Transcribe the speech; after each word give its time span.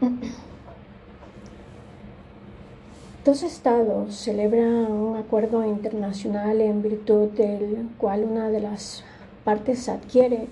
Dos 3.24 3.42
estados 3.42 4.14
celebran 4.16 4.90
un 4.90 5.18
acuerdo 5.18 5.66
internacional 5.66 6.62
en 6.62 6.82
virtud 6.82 7.28
del 7.30 7.88
cual 7.98 8.24
una 8.24 8.48
de 8.48 8.60
las 8.60 9.04
partes 9.44 9.88
adquiere 9.88 10.46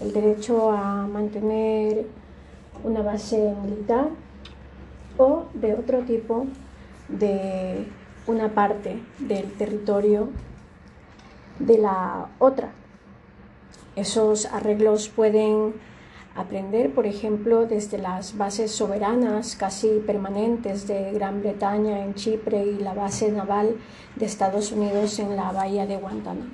el 0.00 0.12
derecho 0.12 0.72
a 0.72 1.06
mantener 1.06 2.06
una 2.82 3.02
base 3.02 3.54
militar 3.62 4.08
o 5.18 5.44
de 5.54 5.74
otro 5.74 6.00
tipo 6.00 6.46
de 7.08 7.86
una 8.26 8.54
parte 8.54 9.00
del 9.20 9.52
territorio 9.52 10.30
de 11.60 11.78
la 11.78 12.26
otra. 12.40 12.72
Esos 13.94 14.46
arreglos 14.46 15.08
pueden 15.08 15.74
aprender, 16.34 16.92
por 16.92 17.06
ejemplo, 17.06 17.66
desde 17.66 17.98
las 17.98 18.36
bases 18.36 18.72
soberanas 18.72 19.56
casi 19.56 20.02
permanentes 20.06 20.86
de 20.86 21.12
Gran 21.12 21.40
Bretaña 21.40 22.04
en 22.04 22.14
Chipre 22.14 22.64
y 22.64 22.78
la 22.78 22.94
base 22.94 23.30
naval 23.30 23.76
de 24.16 24.26
Estados 24.26 24.72
Unidos 24.72 25.18
en 25.18 25.36
la 25.36 25.52
bahía 25.52 25.86
de 25.86 25.96
Guantánamo, 25.96 26.50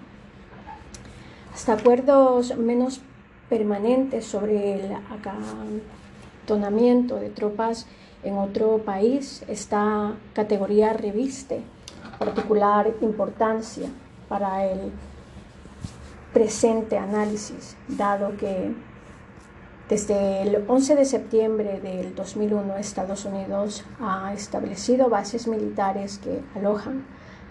hasta 1.53 1.73
acuerdos 1.73 2.57
menos 2.57 3.01
permanentes 3.49 4.27
sobre 4.27 4.75
el 4.75 4.93
acantonamiento 4.93 7.17
de 7.17 7.31
tropas 7.31 7.87
en 8.23 8.37
otro 8.37 8.79
país, 8.79 9.45
esta 9.49 10.15
categoría 10.35 10.93
reviste 10.93 11.63
particular 12.19 12.93
importancia 13.01 13.89
para 14.29 14.67
el 14.67 14.93
presente 16.35 16.99
análisis, 16.99 17.77
dado 17.89 18.37
que 18.37 18.75
desde 19.91 20.43
el 20.43 20.65
11 20.69 20.95
de 20.95 21.05
septiembre 21.05 21.81
del 21.81 22.15
2001 22.15 22.77
Estados 22.77 23.25
Unidos 23.25 23.85
ha 24.01 24.33
establecido 24.33 25.09
bases 25.11 25.49
militares 25.49 26.19
que 26.19 26.43
alojan 26.55 27.05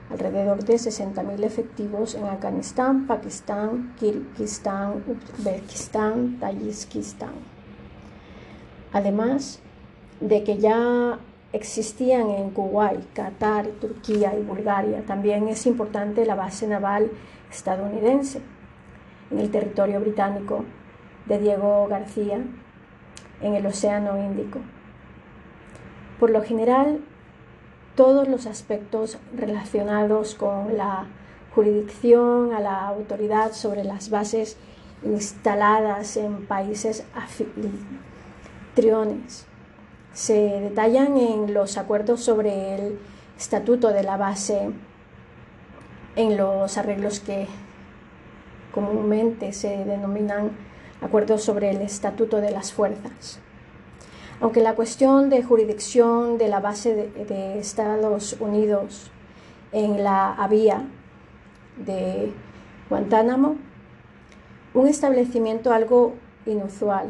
alrededor 0.09 0.63
de 0.63 0.75
60.000 0.75 1.43
efectivos 1.43 2.15
en 2.15 2.23
Afganistán, 2.23 3.07
Pakistán, 3.07 3.93
Kirguistán, 3.99 5.03
Uzbekistán, 5.37 6.39
Tayikistán. 6.39 7.33
Además 8.93 9.59
de 10.21 10.45
que 10.45 10.59
ya 10.59 11.19
existían 11.51 12.29
en 12.29 12.51
Kuwait, 12.51 13.01
Qatar, 13.11 13.67
Turquía 13.81 14.33
y 14.39 14.43
Bulgaria, 14.43 15.03
también 15.05 15.49
es 15.49 15.65
importante 15.67 16.25
la 16.25 16.35
base 16.35 16.67
naval 16.67 17.11
estadounidense 17.51 18.39
en 19.29 19.39
el 19.39 19.51
territorio 19.51 19.99
británico 19.99 20.63
de 21.29 21.39
Diego 21.39 21.87
García 21.87 22.41
en 23.41 23.55
el 23.55 23.65
Océano 23.65 24.17
Índico. 24.17 24.59
Por 26.19 26.31
lo 26.31 26.43
general, 26.43 26.99
todos 27.95 28.27
los 28.27 28.45
aspectos 28.45 29.17
relacionados 29.33 30.35
con 30.35 30.75
la 30.75 31.05
jurisdicción 31.55 32.53
a 32.53 32.59
la 32.59 32.85
autoridad 32.87 33.53
sobre 33.53 33.85
las 33.85 34.09
bases 34.09 34.57
instaladas 35.03 36.17
en 36.17 36.45
países 36.45 37.05
anfitriones 37.15 39.47
se 40.13 40.33
detallan 40.33 41.17
en 41.17 41.53
los 41.53 41.77
acuerdos 41.77 42.21
sobre 42.21 42.75
el 42.75 42.99
estatuto 43.37 43.89
de 43.89 44.03
la 44.03 44.17
base, 44.17 44.71
en 46.15 46.37
los 46.37 46.77
arreglos 46.77 47.19
que 47.19 47.47
comúnmente 48.73 49.53
se 49.53 49.85
denominan 49.85 50.51
acuerdos 51.01 51.43
sobre 51.43 51.71
el 51.71 51.81
estatuto 51.81 52.41
de 52.41 52.51
las 52.51 52.73
fuerzas. 52.73 53.39
Aunque 54.41 54.61
la 54.61 54.75
cuestión 54.75 55.29
de 55.29 55.43
jurisdicción 55.43 56.37
de 56.37 56.47
la 56.47 56.59
base 56.59 56.95
de, 56.95 57.59
Estados 57.59 58.37
Unidos 58.39 59.11
en 59.71 60.03
la 60.03 60.33
Avía 60.33 60.85
de 61.85 62.31
Guantánamo, 62.89 63.57
un 64.73 64.87
establecimiento 64.87 65.73
algo 65.73 66.13
inusual, 66.45 67.09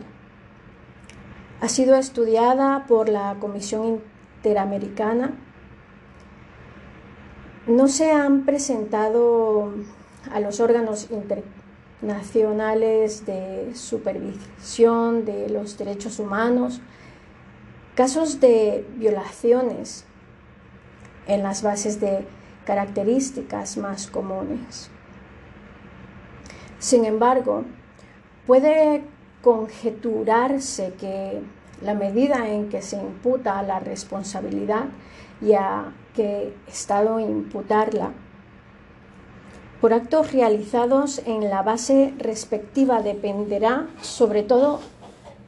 ha 1.62 1.70
sido 1.70 1.96
estudiada 1.96 2.86
por 2.88 3.10
la 3.10 3.36
Comisión 3.40 4.02
Interamericana. 4.38 5.34
No 7.68 7.88
se 7.88 8.12
han 8.12 8.46
presentado 8.46 9.74
a 10.32 10.40
los 10.40 10.60
órganos 10.60 11.10
internacionales 12.02 13.26
de 13.26 13.76
supervisión 13.76 15.26
de 15.26 15.50
los 15.50 15.78
derechos 15.78 16.20
humanos 16.20 16.82
casos 17.96 18.40
de 18.40 18.86
violaciones 18.96 20.06
en 21.28 21.44
las 21.44 21.62
bases 21.62 22.00
de 22.00 22.26
características 22.66 23.76
más 23.78 24.08
comunes. 24.08 24.90
Sin 26.80 27.04
embargo, 27.04 27.66
puede 28.48 29.04
conjeturarse 29.42 30.94
que 30.98 31.42
la 31.82 31.94
medida 31.94 32.48
en 32.48 32.70
que 32.70 32.82
se 32.82 32.96
imputa 32.96 33.62
la 33.64 33.80
responsabilidad 33.80 34.86
y 35.42 35.54
a 35.54 35.94
qué 36.16 36.54
Estado 36.68 37.20
imputarla 37.20 38.14
por 39.82 39.94
actos 39.94 40.34
realizados 40.34 41.22
en 41.26 41.50
la 41.50 41.62
base 41.62 42.14
respectiva 42.18 43.02
dependerá 43.02 43.88
sobre 44.02 44.44
todo 44.44 44.82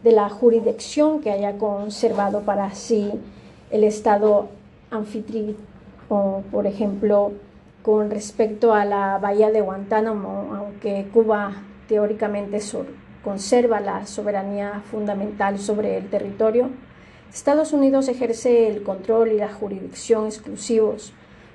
de 0.03 0.11
la 0.13 0.29
jurisdicción 0.29 1.21
que 1.21 1.31
haya 1.31 1.57
conservado 1.57 2.41
para 2.41 2.73
sí 2.73 3.11
el 3.69 3.83
Estado 3.83 4.47
anfitrión, 4.89 5.55
por 6.51 6.65
ejemplo, 6.65 7.33
con 7.83 8.09
respecto 8.09 8.73
a 8.73 8.85
la 8.85 9.17
bahía 9.17 9.49
de 9.51 9.61
Guantánamo, 9.61 10.53
aunque 10.55 11.07
Cuba 11.13 11.53
teóricamente 11.87 12.59
conserva 13.23 13.79
la 13.79 14.05
soberanía 14.05 14.81
fundamental 14.91 15.59
sobre 15.59 15.97
el 15.97 16.09
territorio, 16.09 16.69
Estados 17.33 17.71
Unidos 17.71 18.07
ejerce 18.07 18.67
el 18.67 18.83
control 18.83 19.31
y 19.31 19.37
la 19.37 19.53
jurisdicción 19.53 20.25
exclusivos, 20.25 21.13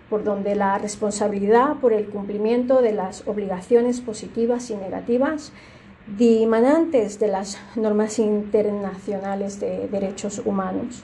por 0.09 0.25
donde 0.25 0.55
la 0.55 0.79
responsabilidad 0.79 1.77
por 1.81 1.93
el 1.93 2.07
cumplimiento 2.09 2.81
de 2.81 2.93
las 2.93 3.27
obligaciones 3.27 4.01
positivas 4.01 4.71
y 4.71 4.77
negativas 4.77 5.53
dimanantes 6.17 7.19
de 7.19 7.29
las 7.29 7.59
normas 7.75 8.21
internacionales 8.21 9.59
de 9.59 9.89
derechos 9.89 10.41
humanos. 10.45 11.03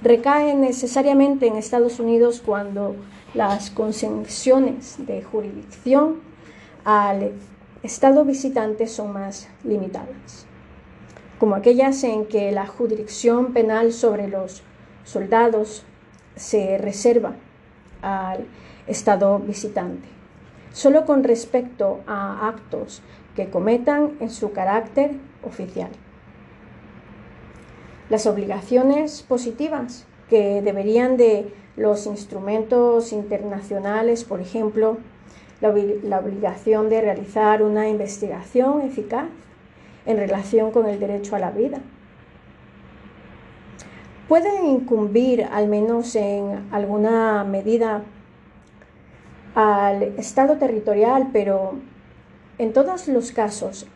Recae 0.00 0.54
necesariamente 0.54 1.46
en 1.46 1.56
Estados 1.56 2.00
Unidos 2.00 2.42
cuando 2.44 2.96
las 3.34 3.70
concesiones 3.70 4.96
de 5.06 5.22
jurisdicción 5.22 6.20
al 6.84 7.32
estado 7.82 8.24
visitante 8.24 8.86
son 8.86 9.12
más 9.12 9.48
limitadas, 9.62 10.46
como 11.38 11.54
aquellas 11.54 12.02
en 12.04 12.24
que 12.24 12.50
la 12.50 12.66
jurisdicción 12.66 13.52
penal 13.52 13.92
sobre 13.92 14.28
los 14.28 14.62
soldados 15.04 15.84
se 16.34 16.78
reserva 16.78 17.34
al 18.02 18.46
estado 18.86 19.38
visitante, 19.38 20.08
solo 20.72 21.04
con 21.04 21.24
respecto 21.24 22.00
a 22.06 22.48
actos 22.48 23.02
que 23.36 23.50
cometan 23.50 24.16
en 24.20 24.30
su 24.30 24.52
carácter 24.52 25.12
oficial. 25.42 25.90
Las 28.10 28.26
obligaciones 28.26 29.22
positivas 29.22 30.06
que 30.28 30.62
deberían 30.62 31.16
de 31.16 31.52
los 31.76 32.06
instrumentos 32.06 33.12
internacionales, 33.12 34.24
por 34.24 34.40
ejemplo, 34.40 34.98
la, 35.60 35.70
obligación 36.18 36.88
de 36.88 37.00
realizar 37.00 37.62
una 37.62 37.88
investigación 37.88 38.82
eficaz 38.82 39.26
en 40.06 40.16
relación 40.16 40.70
con 40.70 40.86
el 40.86 40.98
derecho 40.98 41.36
a 41.36 41.38
la 41.38 41.50
vida. 41.50 41.80
Puede 44.28 44.62
incumbir, 44.62 45.48
al 45.50 45.68
menos 45.68 46.14
en 46.14 46.68
alguna 46.70 47.44
medida, 47.44 48.02
al 49.54 50.02
Estado 50.18 50.58
territorial, 50.58 51.30
pero 51.32 51.76
en 52.58 52.74
todos 52.74 53.08
los 53.08 53.32
casos 53.32 53.86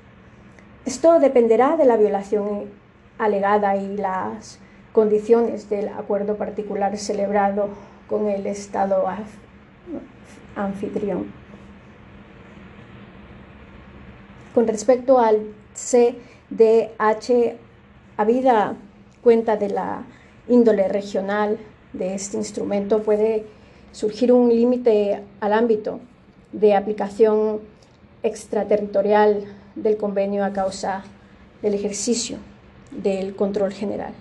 esto 0.86 1.20
dependerá 1.20 1.76
de 1.76 1.84
la 1.84 1.96
violación 1.96 2.64
alegada 3.18 3.76
y 3.76 3.96
las 3.96 4.58
condiciones 4.92 5.68
del 5.70 5.88
acuerdo 5.88 6.36
particular 6.36 6.96
celebrado 6.96 7.68
con 8.08 8.28
el 8.28 8.46
Estado 8.46 9.04
anfitrión. 10.56 11.30
Con 14.54 14.66
respecto 14.66 15.18
al 15.18 15.54
CDH, 15.74 17.56
habida 18.16 18.74
cuenta 19.22 19.56
de 19.56 19.68
la 19.68 20.02
índole 20.48 20.88
regional 20.88 21.58
de 21.92 22.14
este 22.14 22.36
instrumento, 22.36 23.02
puede 23.02 23.46
surgir 23.92 24.32
un 24.32 24.48
límite 24.48 25.22
al 25.40 25.52
ámbito 25.52 26.00
de 26.52 26.74
aplicación 26.74 27.60
extraterritorial 28.22 29.44
del 29.74 29.96
convenio 29.96 30.44
a 30.44 30.52
causa 30.52 31.04
del 31.60 31.74
ejercicio 31.74 32.38
del 32.90 33.34
control 33.34 33.72
general. 33.72 34.12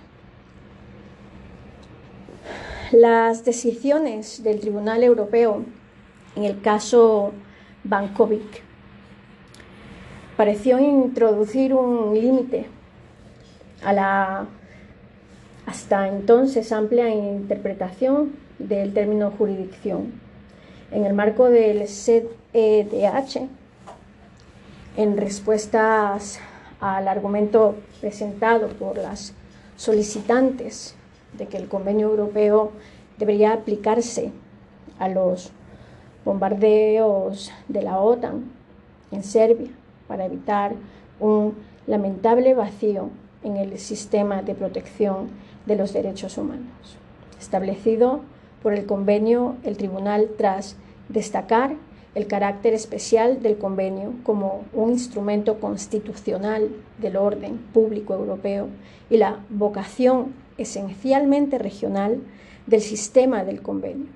Las 2.92 3.46
decisiones 3.46 4.44
del 4.44 4.60
Tribunal 4.60 5.04
Europeo 5.04 5.64
en 6.36 6.44
el 6.44 6.62
caso 6.62 7.32
Bankovic 7.84 8.64
pareció 10.38 10.80
introducir 10.80 11.74
un 11.74 12.14
límite 12.14 12.68
a 13.84 13.94
la 13.94 14.48
hasta 15.66 16.08
entonces 16.08 16.72
amplia 16.72 17.10
interpretación 17.10 18.34
del 18.60 18.94
término 18.94 19.32
jurisdicción. 19.32 20.14
En 20.92 21.06
el 21.06 21.14
marco 21.14 21.50
del 21.50 21.88
CEDH, 21.88 23.48
en 24.98 25.18
respuestas 25.18 26.40
al 26.80 27.08
argumento 27.08 27.76
presentado 28.02 28.68
por 28.70 28.98
las 28.98 29.34
solicitantes 29.78 30.96
de 31.38 31.48
que 31.48 31.58
el 31.58 31.68
convenio 31.68 32.10
europeo 32.10 32.72
debería 33.18 33.54
aplicarse 33.54 34.32
a 35.00 35.08
los 35.08 35.52
bombardeos 36.26 37.52
de 37.68 37.82
la 37.82 38.00
OTAN 38.00 38.52
en 39.12 39.24
Serbia 39.24 39.70
para 40.08 40.26
evitar 40.26 40.74
un 41.20 41.56
lamentable 41.88 42.54
vacío 42.54 43.10
en 43.44 43.58
el 43.58 43.78
sistema 43.80 44.42
de 44.42 44.56
protección 44.56 45.30
de 45.66 45.76
los 45.76 45.94
derechos 45.94 46.38
humanos. 46.38 46.98
Establecido 47.40 48.22
por 48.62 48.74
el 48.74 48.86
convenio, 48.86 49.56
el 49.64 49.78
tribunal, 49.78 50.30
tras 50.38 50.76
destacar 51.10 51.76
el 52.14 52.28
carácter 52.28 52.74
especial 52.74 53.42
del 53.42 53.58
convenio 53.58 54.14
como 54.24 54.64
un 54.74 54.92
instrumento 54.92 55.60
constitucional 55.60 56.70
del 56.98 57.16
orden 57.16 57.58
público 57.74 58.14
europeo 58.14 58.68
y 59.10 59.18
la 59.18 59.40
vocación 59.50 60.34
esencialmente 60.58 61.58
regional 61.58 62.20
del 62.68 62.82
sistema 62.82 63.44
del 63.44 63.62
convenio. 63.62 64.08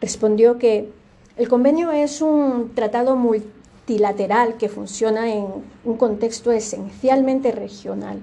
Respondió 0.00 0.58
que 0.58 0.90
el 1.36 1.48
convenio 1.48 1.90
es 1.92 2.20
un 2.20 2.72
tratado 2.74 3.16
multilateral 3.16 4.56
que 4.56 4.68
funciona 4.68 5.32
en 5.32 5.46
un 5.84 5.96
contexto 5.96 6.52
esencialmente 6.52 7.52
regional, 7.52 8.20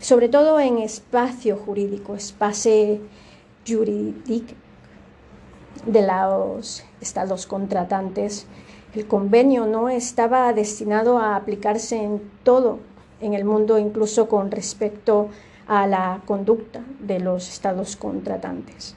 sobre 0.00 0.28
todo 0.28 0.60
en 0.60 0.78
espacio 0.78 1.56
jurídico, 1.56 2.14
espacio 2.14 3.00
jurídico 3.66 4.54
de 5.86 6.06
los 6.06 6.84
estados 7.00 7.46
contratantes. 7.46 8.46
El 8.94 9.06
convenio 9.06 9.66
no 9.66 9.88
estaba 9.88 10.52
destinado 10.52 11.18
a 11.18 11.36
aplicarse 11.36 11.96
en 11.96 12.22
todo 12.42 12.78
en 13.20 13.34
el 13.34 13.44
mundo, 13.44 13.78
incluso 13.78 14.28
con 14.28 14.50
respecto 14.50 15.28
a 15.66 15.86
la 15.86 16.22
conducta 16.24 16.80
de 17.00 17.18
los 17.20 17.48
estados 17.48 17.96
contratantes. 17.96 18.94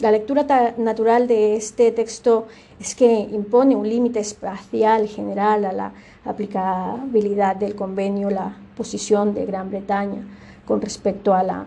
La 0.00 0.10
lectura 0.10 0.74
natural 0.76 1.28
de 1.28 1.56
este 1.56 1.92
texto 1.92 2.46
es 2.80 2.94
que 2.94 3.12
impone 3.12 3.76
un 3.76 3.88
límite 3.88 4.20
espacial 4.20 5.06
general 5.06 5.64
a 5.64 5.72
la 5.72 5.92
aplicabilidad 6.24 7.54
del 7.54 7.76
convenio, 7.76 8.30
la 8.30 8.56
posición 8.76 9.34
de 9.34 9.46
Gran 9.46 9.70
Bretaña 9.70 10.24
con 10.66 10.80
respecto 10.80 11.34
a 11.34 11.42
la 11.42 11.66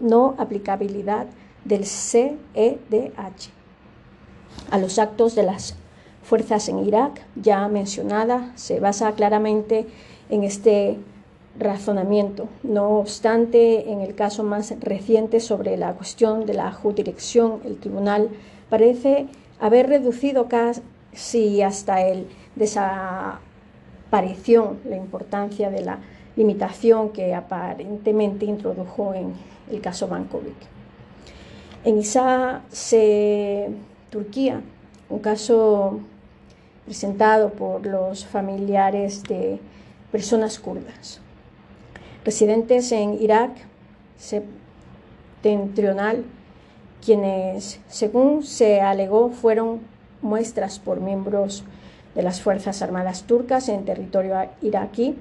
no 0.00 0.34
aplicabilidad 0.38 1.26
del 1.64 1.86
CEDH 1.86 3.50
a 4.70 4.78
los 4.78 4.98
actos 4.98 5.34
de 5.34 5.42
las 5.42 5.74
fuerzas 6.22 6.68
en 6.68 6.78
Irak, 6.78 7.20
ya 7.36 7.68
mencionada, 7.68 8.52
se 8.54 8.80
basa 8.80 9.12
claramente 9.12 9.86
en 10.30 10.44
este 10.44 10.98
razonamiento. 11.58 12.48
No 12.62 12.98
obstante, 12.98 13.90
en 13.90 14.00
el 14.00 14.14
caso 14.14 14.44
más 14.44 14.72
reciente 14.80 15.40
sobre 15.40 15.76
la 15.76 15.92
cuestión 15.94 16.46
de 16.46 16.54
la 16.54 16.72
jurisdicción, 16.72 17.60
el 17.64 17.78
tribunal 17.78 18.30
parece 18.70 19.26
haber 19.60 19.88
reducido 19.88 20.48
casi 20.48 21.62
hasta 21.62 22.06
el 22.06 22.28
desaparición 22.56 24.78
la 24.84 24.96
importancia 24.96 25.70
de 25.70 25.82
la 25.82 25.98
limitación 26.36 27.10
que 27.10 27.34
aparentemente 27.34 28.44
introdujo 28.44 29.14
en 29.14 29.32
el 29.70 29.80
caso 29.80 30.08
Bankovic. 30.08 30.56
En 31.84 31.98
ISA 31.98 32.62
se 32.70 33.70
Turquía, 34.10 34.60
un 35.08 35.18
caso 35.18 36.00
presentado 36.84 37.50
por 37.50 37.86
los 37.86 38.26
familiares 38.26 39.22
de 39.24 39.58
personas 40.10 40.58
kurdas, 40.58 41.20
residentes 42.24 42.92
en 42.92 43.20
Irak 43.20 43.52
septentrional, 44.18 46.24
quienes, 47.04 47.80
según 47.88 48.44
se 48.44 48.80
alegó, 48.80 49.30
fueron 49.30 49.80
muestras 50.20 50.78
por 50.78 51.00
miembros 51.00 51.64
de 52.14 52.22
las 52.22 52.40
Fuerzas 52.40 52.82
Armadas 52.82 53.24
turcas 53.24 53.68
en 53.68 53.84
territorio 53.84 54.36
iraquí. 54.60 55.16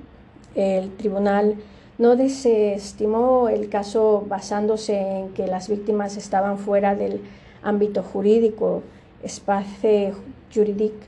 El 0.55 0.95
tribunal 0.97 1.55
no 1.97 2.15
desestimó 2.15 3.47
el 3.49 3.69
caso 3.69 4.25
basándose 4.27 4.99
en 4.99 5.29
que 5.29 5.47
las 5.47 5.69
víctimas 5.69 6.17
estaban 6.17 6.57
fuera 6.57 6.95
del 6.95 7.21
ámbito 7.61 8.03
jurídico, 8.03 8.83
espacio 9.23 10.15
jurídico 10.53 11.05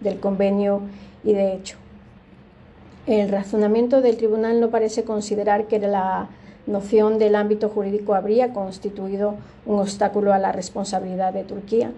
del 0.00 0.20
convenio 0.20 0.82
y 1.24 1.32
de 1.32 1.54
hecho. 1.54 1.78
El 3.06 3.28
razonamiento 3.28 4.00
del 4.00 4.16
tribunal 4.16 4.60
no 4.60 4.70
parece 4.70 5.04
considerar 5.04 5.66
que 5.66 5.78
la 5.78 6.28
noción 6.66 7.18
del 7.18 7.34
ámbito 7.34 7.68
jurídico 7.68 8.14
habría 8.14 8.52
constituido 8.52 9.34
un 9.66 9.80
obstáculo 9.80 10.32
a 10.32 10.38
la 10.38 10.52
responsabilidad 10.52 11.32
de 11.32 11.44
Turquía. 11.44 11.92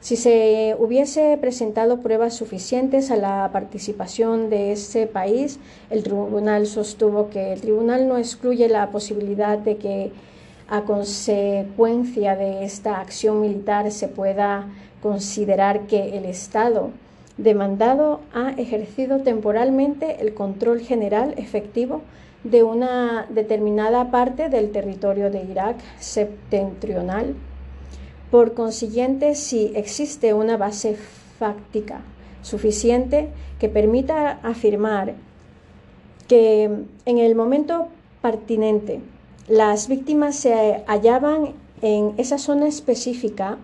Si 0.00 0.16
se 0.16 0.76
hubiese 0.78 1.36
presentado 1.38 2.00
pruebas 2.00 2.34
suficientes 2.34 3.10
a 3.10 3.16
la 3.16 3.50
participación 3.52 4.48
de 4.48 4.72
ese 4.72 5.06
país, 5.06 5.58
el 5.90 6.02
tribunal 6.02 6.66
sostuvo 6.66 7.30
que 7.30 7.52
el 7.52 7.60
tribunal 7.60 8.06
no 8.06 8.16
excluye 8.16 8.68
la 8.68 8.90
posibilidad 8.90 9.58
de 9.58 9.76
que 9.76 10.12
a 10.68 10.82
consecuencia 10.82 12.36
de 12.36 12.64
esta 12.64 13.00
acción 13.00 13.40
militar 13.40 13.90
se 13.90 14.08
pueda 14.08 14.68
considerar 15.02 15.86
que 15.86 16.16
el 16.16 16.26
Estado 16.26 16.90
demandado 17.38 18.20
ha 18.34 18.50
ejercido 18.50 19.20
temporalmente 19.20 20.20
el 20.20 20.34
control 20.34 20.80
general 20.80 21.34
efectivo 21.38 22.02
de 22.44 22.62
una 22.62 23.26
determinada 23.30 24.10
parte 24.10 24.48
del 24.48 24.70
territorio 24.70 25.30
de 25.30 25.42
Irak 25.44 25.76
septentrional. 25.98 27.34
Por 28.30 28.54
consiguiente, 28.54 29.34
si 29.34 29.72
existe 29.74 30.34
una 30.34 30.56
base 30.56 30.96
fáctica 31.38 32.00
suficiente 32.42 33.28
que 33.58 33.68
permita 33.68 34.38
afirmar 34.42 35.14
que 36.28 36.64
en 37.06 37.18
el 37.18 37.34
momento 37.34 37.88
pertinente 38.20 39.00
las 39.48 39.88
víctimas 39.88 40.36
se 40.36 40.82
hallaban 40.86 41.54
en 41.80 42.12
esa 42.18 42.36
zona 42.36 42.68
específica, 42.68 43.56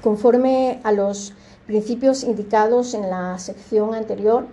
Conforme 0.03 0.81
a 0.83 0.93
los 0.93 1.35
principios 1.67 2.25
indicados 2.25 2.95
en 2.95 3.09
la 3.09 3.39
sección 3.39 3.95
anterior, 3.95 4.47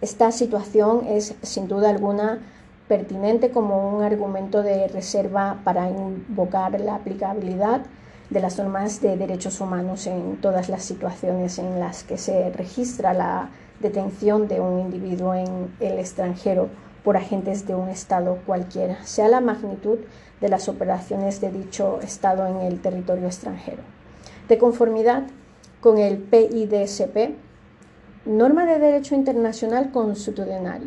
esta 0.00 0.32
situación 0.32 1.06
es 1.06 1.34
sin 1.42 1.68
duda 1.68 1.90
alguna 1.90 2.40
pertinente 2.88 3.50
como 3.50 3.96
un 3.96 4.02
argumento 4.02 4.62
de 4.62 4.88
reserva 4.88 5.60
para 5.64 5.88
invocar 5.88 6.78
la 6.80 6.96
aplicabilidad 6.96 7.82
de 8.28 8.40
las 8.40 8.58
normas 8.58 9.00
de 9.00 9.16
derechos 9.16 9.60
humanos 9.60 10.06
en 10.06 10.38
todas 10.40 10.68
las 10.68 10.82
situaciones 10.82 11.58
en 11.58 11.78
las 11.78 12.02
que 12.02 12.18
se 12.18 12.50
registra 12.50 13.14
la 13.14 13.50
detención 13.80 14.48
de 14.48 14.60
un 14.60 14.80
individuo 14.80 15.34
en 15.34 15.74
el 15.80 15.98
extranjero 15.98 16.68
por 17.04 17.16
agentes 17.16 17.66
de 17.66 17.74
un 17.74 17.88
Estado 17.88 18.38
cualquiera, 18.46 19.04
sea 19.04 19.28
la 19.28 19.40
magnitud 19.40 19.98
de 20.40 20.48
las 20.48 20.68
operaciones 20.68 21.40
de 21.40 21.50
dicho 21.50 22.00
Estado 22.02 22.46
en 22.46 22.60
el 22.60 22.80
territorio 22.80 23.26
extranjero. 23.26 23.82
De 24.48 24.58
conformidad 24.58 25.24
con 25.80 25.98
el 25.98 26.18
PIDSP, 26.18 27.34
norma 28.24 28.64
de 28.66 28.78
derecho 28.78 29.14
internacional 29.14 29.90
constitucional, 29.90 30.82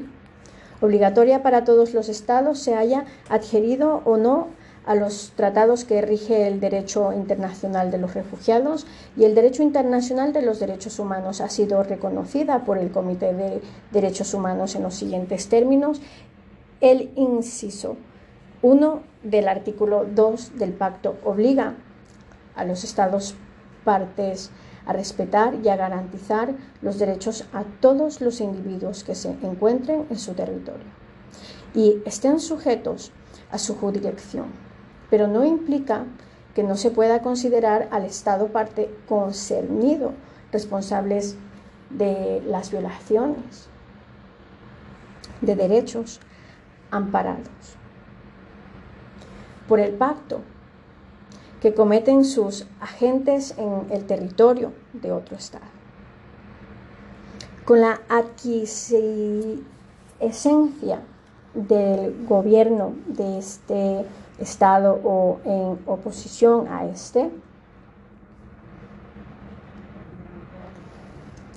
obligatoria 0.82 1.44
para 1.44 1.64
todos 1.64 1.94
los 1.94 2.10
Estados, 2.10 2.60
se 2.60 2.76
haya 2.76 3.06
adherido 3.30 4.02
o 4.06 4.18
no 4.18 4.48
a 4.86 4.96
los 4.96 5.34
tratados 5.36 5.84
que 5.84 6.02
rige 6.02 6.48
el 6.48 6.60
derecho 6.60 7.12
internacional 7.12 7.92
de 7.92 7.98
los 7.98 8.14
refugiados 8.14 8.86
y 9.18 9.24
el 9.24 9.34
derecho 9.34 9.64
internacional 9.64 10.32
de 10.32 10.44
los 10.44 10.60
derechos 10.60 11.00
humanos 11.00 11.42
ha 11.42 11.50
sido 11.50 11.82
reconocida 11.84 12.66
por 12.66 12.78
el 12.78 12.92
Comité 12.92 13.34
de 13.34 13.62
Derechos 13.92 14.34
Humanos 14.34 14.76
en 14.76 14.84
los 14.84 14.94
siguientes 14.94 15.50
términos. 15.50 16.02
El 16.82 17.12
inciso 17.16 17.98
1 18.62 19.02
del 19.24 19.48
artículo 19.48 20.06
2 20.06 20.58
del 20.58 20.74
pacto 20.74 21.18
obliga 21.24 21.76
a 22.56 22.64
los 22.64 22.84
Estados 22.84 23.36
partes 23.84 24.52
a 24.86 24.94
respetar 24.94 25.56
y 25.64 25.70
a 25.70 25.78
garantizar 25.78 26.54
los 26.82 27.00
derechos 27.00 27.46
a 27.54 27.64
todos 27.80 28.22
los 28.22 28.40
individuos 28.40 29.04
que 29.04 29.16
se 29.16 29.30
encuentren 29.42 30.06
en 30.12 30.20
su 30.20 30.34
territorio 30.34 30.86
y 31.74 32.02
estén 32.06 32.40
sujetos 32.40 33.12
a 33.52 33.58
su 33.58 33.76
jurisdicción 33.76 34.65
pero 35.10 35.28
no 35.28 35.46
implica 35.46 36.06
que 36.54 36.64
no 36.64 36.76
se 36.78 36.92
pueda 36.92 37.22
considerar 37.22 37.88
al 37.92 38.06
Estado 38.06 38.48
parte 38.48 38.90
concernido 39.08 40.14
responsables 40.52 41.36
de 41.90 42.42
las 42.48 42.72
violaciones 42.72 43.68
de 45.42 45.56
derechos 45.56 46.20
amparados 46.92 47.76
por 49.68 49.80
el 49.80 49.94
pacto 49.94 50.42
que 51.62 51.74
cometen 51.74 52.24
sus 52.26 52.68
agentes 52.80 53.56
en 53.58 53.88
el 53.90 54.06
territorio 54.06 54.72
de 54.94 55.12
otro 55.12 55.36
Estado. 55.36 55.66
Con 57.66 57.82
la 57.82 58.02
adquisición 58.08 59.66
del 61.56 62.26
gobierno 62.28 62.94
de 63.08 63.40
este 63.40 64.06
Estado 64.40 65.00
o 65.04 65.40
en 65.46 65.80
oposición 65.86 66.68
a 66.68 66.86
este, 66.86 67.32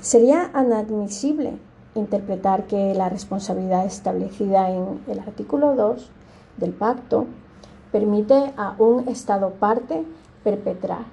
sería 0.00 0.50
inadmisible 0.54 1.58
interpretar 1.94 2.66
que 2.66 2.94
la 2.94 3.08
responsabilidad 3.08 3.84
establecida 3.84 4.70
en 4.70 5.00
el 5.08 5.18
artículo 5.18 5.74
2 5.74 6.10
del 6.58 6.72
pacto 6.72 7.26
permite 7.90 8.52
a 8.56 8.74
un 8.78 9.08
Estado 9.08 9.50
parte 9.50 10.04
perpetrar 10.44 11.04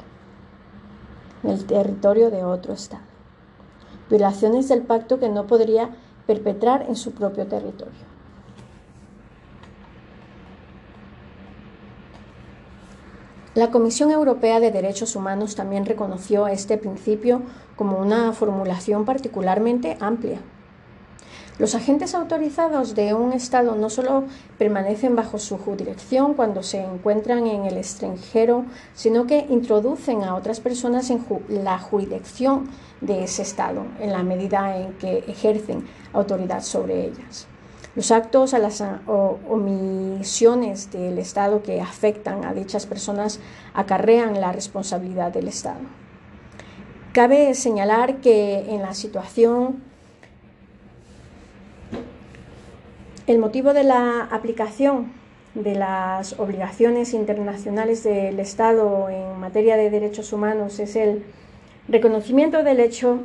en 1.44 1.50
el 1.50 1.66
territorio 1.66 2.30
de 2.30 2.44
otro 2.44 2.74
Estado 2.74 3.16
violaciones 4.10 4.68
del 4.68 4.82
pacto 4.84 5.20
que 5.20 5.30
no 5.30 5.48
podría 5.48 5.90
perpetrar 6.28 6.84
en 6.88 6.96
su 6.96 7.12
propio 7.12 7.48
territorio. 7.48 8.15
La 13.56 13.72
Comisión 13.72 14.12
Europea 14.12 14.60
de 14.60 14.70
Derechos 14.70 15.16
Humanos 15.16 15.56
también 15.56 15.86
reconoció 15.86 16.46
este 16.50 16.78
principio 16.78 17.42
como 17.78 17.98
una 18.00 18.34
formulación 18.34 19.06
particularmente 19.06 19.96
amplia. 20.02 20.42
Los 21.58 21.74
agentes 21.74 22.14
autorizados 22.16 22.96
de 22.96 23.14
un 23.14 23.32
Estado 23.32 23.76
no 23.76 23.90
solo 23.90 24.26
permanecen 24.58 25.16
bajo 25.16 25.40
su 25.40 25.58
jurisdicción 25.58 26.34
cuando 26.34 26.64
se 26.64 26.84
encuentran 26.84 27.48
en 27.48 27.64
el 27.64 27.78
extranjero, 27.78 28.66
sino 28.94 29.26
que 29.26 29.46
introducen 29.50 30.26
a 30.26 30.36
otras 30.36 30.60
personas 30.60 31.10
en 31.10 31.24
la 31.64 31.80
jurisdicción 31.80 32.70
de 33.00 33.24
ese 33.24 33.44
Estado 33.44 33.86
en 34.02 34.12
la 34.12 34.24
medida 34.24 34.78
en 34.78 34.98
que 34.98 35.20
ejercen 35.30 35.88
autoridad 36.12 36.62
sobre 36.62 37.06
ellas. 37.06 37.48
Los 37.96 38.12
actos 38.12 38.54
a 38.54 38.60
las 38.60 38.84
omisiones 39.50 40.92
del 40.92 41.18
Estado 41.18 41.64
que 41.64 41.80
afectan 41.80 42.44
a 42.44 42.54
dichas 42.54 42.86
personas 42.86 43.40
acarrean 43.74 44.42
la 44.42 44.52
responsabilidad 44.52 45.32
del 45.32 45.48
Estado. 45.48 45.80
Cabe 47.14 47.54
señalar 47.54 48.18
que 48.18 48.66
en 48.70 48.82
la 48.82 48.94
situación 48.94 49.82
el 53.28 53.40
motivo 53.40 53.74
de 53.74 53.86
la 53.86 54.24
aplicación 54.30 55.14
de 55.54 55.76
las 55.76 56.38
obligaciones 56.38 57.14
internacionales 57.14 58.04
del 58.04 58.38
Estado 58.42 59.08
en 59.10 59.40
materia 59.40 59.78
de 59.78 59.90
derechos 59.90 60.34
humanos 60.34 60.80
es 60.80 60.98
el 60.98 61.24
reconocimiento 61.88 62.62
del 62.64 62.82
hecho 62.82 63.22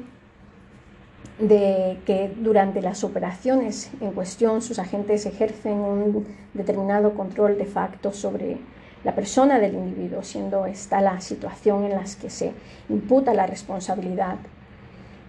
de 1.40 1.98
que 2.04 2.30
durante 2.36 2.82
las 2.82 3.02
operaciones 3.02 3.90
en 4.00 4.12
cuestión 4.12 4.60
sus 4.60 4.78
agentes 4.78 5.24
ejercen 5.24 5.72
un 5.72 6.26
determinado 6.52 7.14
control 7.14 7.56
de 7.56 7.64
facto 7.64 8.12
sobre 8.12 8.58
la 9.04 9.14
persona 9.14 9.58
del 9.58 9.74
individuo, 9.74 10.22
siendo 10.22 10.66
esta 10.66 11.00
la 11.00 11.20
situación 11.22 11.84
en 11.84 11.92
la 11.92 12.04
que 12.20 12.28
se 12.28 12.52
imputa 12.90 13.32
la 13.32 13.46
responsabilidad 13.46 14.36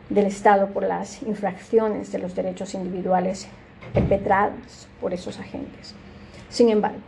del 0.10 0.25
Estado 0.25 0.68
por 0.68 0.84
las 0.84 1.24
infracciones 1.24 2.12
de 2.12 2.20
los 2.20 2.36
derechos 2.36 2.74
individuales 2.74 3.48
perpetradas 3.94 4.89
por 5.00 5.13
esos 5.13 5.39
agentes. 5.39 5.96
Sin 6.50 6.70
embargo, 6.70 7.00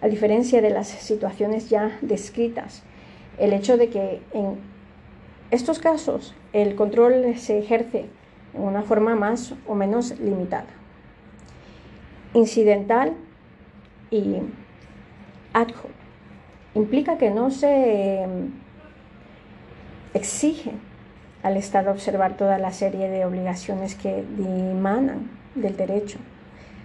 a 0.00 0.08
diferencia 0.08 0.62
de 0.62 0.70
las 0.70 0.88
situaciones 0.88 1.68
ya 1.68 1.98
descritas, 2.00 2.82
el 3.38 3.52
hecho 3.52 3.76
de 3.76 3.90
que 3.90 4.22
en 4.32 4.58
estos 5.50 5.78
casos 5.78 6.34
el 6.54 6.76
control 6.76 7.36
se 7.36 7.58
ejerce 7.58 8.06
en 8.54 8.62
una 8.62 8.82
forma 8.82 9.16
más 9.16 9.54
o 9.66 9.74
menos 9.74 10.18
limitada, 10.20 10.68
incidental 12.32 13.12
y 14.10 14.36
ad 15.52 15.68
hoc. 15.68 15.90
Implica 16.74 17.18
que 17.18 17.30
no 17.30 17.50
se 17.50 18.22
em, 18.22 18.52
exige 20.14 20.70
al 21.42 21.56
Estado 21.56 21.90
observar 21.90 22.36
toda 22.36 22.58
la 22.58 22.72
serie 22.72 23.10
de 23.10 23.24
obligaciones 23.24 23.96
que 23.96 24.24
dimanan 24.36 25.30
del 25.56 25.76
derecho, 25.76 26.18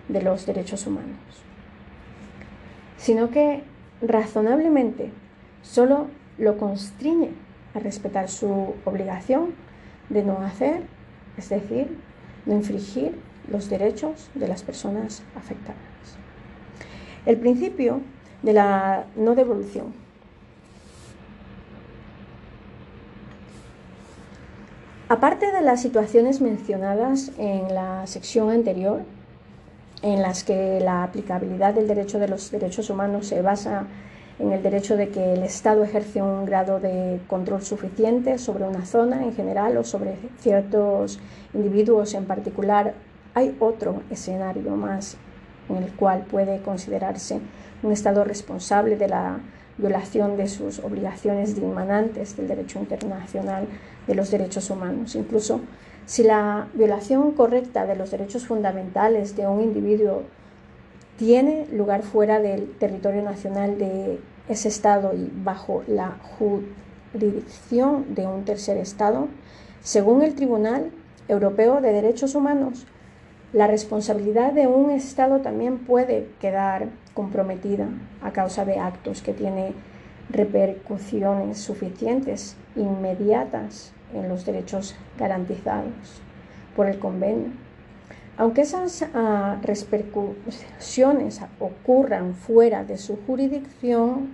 de 0.08 0.24
los 0.24 0.48
derechos 0.48 0.88
humanos, 0.88 1.16
sino 2.98 3.30
que 3.30 3.62
razonablemente 4.02 5.12
solo 5.62 6.08
lo 6.40 6.58
constriñe 6.58 7.30
a 7.74 7.80
respetar 7.80 8.30
su 8.30 8.74
obligación 8.86 9.54
de 10.10 10.24
no 10.24 10.40
hacer, 10.40 10.84
es 11.38 11.50
decir, 11.50 11.98
no 12.46 12.56
infringir 12.56 13.18
los 13.48 13.70
derechos 13.70 14.30
de 14.34 14.48
las 14.48 14.64
personas 14.64 15.24
afectadas. 15.36 15.78
El 17.26 17.38
principio 17.38 18.02
de 18.44 18.54
la 18.54 19.06
no 19.16 19.36
devolución. 19.36 19.94
Aparte 25.10 25.52
de 25.52 25.62
las 25.62 25.82
situaciones 25.82 26.40
mencionadas 26.40 27.32
en 27.40 27.74
la 27.74 28.06
sección 28.06 28.52
anterior, 28.52 29.02
en 30.02 30.22
las 30.22 30.44
que 30.44 30.80
la 30.80 31.04
aplicabilidad 31.04 31.74
del 31.74 31.88
derecho 31.88 32.20
de 32.20 32.28
los 32.28 32.52
derechos 32.52 32.90
humanos 32.90 33.28
se 33.28 33.42
basa 33.42 33.80
en 33.80 34.09
el 34.40 34.64
derecho 34.64 34.96
de 34.96 35.10
que 35.10 35.34
el 35.34 35.44
Estado 35.44 35.84
ejerce 35.84 36.22
un 36.22 36.46
grado 36.46 36.80
de 36.80 37.20
control 37.28 37.62
suficiente 37.62 38.38
sobre 38.38 38.66
una 38.66 38.86
zona 38.86 39.24
en 39.24 39.34
general 39.34 39.78
o 39.78 39.84
sobre 39.84 40.16
ciertos 40.40 41.20
individuos 41.54 42.14
en 42.14 42.26
particular, 42.26 42.94
hay 43.34 43.56
otro 43.60 44.02
escenario 44.10 44.76
más 44.76 45.18
en 45.68 45.84
el 45.84 45.92
cual 45.94 46.26
puede 46.30 46.62
considerarse 46.62 47.40
un 47.84 47.92
Estado 47.92 48.24
responsable 48.24 48.96
de 48.96 49.10
la 49.10 49.40
violación 49.78 50.36
de 50.38 50.48
sus 50.48 50.80
obligaciones 50.80 51.58
inmanentes 51.58 52.36
del 52.36 52.48
derecho 52.48 52.80
internacional 52.80 53.68
de 54.08 54.16
los 54.16 54.32
derechos 54.32 54.70
humanos. 54.70 55.16
Incluso 55.16 55.62
si 56.06 56.24
la 56.24 56.68
violación 56.74 57.32
correcta 57.32 57.86
de 57.86 57.96
los 57.96 58.12
derechos 58.12 58.46
fundamentales 58.46 59.36
de 59.36 59.48
un 59.48 59.62
individuo 59.62 60.24
tiene 61.20 61.68
lugar 61.74 62.04
fuera 62.04 62.40
del 62.40 62.72
territorio 62.78 63.22
nacional 63.22 63.78
de 63.78 64.22
ese 64.48 64.70
Estado 64.70 65.14
y 65.14 65.30
bajo 65.44 65.84
la 65.86 66.16
jurisdicción 66.38 68.16
de 68.16 68.26
un 68.26 68.46
tercer 68.46 68.78
Estado, 68.78 69.28
según 69.82 70.22
el 70.22 70.34
Tribunal 70.34 70.92
Europeo 71.28 71.82
de 71.82 71.92
Derechos 71.92 72.36
Humanos, 72.36 72.88
la 73.52 73.68
responsabilidad 73.68 74.54
de 74.54 74.68
un 74.68 74.92
Estado 74.92 75.42
también 75.42 75.80
puede 75.80 76.30
quedar 76.40 76.88
comprometida 77.14 77.90
a 78.22 78.32
causa 78.32 78.64
de 78.64 78.80
actos 78.80 79.22
que 79.22 79.34
tienen 79.34 79.74
repercusiones 80.30 81.58
suficientes, 81.58 82.56
inmediatas 82.78 83.92
en 84.14 84.30
los 84.30 84.46
derechos 84.46 84.96
garantizados 85.18 86.22
por 86.78 86.88
el 86.88 86.98
convenio. 86.98 87.50
Aunque 88.40 88.62
esas 88.62 89.02
uh, 89.02 89.62
repercusiones 89.62 91.42
ocurran 91.60 92.36
fuera 92.36 92.86
de 92.86 92.98
su 92.98 93.18
jurisdicción, 93.28 94.30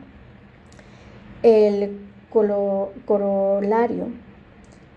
el 1.42 2.02
corolario 2.30 4.10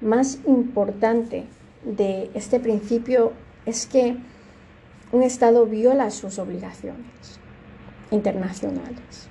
más 0.02 0.38
importante 0.46 1.46
de 1.84 2.30
este 2.34 2.60
principio 2.60 3.32
es 3.64 3.86
que 3.86 4.18
un 5.10 5.22
Estado 5.22 5.64
viola 5.64 6.10
sus 6.10 6.38
obligaciones 6.38 7.40
internacionales. 8.10 9.27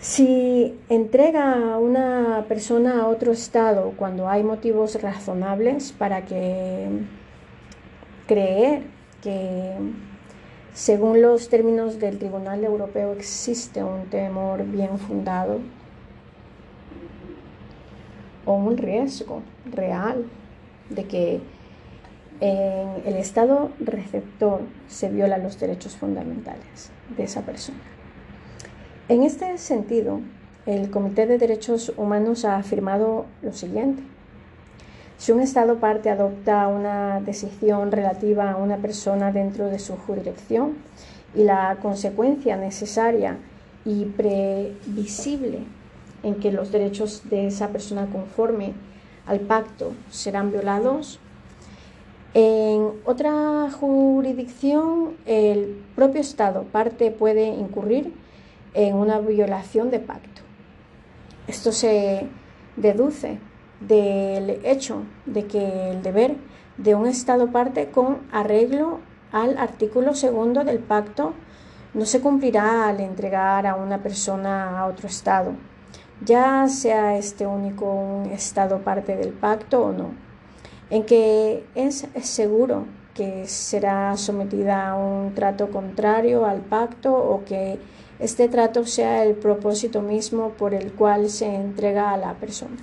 Si 0.00 0.78
entrega 0.88 1.76
una 1.76 2.44
persona 2.46 3.02
a 3.02 3.08
otro 3.08 3.32
Estado 3.32 3.94
cuando 3.96 4.28
hay 4.28 4.44
motivos 4.44 5.00
razonables 5.02 5.90
para 5.90 6.24
que 6.24 6.86
creer 8.28 8.82
que 9.22 9.72
según 10.72 11.20
los 11.20 11.48
términos 11.48 11.98
del 11.98 12.18
Tribunal 12.18 12.62
Europeo 12.62 13.12
existe 13.12 13.82
un 13.82 14.04
temor 14.06 14.64
bien 14.64 15.00
fundado 15.00 15.58
o 18.46 18.54
un 18.54 18.76
riesgo 18.76 19.42
real 19.72 20.26
de 20.90 21.04
que 21.04 21.40
en 22.40 23.02
el 23.04 23.16
estado 23.16 23.72
receptor 23.80 24.60
se 24.86 25.08
violan 25.08 25.42
los 25.42 25.58
derechos 25.58 25.96
fundamentales 25.96 26.92
de 27.16 27.24
esa 27.24 27.42
persona. 27.42 27.97
En 29.08 29.22
este 29.22 29.56
sentido, 29.56 30.20
el 30.66 30.90
Comité 30.90 31.26
de 31.26 31.38
Derechos 31.38 31.94
Humanos 31.96 32.44
ha 32.44 32.56
afirmado 32.56 33.24
lo 33.40 33.54
siguiente. 33.54 34.02
Si 35.16 35.32
un 35.32 35.40
Estado 35.40 35.78
parte 35.78 36.10
adopta 36.10 36.68
una 36.68 37.18
decisión 37.22 37.90
relativa 37.90 38.50
a 38.52 38.56
una 38.56 38.76
persona 38.76 39.32
dentro 39.32 39.68
de 39.68 39.78
su 39.78 39.96
jurisdicción 39.96 40.74
y 41.34 41.44
la 41.44 41.78
consecuencia 41.80 42.58
necesaria 42.58 43.38
y 43.86 44.04
previsible 44.04 45.60
en 46.22 46.34
que 46.34 46.52
los 46.52 46.70
derechos 46.70 47.22
de 47.30 47.46
esa 47.46 47.68
persona 47.68 48.08
conforme 48.12 48.74
al 49.24 49.40
pacto 49.40 49.94
serán 50.10 50.52
violados, 50.52 51.18
en 52.34 52.90
otra 53.06 53.70
jurisdicción, 53.70 55.14
el 55.24 55.82
propio 55.96 56.20
Estado 56.20 56.64
parte 56.64 57.10
puede 57.10 57.46
incurrir 57.46 58.12
en 58.78 58.94
una 58.94 59.18
violación 59.18 59.90
de 59.90 59.98
pacto. 59.98 60.42
Esto 61.48 61.72
se 61.72 62.28
deduce 62.76 63.40
del 63.80 64.64
hecho 64.64 65.02
de 65.26 65.46
que 65.46 65.90
el 65.90 66.02
deber 66.02 66.36
de 66.76 66.94
un 66.94 67.06
Estado 67.06 67.50
parte 67.50 67.90
con 67.90 68.18
arreglo 68.30 69.00
al 69.32 69.58
artículo 69.58 70.14
segundo 70.14 70.62
del 70.62 70.78
pacto 70.78 71.34
no 71.92 72.06
se 72.06 72.20
cumplirá 72.20 72.88
al 72.88 73.00
entregar 73.00 73.66
a 73.66 73.74
una 73.74 73.98
persona 73.98 74.78
a 74.78 74.86
otro 74.86 75.08
Estado, 75.08 75.52
ya 76.24 76.68
sea 76.68 77.16
este 77.16 77.46
único 77.46 77.92
un 77.92 78.26
Estado 78.26 78.78
parte 78.78 79.16
del 79.16 79.32
pacto 79.32 79.86
o 79.86 79.92
no 79.92 80.28
en 80.90 81.04
que 81.04 81.66
es 81.74 82.06
seguro 82.22 82.86
que 83.14 83.46
será 83.46 84.16
sometida 84.16 84.90
a 84.90 84.94
un 84.94 85.34
trato 85.34 85.70
contrario 85.70 86.46
al 86.46 86.60
pacto 86.60 87.12
o 87.12 87.44
que 87.44 87.78
este 88.18 88.48
trato 88.48 88.84
sea 88.84 89.24
el 89.24 89.34
propósito 89.34 90.02
mismo 90.02 90.50
por 90.50 90.74
el 90.74 90.92
cual 90.92 91.30
se 91.30 91.54
entrega 91.54 92.12
a 92.12 92.16
la 92.16 92.34
persona. 92.34 92.76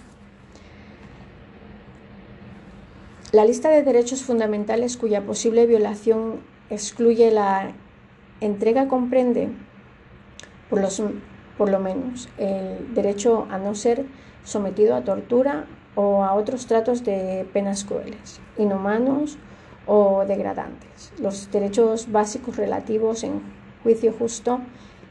La 3.31 3.43
lista 3.43 3.69
de 3.69 3.83
derechos 3.83 4.23
fundamentales 4.23 4.95
cuya 4.95 5.25
posible 5.25 5.65
violación 5.65 6.39
excluye 6.69 7.31
la 7.31 7.73
entrega 8.39 8.87
comprende, 8.87 9.49
por, 10.69 11.69
lo 11.69 11.79
menos, 11.79 12.29
el 12.37 12.93
derecho 12.93 13.45
a 13.49 13.57
no 13.57 13.75
ser 13.75 14.05
sometido 14.45 14.95
a 14.95 15.03
tortura 15.03 15.65
o 15.95 16.23
a 16.23 16.33
otros 16.33 16.65
tratos 16.65 17.03
de 17.03 17.45
penas 17.51 17.83
crueles, 17.83 18.39
inhumanos 18.57 19.37
o 19.85 20.23
degradantes, 20.25 21.11
los 21.19 21.51
derechos 21.51 22.11
básicos 22.11 22.55
relativos 22.55 23.23
en 23.23 23.41
juicio 23.83 24.13
justo 24.17 24.61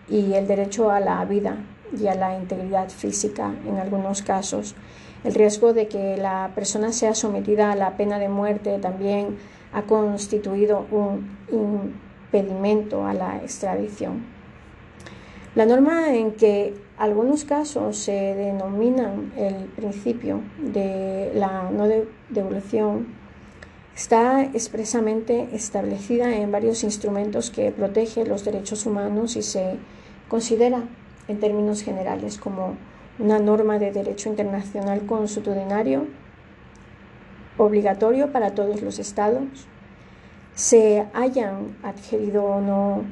y 0.09 0.35
el 0.35 0.47
derecho 0.47 0.91
a 0.91 1.01
la 1.01 1.25
vida 1.25 1.57
y 1.99 2.07
a 2.07 2.15
la 2.15 2.37
integridad 2.37 2.89
física 2.89 3.55
en 3.67 3.79
algunos 3.79 4.23
casos, 4.23 4.75
el 5.23 5.35
riesgo 5.35 5.73
de 5.73 5.89
que 5.89 6.17
la 6.17 6.51
persona 6.55 6.93
sea 6.93 7.15
sometida 7.15 7.73
a 7.73 7.77
la 7.77 7.97
pena 7.97 8.19
de 8.19 8.29
muerte 8.29 8.79
también 8.79 9.39
ha 9.73 9.83
constituido 9.83 10.87
un 10.91 11.29
impedimento 11.51 13.07
a 13.07 13.15
la 13.15 13.39
extradición. 13.39 14.27
La 15.55 15.67
norma 15.67 16.15
en 16.15 16.33
que 16.33 16.75
algunos 16.99 17.45
casos 17.45 17.97
se 17.97 18.13
denominan 18.13 19.33
el 19.37 19.67
principio 19.67 20.41
de 20.59 21.33
la 21.35 21.71
no 21.71 21.87
devolución 22.29 23.07
está 23.97 24.43
expresamente 24.43 25.49
establecida 25.53 26.35
en 26.35 26.51
varios 26.51 26.83
instrumentos 26.83 27.51
que 27.51 27.71
protegen 27.71 28.29
los 28.29 28.45
derechos 28.45 28.87
humanos 28.87 29.37
y 29.37 29.43
se 29.43 29.77
considera 30.29 30.83
en 31.29 31.41
términos 31.41 31.83
generales 31.83 32.39
como 32.39 32.77
una 33.19 33.39
norma 33.39 33.79
de 33.79 33.93
derecho 33.93 34.29
internacional 34.29 35.07
consuetudinario 35.07 36.07
obligatorio 37.57 38.33
para 38.33 38.55
todos 38.55 38.83
los 38.83 38.99
estados, 38.99 39.45
se 40.55 41.07
hayan 41.15 41.77
adherido 41.83 42.45
o 42.45 42.61
no 42.61 43.03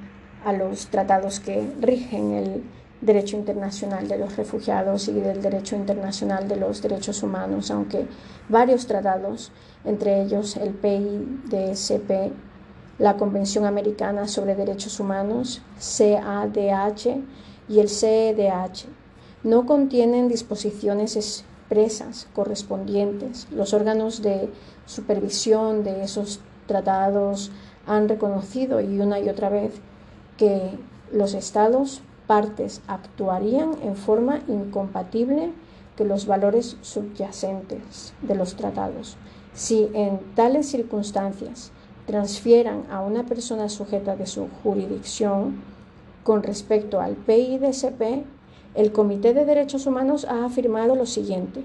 a 0.45 0.53
los 0.53 0.89
tratados 0.89 1.39
que 1.39 1.63
rigen 1.81 2.33
el 2.33 2.63
derecho 3.03 3.37
internacional 3.37 4.09
de 4.09 4.17
los 4.17 4.37
refugiados 4.37 5.09
y 5.09 5.13
del 5.13 5.43
derecho 5.43 5.77
internacional 5.77 6.49
de 6.49 6.57
los 6.57 6.81
derechos 6.81 7.23
humanos, 7.23 7.71
aunque 7.71 8.07
varios 8.49 8.87
tratados, 8.87 9.51
entre 9.85 10.23
ellos 10.23 10.57
el 10.57 10.71
PIDSP, 10.71 12.33
la 12.99 13.17
Convención 13.17 13.67
Americana 13.67 14.29
sobre 14.29 14.55
Derechos 14.55 15.01
Humanos, 15.01 15.63
CADH 15.79 17.19
y 17.69 17.81
el 17.81 17.89
CEDH, 17.89 18.87
no 19.43 19.67
contienen 19.67 20.29
disposiciones 20.29 21.17
expresas 21.17 22.29
correspondientes. 22.33 23.49
Los 23.51 23.75
órganos 23.75 24.23
de 24.23 24.49
supervisión 24.87 25.83
de 25.83 26.05
esos 26.05 26.41
tratados 26.69 27.51
han 27.87 28.09
reconocido 28.09 28.81
y 28.81 29.01
una 29.01 29.19
y 29.19 29.29
otra 29.29 29.49
vez 29.49 29.73
que 30.37 30.79
los 31.13 31.35
estados 31.35 32.03
partes 32.27 32.81
actuarían 32.87 33.73
en 33.83 33.97
forma 33.97 34.41
incompatible 34.49 35.53
con 35.97 36.09
los 36.09 36.27
valores 36.27 36.77
subyacentes 36.81 38.15
de 38.23 38.35
los 38.35 38.57
tratados. 38.57 39.17
Si 39.55 39.89
en 39.93 40.19
tales 40.35 40.67
circunstancias 40.69 41.73
transfieran 42.07 42.85
a 42.91 43.01
una 43.01 43.25
persona 43.25 43.69
sujeta 43.69 44.17
de 44.17 44.27
su 44.27 44.49
jurisdicción 44.63 45.63
con 46.25 46.43
respecto 46.43 47.01
al 47.01 47.15
PIDSP, 47.17 48.25
el 48.75 48.93
Comité 48.93 49.35
de 49.35 49.45
Derechos 49.45 49.87
Humanos 49.87 50.25
ha 50.25 50.45
afirmado 50.45 50.95
lo 50.95 51.05
siguiente. 51.05 51.63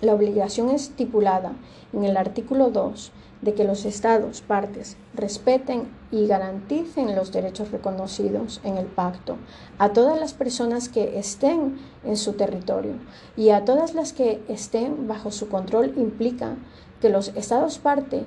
La 0.00 0.14
obligación 0.14 0.70
estipulada 0.70 1.52
en 1.92 2.04
el 2.04 2.16
artículo 2.16 2.70
2 2.70 3.12
de 3.42 3.54
que 3.54 3.64
los 3.64 3.84
estados 3.84 4.40
partes 4.40 4.96
respeten 5.14 5.88
y 6.10 6.26
garanticen 6.26 7.14
los 7.14 7.32
derechos 7.32 7.70
reconocidos 7.72 8.60
en 8.64 8.76
el 8.76 8.86
pacto 8.86 9.36
a 9.78 9.90
todas 9.90 10.18
las 10.18 10.32
personas 10.32 10.88
que 10.88 11.18
estén 11.18 11.78
en 12.04 12.16
su 12.16 12.34
territorio 12.34 12.94
y 13.36 13.50
a 13.50 13.64
todas 13.64 13.94
las 13.94 14.12
que 14.12 14.42
estén 14.48 15.08
bajo 15.08 15.32
su 15.32 15.48
control 15.48 15.92
implica 15.96 16.56
que 17.00 17.08
los 17.08 17.28
estados 17.34 17.78
parte 17.78 18.24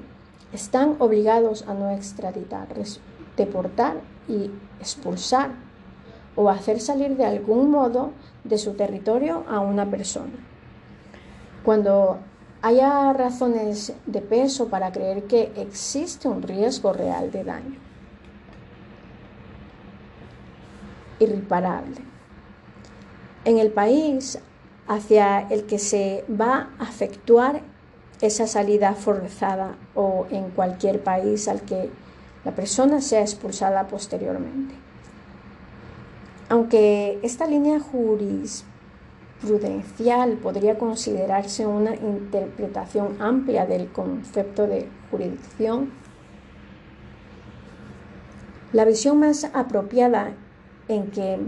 están 0.54 0.98
obligados 1.00 1.66
a 1.68 1.74
no 1.74 1.90
extraditar, 1.92 2.68
deportar 3.38 4.02
y 4.28 4.52
expulsar 4.80 5.52
o 6.36 6.50
hacer 6.50 6.82
salir 6.82 7.16
de 7.16 7.26
algún 7.26 7.72
modo 7.72 8.12
de 8.44 8.58
su 8.58 8.74
territorio 8.74 9.46
a 9.50 9.62
una 9.62 9.90
persona. 9.90 10.34
Cuando 11.64 12.20
haya 12.66 13.14
razones 13.14 13.94
de 14.08 14.22
peso 14.22 14.70
para 14.70 14.92
creer 14.92 15.26
que 15.26 15.52
existe 15.56 16.28
un 16.28 16.42
riesgo 16.42 16.94
real 16.94 17.30
de 17.30 17.44
daño 17.44 17.80
irreparable. 21.20 21.98
En 23.44 23.60
el 23.60 23.72
país 23.72 24.40
hacia 24.88 25.42
el 25.42 25.68
que 25.68 25.78
se 25.78 26.26
va 26.28 26.72
a 26.80 26.86
efectuar 26.86 27.62
esa 28.20 28.48
salida 28.48 28.96
forzada 28.96 29.76
o 29.94 30.26
en 30.32 30.50
cualquier 30.50 31.04
país 31.04 31.48
al 31.48 31.62
que 31.62 31.92
la 32.46 32.56
persona 32.56 33.00
sea 33.00 33.22
expulsada 33.22 33.88
posteriormente. 33.88 34.74
Aunque 36.50 37.20
esta 37.22 37.46
línea 37.46 37.80
jurisprudencial 39.46 40.38
podría 40.38 40.78
considerarse 40.78 41.66
una 41.66 41.96
interpretación 41.96 43.22
amplia 43.22 43.66
del 43.66 43.92
concepto 43.92 44.68
de 44.68 44.88
jurisdicción, 45.12 45.92
la 48.74 48.86
visión 48.86 49.20
más 49.20 49.46
apropiada 49.54 50.34
en 50.88 51.12
que 51.12 51.40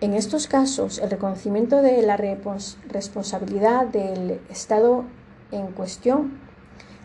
en 0.00 0.14
estos 0.14 0.46
casos 0.46 0.98
el 0.98 1.10
reconocimiento 1.10 1.82
de 1.82 2.02
la 2.02 2.16
responsabilidad 2.16 3.86
del 3.86 4.40
Estado 4.48 5.04
en 5.50 5.66
cuestión 5.68 6.40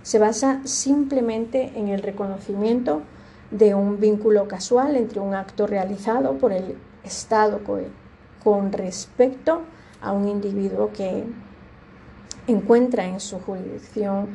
se 0.03 0.19
basa 0.19 0.61
simplemente 0.63 1.73
en 1.75 1.89
el 1.89 2.01
reconocimiento 2.01 3.01
de 3.51 3.75
un 3.75 3.99
vínculo 3.99 4.47
casual 4.47 4.95
entre 4.95 5.19
un 5.19 5.33
acto 5.33 5.67
realizado 5.67 6.37
por 6.37 6.53
el 6.53 6.77
Estado 7.03 7.59
con 8.43 8.71
respecto 8.71 9.61
a 10.01 10.11
un 10.11 10.27
individuo 10.27 10.91
que 10.93 11.25
encuentra 12.47 13.05
en 13.05 13.19
su 13.19 13.39
jurisdicción 13.39 14.29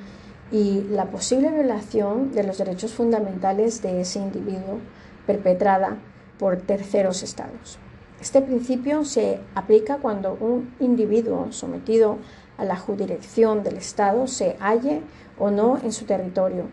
y 0.51 0.83
la 0.91 1.07
posible 1.07 1.51
violación 1.51 2.33
de 2.33 2.45
los 2.45 2.59
derechos 2.59 2.93
fundamentales 2.93 3.81
de 3.83 4.03
ese 4.03 4.19
individuo 4.19 4.81
perpetrada 5.27 5.97
por 6.39 6.59
terceros 6.59 7.23
estados. 7.23 7.79
Este 8.21 8.43
principio 8.43 9.05
se 9.05 9.41
aplica 9.55 9.97
cuando 9.97 10.35
un 10.35 10.75
individuo 10.79 11.51
sometido 11.51 12.19
a 12.59 12.65
la 12.65 12.77
jurisdicción 12.77 13.65
del 13.65 13.79
Estado 13.79 14.27
se 14.27 14.57
halle 14.61 15.01
o 15.39 15.51
no 15.51 15.79
en 15.83 15.93
su 15.93 16.05
territorio. 16.05 16.65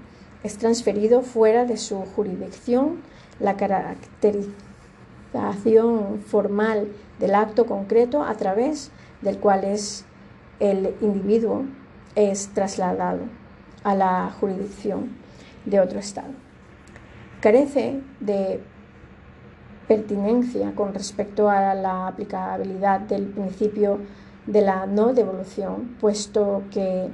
Es 0.43 0.57
transferido 0.57 1.21
fuera 1.21 1.63
de 1.65 1.77
su 1.77 1.99
jurisdicción 2.15 3.01
la 3.39 3.55
caracterización 3.57 6.21
formal 6.21 6.87
del 7.19 7.35
acto 7.35 7.65
concreto 7.65 8.23
a 8.23 8.33
través 8.35 8.91
del 9.21 9.37
cual 9.37 9.63
es 9.63 10.05
el 10.59 10.95
individuo 11.01 11.65
es 12.15 12.49
trasladado 12.53 13.21
a 13.83 13.95
la 13.95 14.31
jurisdicción 14.39 15.09
de 15.65 15.79
otro 15.79 15.99
Estado. 15.99 16.29
Carece 17.41 18.01
de 18.19 18.61
pertinencia 19.87 20.73
con 20.75 20.93
respecto 20.93 21.49
a 21.49 21.73
la 21.73 22.07
aplicabilidad 22.07 22.99
del 23.01 23.27
principio 23.27 23.99
de 24.45 24.61
la 24.61 24.85
no 24.85 25.13
devolución, 25.13 25.95
puesto 25.99 26.63
que 26.71 27.09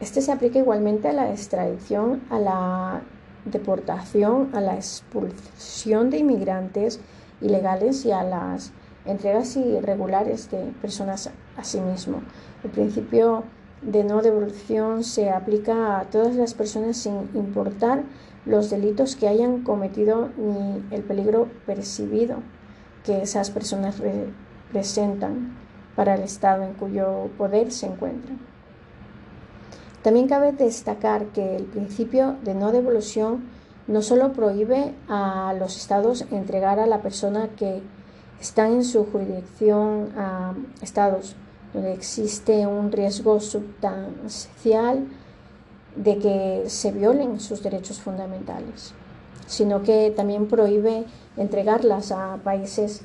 este 0.00 0.20
se 0.20 0.32
aplica 0.32 0.58
igualmente 0.58 1.08
a 1.08 1.12
la 1.12 1.30
extradición, 1.30 2.22
a 2.30 2.38
la 2.38 3.02
deportación, 3.44 4.50
a 4.54 4.60
la 4.60 4.74
expulsión 4.74 6.10
de 6.10 6.18
inmigrantes 6.18 7.00
ilegales 7.40 8.04
y 8.04 8.12
a 8.12 8.22
las 8.22 8.72
entregas 9.04 9.56
irregulares 9.56 10.50
de 10.50 10.58
personas 10.80 11.30
a 11.56 11.64
sí 11.64 11.80
mismo. 11.80 12.22
El 12.64 12.70
principio 12.70 13.44
de 13.82 14.04
no 14.04 14.20
devolución 14.20 15.04
se 15.04 15.30
aplica 15.30 15.98
a 15.98 16.04
todas 16.04 16.34
las 16.36 16.54
personas 16.54 16.96
sin 16.96 17.30
importar 17.34 18.02
los 18.44 18.70
delitos 18.70 19.16
que 19.16 19.28
hayan 19.28 19.62
cometido 19.62 20.30
ni 20.36 20.82
el 20.90 21.02
peligro 21.02 21.48
percibido 21.66 22.36
que 23.04 23.22
esas 23.22 23.50
personas 23.50 23.98
representan 23.98 25.56
para 25.96 26.14
el 26.14 26.22
Estado 26.22 26.64
en 26.64 26.74
cuyo 26.74 27.28
poder 27.38 27.72
se 27.72 27.86
encuentran. 27.86 28.38
También 30.02 30.28
cabe 30.28 30.52
destacar 30.52 31.26
que 31.26 31.56
el 31.56 31.64
principio 31.64 32.36
de 32.42 32.54
no 32.54 32.72
devolución 32.72 33.44
no 33.86 34.02
solo 34.02 34.32
prohíbe 34.32 34.94
a 35.08 35.54
los 35.58 35.76
estados 35.76 36.24
entregar 36.30 36.78
a 36.78 36.86
la 36.86 37.02
persona 37.02 37.48
que 37.56 37.82
están 38.40 38.72
en 38.72 38.84
su 38.84 39.04
jurisdicción 39.04 40.12
a 40.16 40.54
estados 40.82 41.36
donde 41.72 41.92
existe 41.92 42.66
un 42.66 42.90
riesgo 42.90 43.38
sustancial 43.40 45.06
de 45.94 46.18
que 46.18 46.64
se 46.68 46.90
violen 46.92 47.40
sus 47.40 47.62
derechos 47.62 48.00
fundamentales, 48.00 48.92
sino 49.46 49.82
que 49.82 50.12
también 50.16 50.48
prohíbe 50.48 51.04
entregarlas 51.36 52.12
a 52.12 52.38
países 52.42 53.02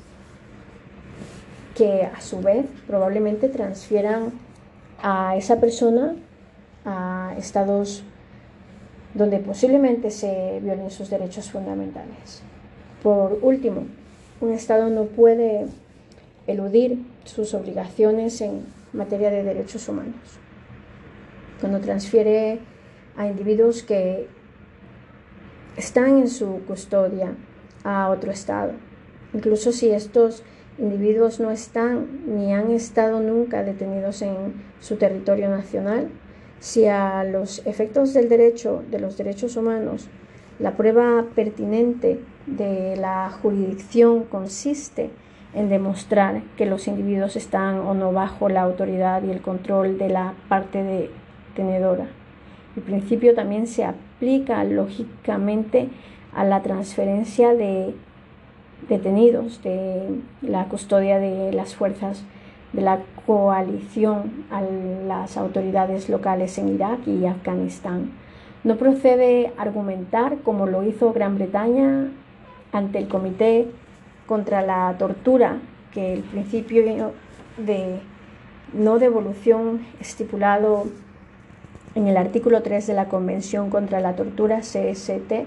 que 1.74 2.04
a 2.04 2.20
su 2.20 2.40
vez 2.40 2.66
probablemente 2.86 3.48
transfieran 3.48 4.32
a 5.02 5.36
esa 5.36 5.60
persona 5.60 6.16
a 6.84 7.34
estados 7.36 8.02
donde 9.14 9.38
posiblemente 9.38 10.10
se 10.10 10.60
violen 10.62 10.90
sus 10.90 11.10
derechos 11.10 11.50
fundamentales. 11.50 12.42
Por 13.02 13.38
último, 13.42 13.84
un 14.40 14.52
Estado 14.52 14.90
no 14.90 15.04
puede 15.04 15.66
eludir 16.46 16.98
sus 17.24 17.54
obligaciones 17.54 18.40
en 18.40 18.66
materia 18.92 19.30
de 19.30 19.42
derechos 19.42 19.88
humanos. 19.88 20.38
Cuando 21.60 21.80
transfiere 21.80 22.60
a 23.16 23.26
individuos 23.26 23.82
que 23.82 24.28
están 25.76 26.18
en 26.18 26.28
su 26.28 26.60
custodia 26.66 27.34
a 27.84 28.08
otro 28.10 28.30
Estado, 28.30 28.72
incluso 29.32 29.72
si 29.72 29.90
estos 29.90 30.42
individuos 30.78 31.40
no 31.40 31.50
están 31.50 32.06
ni 32.26 32.52
han 32.52 32.70
estado 32.70 33.20
nunca 33.20 33.62
detenidos 33.62 34.20
en 34.22 34.54
su 34.80 34.96
territorio 34.96 35.48
nacional, 35.48 36.08
si 36.60 36.86
a 36.86 37.24
los 37.24 37.64
efectos 37.66 38.12
del 38.14 38.28
derecho, 38.28 38.82
de 38.90 38.98
los 38.98 39.16
derechos 39.16 39.56
humanos, 39.56 40.08
la 40.58 40.76
prueba 40.76 41.26
pertinente 41.34 42.20
de 42.46 42.96
la 42.96 43.30
jurisdicción 43.42 44.24
consiste 44.24 45.10
en 45.54 45.68
demostrar 45.68 46.42
que 46.56 46.66
los 46.66 46.86
individuos 46.86 47.36
están 47.36 47.78
o 47.80 47.94
no 47.94 48.12
bajo 48.12 48.48
la 48.48 48.62
autoridad 48.62 49.22
y 49.22 49.30
el 49.30 49.40
control 49.40 49.98
de 49.98 50.08
la 50.08 50.34
parte 50.48 50.82
detenedora. 50.82 52.06
El 52.76 52.82
principio 52.82 53.34
también 53.34 53.66
se 53.66 53.84
aplica 53.84 54.62
lógicamente 54.64 55.88
a 56.34 56.44
la 56.44 56.62
transferencia 56.62 57.54
de 57.54 57.94
detenidos 58.88 59.62
de 59.62 60.20
la 60.42 60.66
custodia 60.66 61.18
de 61.18 61.52
las 61.52 61.74
fuerzas 61.74 62.22
de 62.72 62.82
la 62.82 63.00
coalición 63.24 64.44
a 64.50 64.60
las 64.60 65.38
autoridades 65.38 66.10
locales 66.10 66.58
en 66.58 66.74
Irak 66.74 67.06
y 67.06 67.24
Afganistán. 67.24 68.12
No 68.64 68.76
procede 68.76 69.52
argumentar, 69.56 70.38
como 70.42 70.66
lo 70.66 70.82
hizo 70.82 71.12
Gran 71.12 71.36
Bretaña 71.36 72.10
ante 72.72 72.98
el 72.98 73.08
Comité 73.08 73.68
contra 74.26 74.62
la 74.62 74.94
Tortura, 74.98 75.58
que 75.92 76.12
el 76.14 76.22
principio 76.22 77.12
de 77.56 78.00
no 78.72 78.98
devolución 78.98 79.86
estipulado 80.00 80.86
en 81.94 82.06
el 82.08 82.16
artículo 82.16 82.62
3 82.62 82.86
de 82.86 82.94
la 82.94 83.08
Convención 83.08 83.70
contra 83.70 84.00
la 84.00 84.16
Tortura 84.16 84.60
CST 84.60 85.46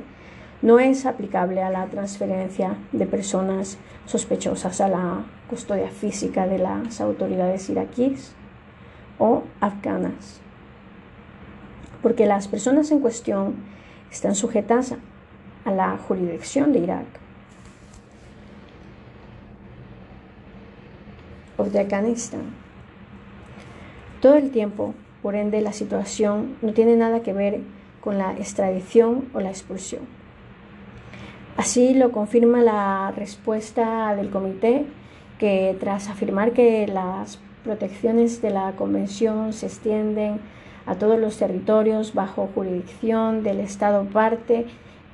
no 0.62 0.80
es 0.80 1.06
aplicable 1.06 1.62
a 1.62 1.70
la 1.70 1.86
transferencia 1.86 2.76
de 2.92 3.06
personas 3.06 3.78
sospechosas 4.06 4.82
a 4.82 4.88
la 4.90 5.26
custodia 5.50 5.90
física 5.90 6.48
de 6.48 6.58
las 6.58 7.00
autoridades 7.02 7.70
iraquíes 7.70 8.34
o 9.20 9.44
afganas, 9.62 10.42
porque 12.02 12.26
las 12.26 12.48
personas 12.48 12.92
en 12.92 13.00
cuestión 13.00 13.56
están 14.12 14.36
sujetas 14.36 14.96
a 15.70 15.72
la 15.72 15.98
jurisdicción 16.00 16.74
de 16.74 16.80
Irak 16.80 17.06
o 21.58 21.66
de 21.66 21.80
Afganistán. 21.80 22.42
Todo 24.20 24.36
el 24.36 24.50
tiempo, 24.50 24.96
por 25.22 25.36
ende, 25.36 25.62
la 25.62 25.72
situación 25.72 26.56
no 26.64 26.74
tiene 26.74 26.96
nada 26.96 27.22
que 27.22 27.34
ver 27.34 27.60
con 28.02 28.18
la 28.18 28.32
extradición 28.34 29.30
o 29.34 29.42
la 29.42 29.50
expulsión. 29.50 30.02
Así 31.56 31.94
lo 31.94 32.12
confirma 32.12 32.62
la 32.62 33.14
respuesta 33.16 34.16
del 34.16 34.32
comité 34.32 34.88
que 35.38 35.78
tras 35.80 36.10
afirmar 36.10 36.54
que 36.54 36.88
las 36.88 37.40
protecciones 37.64 38.42
de 38.42 38.50
la 38.50 38.72
Convención 38.72 39.54
se 39.54 39.68
extienden 39.68 40.40
a 40.88 40.96
todos 40.96 41.20
los 41.20 41.38
territorios 41.38 42.16
bajo 42.16 42.50
jurisdicción 42.56 43.44
del 43.44 43.60
Estado 43.60 44.06
parte 44.06 44.66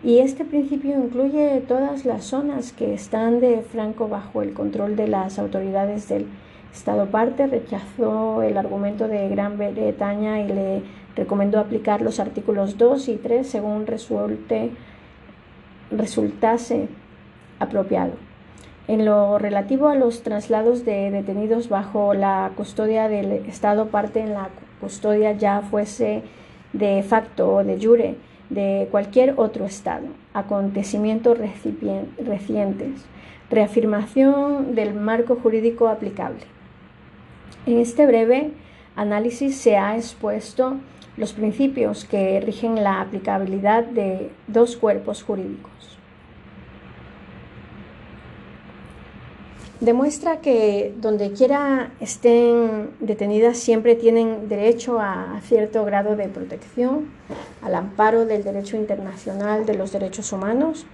y 0.06 0.20
este 0.20 0.46
principio 0.46 0.94
incluye 1.00 1.64
todas 1.68 2.06
las 2.06 2.26
zonas 2.26 2.74
que 2.74 2.94
están 2.94 3.40
de 3.40 3.64
franco 3.64 4.08
bajo 4.08 4.44
el 4.44 4.54
control 4.54 4.96
de 4.96 5.08
las 5.08 5.40
autoridades 5.40 6.08
del 6.08 6.28
Estado 6.72 7.08
parte, 7.08 7.48
rechazó 7.48 8.44
el 8.44 8.56
argumento 8.56 9.08
de 9.08 9.28
Gran 9.30 9.58
Bretaña 9.58 10.42
y 10.42 10.48
le 10.48 10.84
recomendó 11.16 11.60
aplicar 11.60 12.04
los 12.04 12.20
artículos 12.20 12.78
2 12.78 13.10
y 13.10 13.16
3 13.16 13.48
según 13.48 13.88
resulte, 13.88 14.70
resultase 15.90 16.88
apropiado. 17.58 18.12
En 18.88 19.06
lo 19.06 19.40
relativo 19.40 19.88
a 19.88 19.96
los 19.96 20.22
traslados 20.22 20.86
de 20.86 21.10
detenidos 21.10 21.68
bajo 21.68 22.14
la 22.14 22.52
custodia 22.56 23.08
del 23.08 23.32
Estado 23.32 23.88
parte 23.88 24.20
en 24.20 24.36
la 24.36 24.50
custodia 24.80 25.32
ya 25.32 25.62
fuese 25.62 26.22
de 26.74 27.02
facto 27.02 27.56
o 27.56 27.64
de 27.64 27.84
jure 27.84 28.35
de 28.50 28.88
cualquier 28.92 29.34
otro 29.38 29.66
Estado, 29.66 30.08
acontecimientos 30.34 31.38
recientes, 31.38 33.06
reafirmación 33.50 34.76
del 34.76 34.94
marco 34.94 35.36
jurídico 35.36 35.88
aplicable. 35.88 36.42
En 37.66 37.80
este 37.80 38.06
breve 38.06 38.52
análisis 38.96 39.58
se 39.58 39.78
ha 39.78 39.96
expuesto 39.96 40.78
los 41.18 41.34
principios 41.34 42.06
que 42.06 42.40
rigen 42.42 42.84
la 42.84 43.02
aplicabilidad 43.02 43.84
de 43.86 44.30
dos 44.48 44.76
cuerpos 44.76 45.24
jurídicos. 45.24 45.95
Demuestra 49.80 50.42
que 50.42 50.94
donde 51.02 51.32
quiera 51.34 51.92
estén 52.00 52.92
detenidas 53.00 53.58
siempre 53.58 53.96
tienen 53.96 54.48
derecho 54.48 55.00
a 55.00 55.42
cierto 55.44 55.84
grado 55.86 56.16
de 56.16 56.28
protección, 56.28 57.10
al 57.62 57.76
amparo 57.76 58.26
del 58.26 58.44
derecho 58.44 58.78
internacional 58.78 59.66
de 59.66 59.76
los 59.76 59.92
derechos 59.92 60.32
humanos 60.32 60.86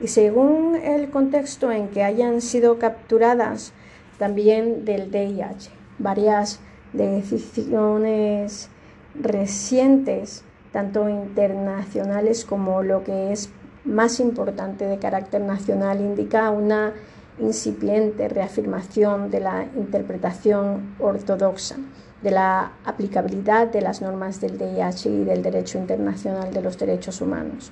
y 0.00 0.08
según 0.08 0.76
el 0.76 1.10
contexto 1.10 1.72
en 1.72 1.88
que 1.88 2.04
hayan 2.04 2.40
sido 2.40 2.78
capturadas 2.78 3.72
también 4.18 4.84
del 4.84 5.10
DIH. 5.10 5.70
Varias 5.98 6.60
decisiones 6.92 8.68
recientes, 9.14 10.44
tanto 10.72 11.08
internacionales 11.08 12.44
como 12.44 12.82
lo 12.82 13.02
que 13.04 13.32
es 13.32 13.50
más 13.84 14.20
importante 14.20 14.84
de 14.84 14.98
carácter 14.98 15.40
nacional, 15.40 16.00
indica 16.00 16.50
una 16.50 16.92
incipiente 17.40 18.28
reafirmación 18.28 19.30
de 19.30 19.40
la 19.40 19.66
interpretación 19.76 20.94
ortodoxa 20.98 21.76
de 22.22 22.30
la 22.32 22.72
aplicabilidad 22.84 23.68
de 23.68 23.80
las 23.80 24.02
normas 24.02 24.40
del 24.40 24.58
DIH 24.58 25.08
y 25.08 25.24
del 25.24 25.42
derecho 25.42 25.78
internacional 25.78 26.52
de 26.52 26.62
los 26.62 26.78
derechos 26.78 27.20
humanos. 27.20 27.70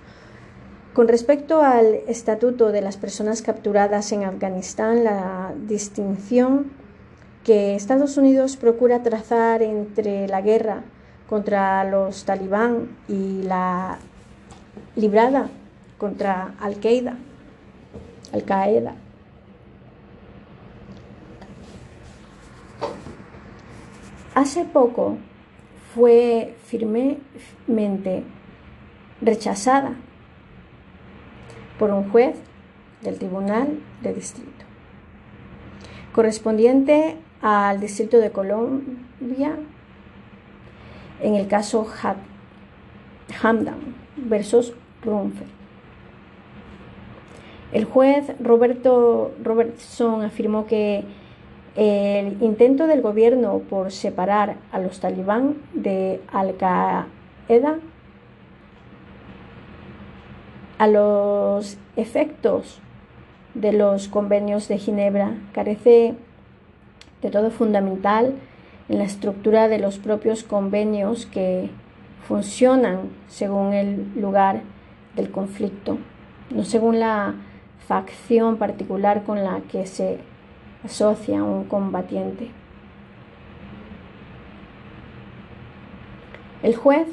Con 0.95 1.09
respecto 1.09 1.63
al 1.63 2.01
estatuto 2.07 2.73
de 2.73 2.81
las 2.81 2.97
personas 2.97 3.43
capturadas 3.43 4.13
en 4.13 4.25
Afganistán, 4.25 5.05
la 5.05 5.53
distinción 5.67 6.71
que 7.45 7.75
Estados 7.75 8.17
Unidos 8.17 8.57
procura 8.57 9.03
trazar 9.03 9.63
entre 9.63 10.27
la 10.29 10.41
guerra 10.41 10.85
contra 11.29 11.85
los 11.85 12.25
talibán 12.25 12.97
y 13.09 13.43
la 13.43 13.99
librada 14.95 15.49
contra 15.99 16.55
Al-Qaeda, 16.61 17.17
Al-Qaeda 18.33 18.95
Hace 24.37 24.67
poco 24.67 25.17
fue 25.95 26.55
firmemente 26.67 28.23
rechazada 29.23 29.95
por 31.79 31.91
un 31.91 32.11
juez 32.11 32.37
del 33.01 33.17
Tribunal 33.17 33.79
de 34.03 34.13
Distrito, 34.13 34.67
correspondiente 36.15 37.17
al 37.41 37.81
Distrito 37.81 38.19
de 38.19 38.31
Colombia 38.31 39.57
en 41.23 41.35
el 41.35 41.49
caso 41.49 41.89
Hamdan 43.43 43.79
versus 44.19 44.75
Rumfer. 45.03 45.49
El 47.73 47.87
juez 47.87 48.33
Roberto 48.39 49.33
Robertson 49.43 50.21
afirmó 50.21 50.67
que 50.67 51.05
el 51.77 52.43
intento 52.43 52.87
del 52.87 53.03
gobierno 53.03 53.59
por 53.59 53.93
separar 53.93 54.57
a 54.73 54.79
los 54.79 55.01
talibán 55.01 55.57
de 55.75 56.23
Al-Qaeda 56.33 57.79
a 60.79 60.87
los 60.89 61.79
efectos 61.97 62.81
de 63.55 63.73
los 63.73 64.09
convenios 64.09 64.69
de 64.69 64.79
Ginebra 64.79 65.35
carece 65.53 66.15
de 67.23 67.31
todo 67.31 67.51
fundamental 67.51 68.35
en 68.89 68.99
la 68.99 69.05
estructura 69.05 69.69
de 69.69 69.79
los 69.79 69.99
propios 69.99 70.45
convenios 70.45 71.27
que 71.27 71.71
funcionan 72.27 73.11
según 73.29 73.73
el 73.73 74.13
lugar 74.21 74.63
del 75.15 75.31
conflicto, 75.31 75.99
no 76.51 76.65
según 76.65 77.01
la 77.01 77.35
facción 77.87 78.57
particular 78.57 79.25
con 79.25 79.45
la 79.45 79.61
que 79.71 79.87
se 79.87 80.19
asocia 80.87 81.41
a 81.41 81.45
un 81.45 81.65
combatiente. 81.65 82.51
El 86.63 86.75
juez 86.75 87.07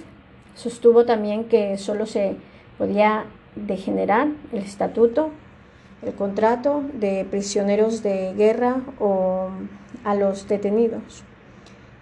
sostuvo 0.56 1.06
también 1.06 1.46
que 1.46 1.78
solo 1.78 2.06
se 2.06 2.38
podía 2.78 3.26
degenerar 3.56 4.30
el 4.52 4.60
estatuto, 4.60 5.30
el 6.02 6.14
contrato 6.14 6.84
de 6.94 7.26
prisioneros 7.30 8.04
de 8.04 8.34
guerra 8.34 8.82
o 9.00 9.50
a 10.04 10.16
los 10.16 10.48
detenidos, 10.48 11.24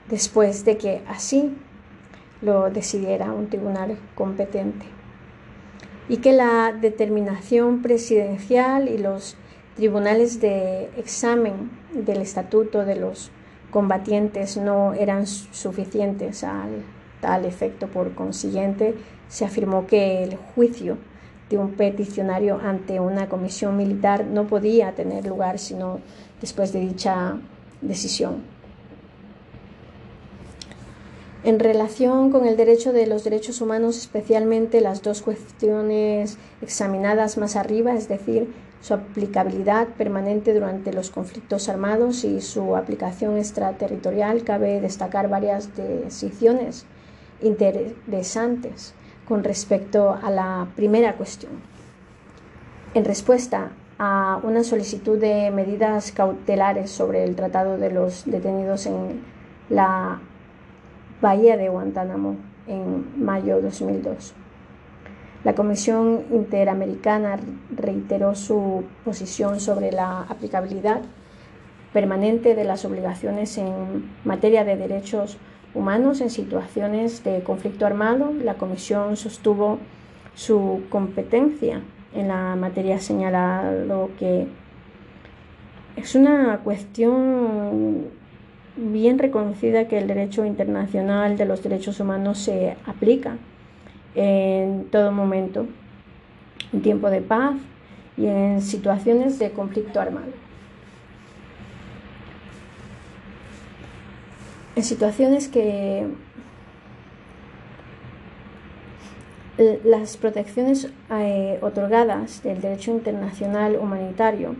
después 0.09 0.65
de 0.65 0.77
que 0.77 1.01
así 1.07 1.53
lo 2.41 2.69
decidiera 2.69 3.31
un 3.31 3.47
tribunal 3.47 3.97
competente, 4.15 4.85
y 6.09 6.17
que 6.17 6.33
la 6.33 6.73
determinación 6.73 7.81
presidencial 7.81 8.87
y 8.87 8.97
los 8.97 9.35
tribunales 9.81 10.39
de 10.39 10.91
examen 10.95 11.71
del 11.91 12.21
estatuto 12.21 12.85
de 12.85 12.97
los 12.97 13.31
combatientes 13.71 14.55
no 14.55 14.93
eran 14.93 15.25
suficientes 15.25 16.43
al 16.43 16.83
tal 17.19 17.45
efecto. 17.45 17.87
Por 17.87 18.13
consiguiente, 18.13 18.93
se 19.27 19.43
afirmó 19.43 19.87
que 19.87 20.21
el 20.21 20.35
juicio 20.35 20.99
de 21.49 21.57
un 21.57 21.71
peticionario 21.71 22.59
ante 22.63 22.99
una 22.99 23.27
comisión 23.27 23.75
militar 23.75 24.23
no 24.25 24.45
podía 24.45 24.91
tener 24.91 25.25
lugar 25.25 25.57
sino 25.57 25.99
después 26.39 26.71
de 26.73 26.81
dicha 26.81 27.39
decisión. 27.81 28.43
En 31.43 31.59
relación 31.59 32.31
con 32.31 32.45
el 32.45 32.55
derecho 32.55 32.93
de 32.93 33.07
los 33.07 33.23
derechos 33.23 33.61
humanos, 33.61 33.97
especialmente 33.97 34.79
las 34.79 35.01
dos 35.01 35.23
cuestiones 35.23 36.37
examinadas 36.61 37.39
más 37.39 37.55
arriba, 37.55 37.95
es 37.95 38.07
decir, 38.07 38.47
su 38.81 38.95
aplicabilidad 38.95 39.87
permanente 39.89 40.53
durante 40.53 40.91
los 40.91 41.11
conflictos 41.11 41.69
armados 41.69 42.23
y 42.23 42.41
su 42.41 42.75
aplicación 42.75 43.37
extraterritorial, 43.37 44.43
cabe 44.43 44.81
destacar 44.81 45.29
varias 45.29 45.69
decisiones 45.75 46.85
interesantes 47.41 48.93
con 49.27 49.43
respecto 49.43 50.17
a 50.21 50.29
la 50.31 50.67
primera 50.75 51.15
cuestión. 51.15 51.53
En 52.93 53.05
respuesta 53.05 53.71
a 53.99 54.39
una 54.43 54.63
solicitud 54.63 55.19
de 55.19 55.51
medidas 55.51 56.11
cautelares 56.11 56.89
sobre 56.89 57.23
el 57.23 57.35
tratado 57.35 57.77
de 57.77 57.91
los 57.91 58.25
detenidos 58.25 58.87
en 58.87 59.21
la 59.69 60.19
bahía 61.21 61.55
de 61.55 61.69
Guantánamo 61.69 62.35
en 62.67 63.23
mayo 63.23 63.57
de 63.57 63.61
2002. 63.61 64.40
La 65.43 65.55
Comisión 65.55 66.25
Interamericana 66.31 67.39
reiteró 67.75 68.35
su 68.35 68.83
posición 69.03 69.59
sobre 69.59 69.91
la 69.91 70.21
aplicabilidad 70.21 71.01
permanente 71.93 72.53
de 72.53 72.63
las 72.63 72.85
obligaciones 72.85 73.57
en 73.57 74.11
materia 74.23 74.63
de 74.63 74.77
derechos 74.77 75.37
humanos 75.73 76.21
en 76.21 76.29
situaciones 76.29 77.23
de 77.23 77.41
conflicto 77.41 77.87
armado. 77.87 78.31
La 78.43 78.53
Comisión 78.53 79.17
sostuvo 79.17 79.79
su 80.35 80.83
competencia 80.89 81.81
en 82.13 82.27
la 82.27 82.55
materia 82.55 82.99
señalado 82.99 84.11
que 84.19 84.47
es 85.95 86.13
una 86.13 86.59
cuestión 86.59 88.09
bien 88.75 89.17
reconocida 89.17 89.87
que 89.87 89.97
el 89.97 90.07
derecho 90.07 90.45
internacional 90.45 91.35
de 91.35 91.45
los 91.45 91.63
derechos 91.63 91.99
humanos 91.99 92.37
se 92.37 92.77
aplica 92.85 93.37
en 94.15 94.85
todo 94.91 95.11
momento, 95.11 95.67
en 96.73 96.81
tiempo 96.81 97.09
de 97.09 97.21
paz 97.21 97.55
y 98.17 98.25
en 98.25 98.61
situaciones 98.61 99.39
de 99.39 99.51
conflicto 99.51 99.99
armado. 99.99 100.31
En 104.75 104.83
situaciones 104.83 105.47
que 105.47 106.07
las 109.83 110.17
protecciones 110.17 110.89
eh, 111.11 111.59
otorgadas 111.61 112.41
del 112.41 112.61
derecho 112.61 112.91
internacional 112.91 113.75
humanitario 113.75 114.55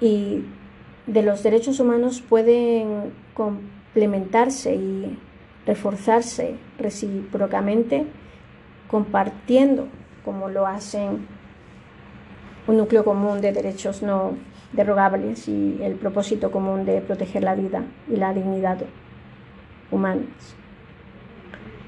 y 0.00 0.42
de 1.06 1.22
los 1.22 1.42
derechos 1.42 1.80
humanos 1.80 2.22
pueden 2.22 3.12
complementarse 3.34 4.74
y 4.74 5.18
reforzarse 5.66 6.56
recíprocamente 6.78 8.06
compartiendo 8.88 9.88
como 10.24 10.48
lo 10.48 10.66
hacen 10.66 11.26
un 12.66 12.76
núcleo 12.76 13.04
común 13.04 13.40
de 13.40 13.52
derechos 13.52 14.02
no 14.02 14.32
derogables 14.72 15.48
y 15.48 15.78
el 15.82 15.94
propósito 15.94 16.50
común 16.50 16.84
de 16.84 17.00
proteger 17.00 17.44
la 17.44 17.54
vida 17.54 17.84
y 18.08 18.16
la 18.16 18.32
dignidad 18.32 18.78
humanas. 19.90 20.56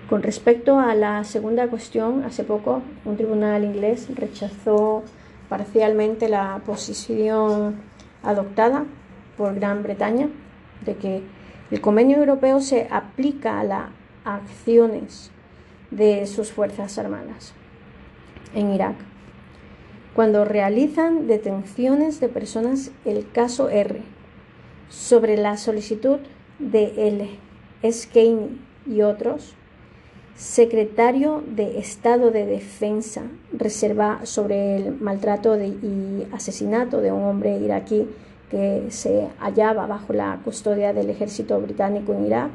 Con 0.08 0.22
respecto 0.22 0.78
a 0.78 0.94
la 0.94 1.24
segunda 1.24 1.66
cuestión, 1.66 2.22
hace 2.24 2.44
poco 2.44 2.82
un 3.04 3.16
tribunal 3.16 3.64
inglés 3.64 4.08
rechazó 4.14 5.02
parcialmente 5.48 6.28
la 6.28 6.60
posición 6.64 7.80
adoptada 8.22 8.84
por 9.36 9.54
Gran 9.56 9.82
Bretaña 9.82 10.28
de 10.84 10.96
que 10.96 11.22
el 11.70 11.80
convenio 11.80 12.18
europeo 12.18 12.60
se 12.60 12.86
aplica 12.90 13.58
a 13.58 13.64
las 13.64 13.86
acciones 14.24 15.32
de 15.90 16.26
sus 16.26 16.52
Fuerzas 16.52 16.98
Armadas 16.98 17.54
en 18.54 18.72
Irak. 18.72 18.96
Cuando 20.14 20.44
realizan 20.44 21.26
detenciones 21.26 22.20
de 22.20 22.28
personas, 22.28 22.90
el 23.04 23.30
caso 23.30 23.68
R, 23.68 24.00
sobre 24.88 25.36
la 25.36 25.56
solicitud 25.56 26.18
de 26.58 27.08
el 27.08 27.28
Eskeini 27.82 28.58
y 28.86 29.02
otros, 29.02 29.54
secretario 30.36 31.42
de 31.46 31.78
Estado 31.78 32.30
de 32.30 32.46
Defensa, 32.46 33.22
reserva 33.52 34.24
sobre 34.24 34.76
el 34.76 35.00
maltrato 35.00 35.56
y 35.62 36.26
asesinato 36.32 37.00
de 37.00 37.12
un 37.12 37.22
hombre 37.22 37.58
iraquí 37.58 38.06
que 38.50 38.86
se 38.90 39.28
hallaba 39.38 39.86
bajo 39.86 40.12
la 40.12 40.40
custodia 40.44 40.92
del 40.92 41.10
ejército 41.10 41.60
británico 41.60 42.12
en 42.12 42.26
Irak 42.26 42.50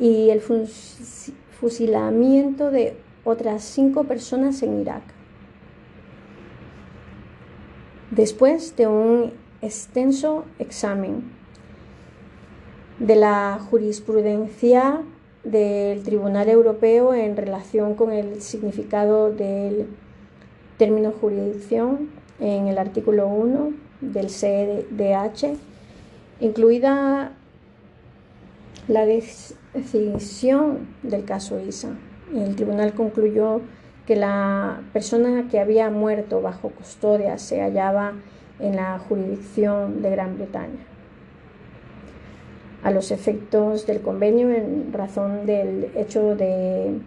y 0.00 0.30
el 0.30 0.40
fusilamiento 1.60 2.70
de 2.70 2.96
otras 3.24 3.64
cinco 3.64 4.04
personas 4.04 4.62
en 4.62 4.80
Irak. 4.80 5.02
Después 8.10 8.76
de 8.76 8.86
un 8.86 9.32
extenso 9.60 10.44
examen 10.58 11.24
de 12.98 13.16
la 13.16 13.60
jurisprudencia 13.70 15.02
del 15.44 16.02
Tribunal 16.02 16.48
Europeo 16.48 17.12
en 17.12 17.36
relación 17.36 17.94
con 17.94 18.12
el 18.12 18.40
significado 18.40 19.32
del 19.32 19.86
término 20.78 21.12
jurisdicción 21.12 22.08
en 22.40 22.68
el 22.68 22.78
artículo 22.78 23.26
1 23.26 23.72
del 24.00 24.26
CDH, 24.28 25.56
incluida 26.40 27.32
la 28.86 29.04
decisión 29.78 30.88
del 31.02 31.24
caso 31.24 31.60
ISA. 31.60 31.90
El 32.34 32.56
tribunal 32.56 32.92
concluyó 32.94 33.60
que 34.06 34.16
la 34.16 34.80
persona 34.92 35.48
que 35.50 35.60
había 35.60 35.90
muerto 35.90 36.40
bajo 36.40 36.70
custodia 36.70 37.38
se 37.38 37.60
hallaba 37.60 38.14
en 38.58 38.76
la 38.76 38.98
jurisdicción 38.98 40.02
de 40.02 40.10
Gran 40.10 40.36
Bretaña. 40.36 40.84
A 42.82 42.90
los 42.90 43.10
efectos 43.10 43.86
del 43.86 44.00
convenio, 44.00 44.50
en 44.50 44.92
razón 44.92 45.46
del 45.46 45.90
hecho 45.94 46.36
de 46.36 46.98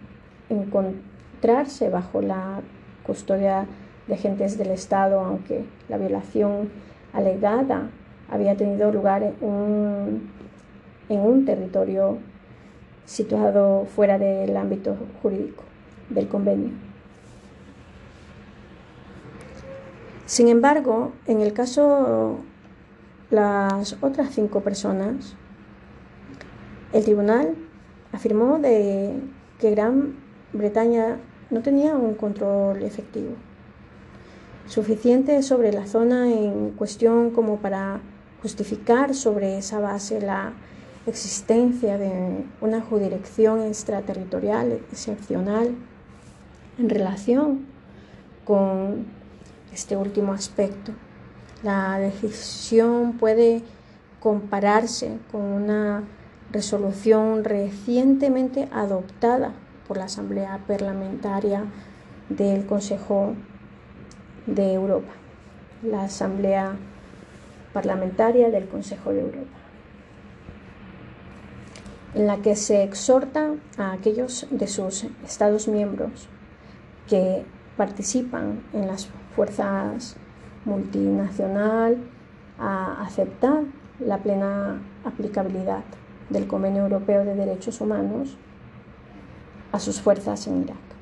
encontrarse 0.48 1.88
bajo 1.88 2.20
la 2.20 2.60
custodia 3.04 3.66
de 4.06 4.14
agentes 4.14 4.58
del 4.58 4.70
Estado, 4.70 5.20
aunque 5.20 5.64
la 5.88 5.96
violación 5.96 6.70
alegada 7.12 7.88
había 8.30 8.56
tenido 8.56 8.92
lugar 8.92 9.22
en 9.22 10.30
un 11.20 11.44
territorio 11.44 12.18
situado 13.04 13.86
fuera 13.86 14.18
del 14.18 14.56
ámbito 14.56 14.96
jurídico 15.22 15.64
del 16.10 16.28
convenio. 16.28 16.70
Sin 20.26 20.48
embargo, 20.48 21.12
en 21.26 21.40
el 21.40 21.52
caso 21.52 22.38
las 23.30 23.96
otras 24.02 24.34
cinco 24.34 24.60
personas, 24.60 25.34
el 26.92 27.04
tribunal 27.04 27.54
afirmó 28.12 28.58
de 28.58 29.20
que 29.58 29.70
Gran 29.70 30.16
Bretaña 30.52 31.18
no 31.50 31.62
tenía 31.62 31.96
un 31.96 32.14
control 32.14 32.82
efectivo 32.82 33.34
suficiente 34.66 35.42
sobre 35.42 35.72
la 35.72 35.86
zona 35.86 36.30
en 36.32 36.70
cuestión 36.70 37.30
como 37.30 37.58
para 37.58 38.00
justificar 38.42 39.14
sobre 39.14 39.58
esa 39.58 39.80
base 39.80 40.20
la 40.20 40.52
existencia 41.06 41.98
de 41.98 42.44
una 42.60 42.80
jurisdicción 42.80 43.62
extraterritorial 43.62 44.72
excepcional 44.92 45.74
en 46.78 46.88
relación 46.88 47.66
con 48.44 49.06
este 49.72 49.96
último 49.96 50.32
aspecto. 50.32 50.92
La 51.62 51.98
decisión 51.98 53.14
puede 53.14 53.62
compararse 54.20 55.18
con 55.30 55.40
una 55.42 56.04
resolución 56.52 57.44
recientemente 57.44 58.68
adoptada 58.72 59.52
por 59.88 59.96
la 59.96 60.04
Asamblea 60.04 60.60
Parlamentaria 60.66 61.64
del 62.28 62.66
Consejo 62.66 63.34
de 64.46 64.74
Europa, 64.74 65.12
la 65.82 66.04
Asamblea 66.04 66.76
Parlamentaria 67.72 68.50
del 68.50 68.68
Consejo 68.68 69.12
de 69.12 69.20
Europa, 69.20 69.61
en 72.14 72.26
la 72.26 72.38
que 72.38 72.56
se 72.56 72.82
exhorta 72.82 73.54
a 73.78 73.92
aquellos 73.92 74.46
de 74.50 74.66
sus 74.66 75.04
Estados 75.24 75.68
miembros 75.68 76.28
que 77.08 77.44
participan 77.76 78.62
en 78.72 78.86
las 78.86 79.08
fuerzas 79.34 80.16
multinacional 80.64 81.98
a 82.58 83.02
aceptar 83.02 83.64
la 83.98 84.18
plena 84.18 84.80
aplicabilidad 85.04 85.84
del 86.28 86.46
Convenio 86.46 86.82
Europeo 86.82 87.24
de 87.24 87.34
Derechos 87.34 87.80
Humanos 87.80 88.36
a 89.72 89.78
sus 89.78 90.00
fuerzas 90.00 90.46
en 90.46 90.62
Irak 90.62 90.92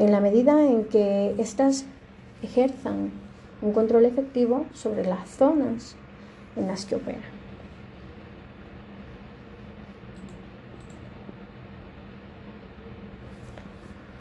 en 0.00 0.12
la 0.12 0.20
medida 0.20 0.66
en 0.66 0.84
que 0.84 1.34
éstas 1.38 1.84
ejerzan 2.42 3.10
un 3.60 3.72
control 3.72 4.06
efectivo 4.06 4.64
sobre 4.72 5.04
las 5.04 5.28
zonas 5.28 5.94
en 6.56 6.66
las 6.66 6.86
que 6.86 6.96
operan. 6.96 7.39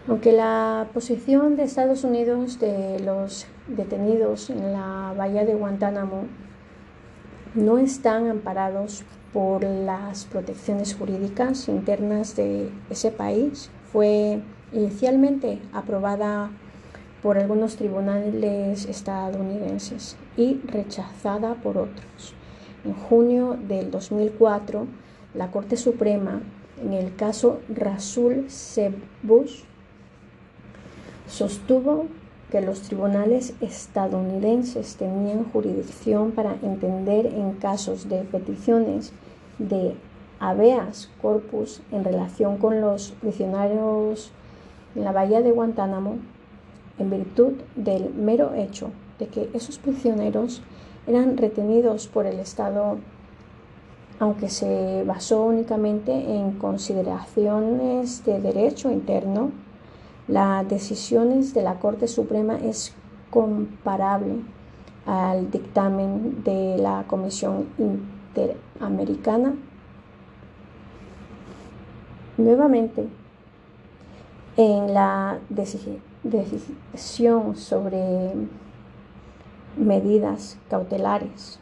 Aunque 0.09 0.31
la 0.31 0.87
posición 0.91 1.55
de 1.55 1.61
Estados 1.61 2.03
Unidos 2.03 2.59
de 2.59 2.99
los 2.99 3.45
detenidos 3.67 4.49
en 4.49 4.73
la 4.73 5.13
bahía 5.15 5.45
de 5.45 5.53
Guantánamo 5.53 6.23
no 7.53 7.77
están 7.77 8.27
amparados 8.27 9.03
por 9.33 9.63
las 9.63 10.25
protecciones 10.25 10.95
jurídicas 10.95 11.67
internas 11.69 12.35
de 12.35 12.71
ese 12.89 13.11
país, 13.11 13.69
fue 13.93 14.41
inicialmente 14.73 15.59
aprobada 15.73 16.49
por 17.21 17.37
algunos 17.37 17.75
tribunales 17.75 18.85
estadounidenses 18.85 20.17
y 20.35 20.59
rechazada 20.65 21.53
por 21.53 21.77
otros. 21.77 22.33
En 22.83 22.95
junio 22.95 23.59
del 23.67 23.91
2004, 23.91 24.87
la 25.35 25.51
Corte 25.51 25.77
Suprema, 25.77 26.41
en 26.81 26.93
el 26.93 27.15
caso 27.15 27.59
Rasul 27.69 28.47
Bush, 29.21 29.69
sostuvo 31.29 32.07
que 32.51 32.61
los 32.61 32.81
tribunales 32.81 33.53
estadounidenses 33.61 34.95
tenían 34.95 35.45
jurisdicción 35.51 36.31
para 36.31 36.55
entender 36.63 37.27
en 37.27 37.53
casos 37.53 38.09
de 38.09 38.23
peticiones 38.23 39.13
de 39.59 39.95
habeas 40.39 41.09
corpus 41.21 41.81
en 41.91 42.03
relación 42.03 42.57
con 42.57 42.81
los 42.81 43.11
prisioneros 43.21 44.31
en 44.95 45.03
la 45.03 45.11
bahía 45.11 45.41
de 45.41 45.51
Guantánamo 45.51 46.17
en 46.97 47.09
virtud 47.09 47.53
del 47.75 48.13
mero 48.13 48.53
hecho 48.55 48.89
de 49.19 49.27
que 49.27 49.49
esos 49.53 49.77
prisioneros 49.77 50.61
eran 51.07 51.37
retenidos 51.37 52.07
por 52.07 52.25
el 52.25 52.39
Estado, 52.39 52.97
aunque 54.19 54.49
se 54.49 55.03
basó 55.05 55.43
únicamente 55.43 56.11
en 56.11 56.51
consideraciones 56.53 58.23
de 58.25 58.39
derecho 58.39 58.91
interno, 58.91 59.51
las 60.29 60.67
decisiones 60.69 61.53
de 61.55 61.63
la 61.63 61.79
Corte 61.79 62.07
Suprema 62.07 62.57
es 62.59 62.93
comparable 63.31 64.35
al 65.07 65.49
dictamen 65.49 66.43
de 66.43 66.77
la 66.77 67.05
Comisión 67.07 67.65
Interamericana. 67.79 69.55
Nuevamente, 72.37 73.07
en 74.55 74.93
la 74.93 75.39
decisión 76.23 77.55
sobre 77.55 78.33
medidas 79.77 80.57
cautelares. 80.69 81.59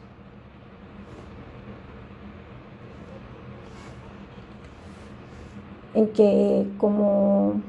En 5.94 6.08
que 6.08 6.70
como 6.76 7.62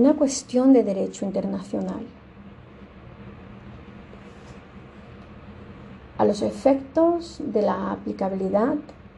una 0.00 0.14
cuestión 0.14 0.72
de 0.72 0.82
derecho 0.82 1.26
internacional, 1.26 2.06
a 6.16 6.24
los 6.24 6.40
efectos 6.40 7.38
de 7.44 7.60
la 7.60 7.92
aplicabilidad 7.92 8.76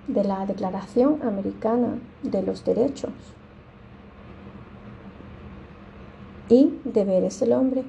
de 0.08 0.24
la 0.24 0.44
Declaración 0.44 1.22
Americana 1.22 2.00
de 2.24 2.42
los 2.42 2.64
Derechos 2.64 3.12
y 6.48 6.76
deberes 6.82 7.38
del 7.38 7.52
hombre. 7.52 7.84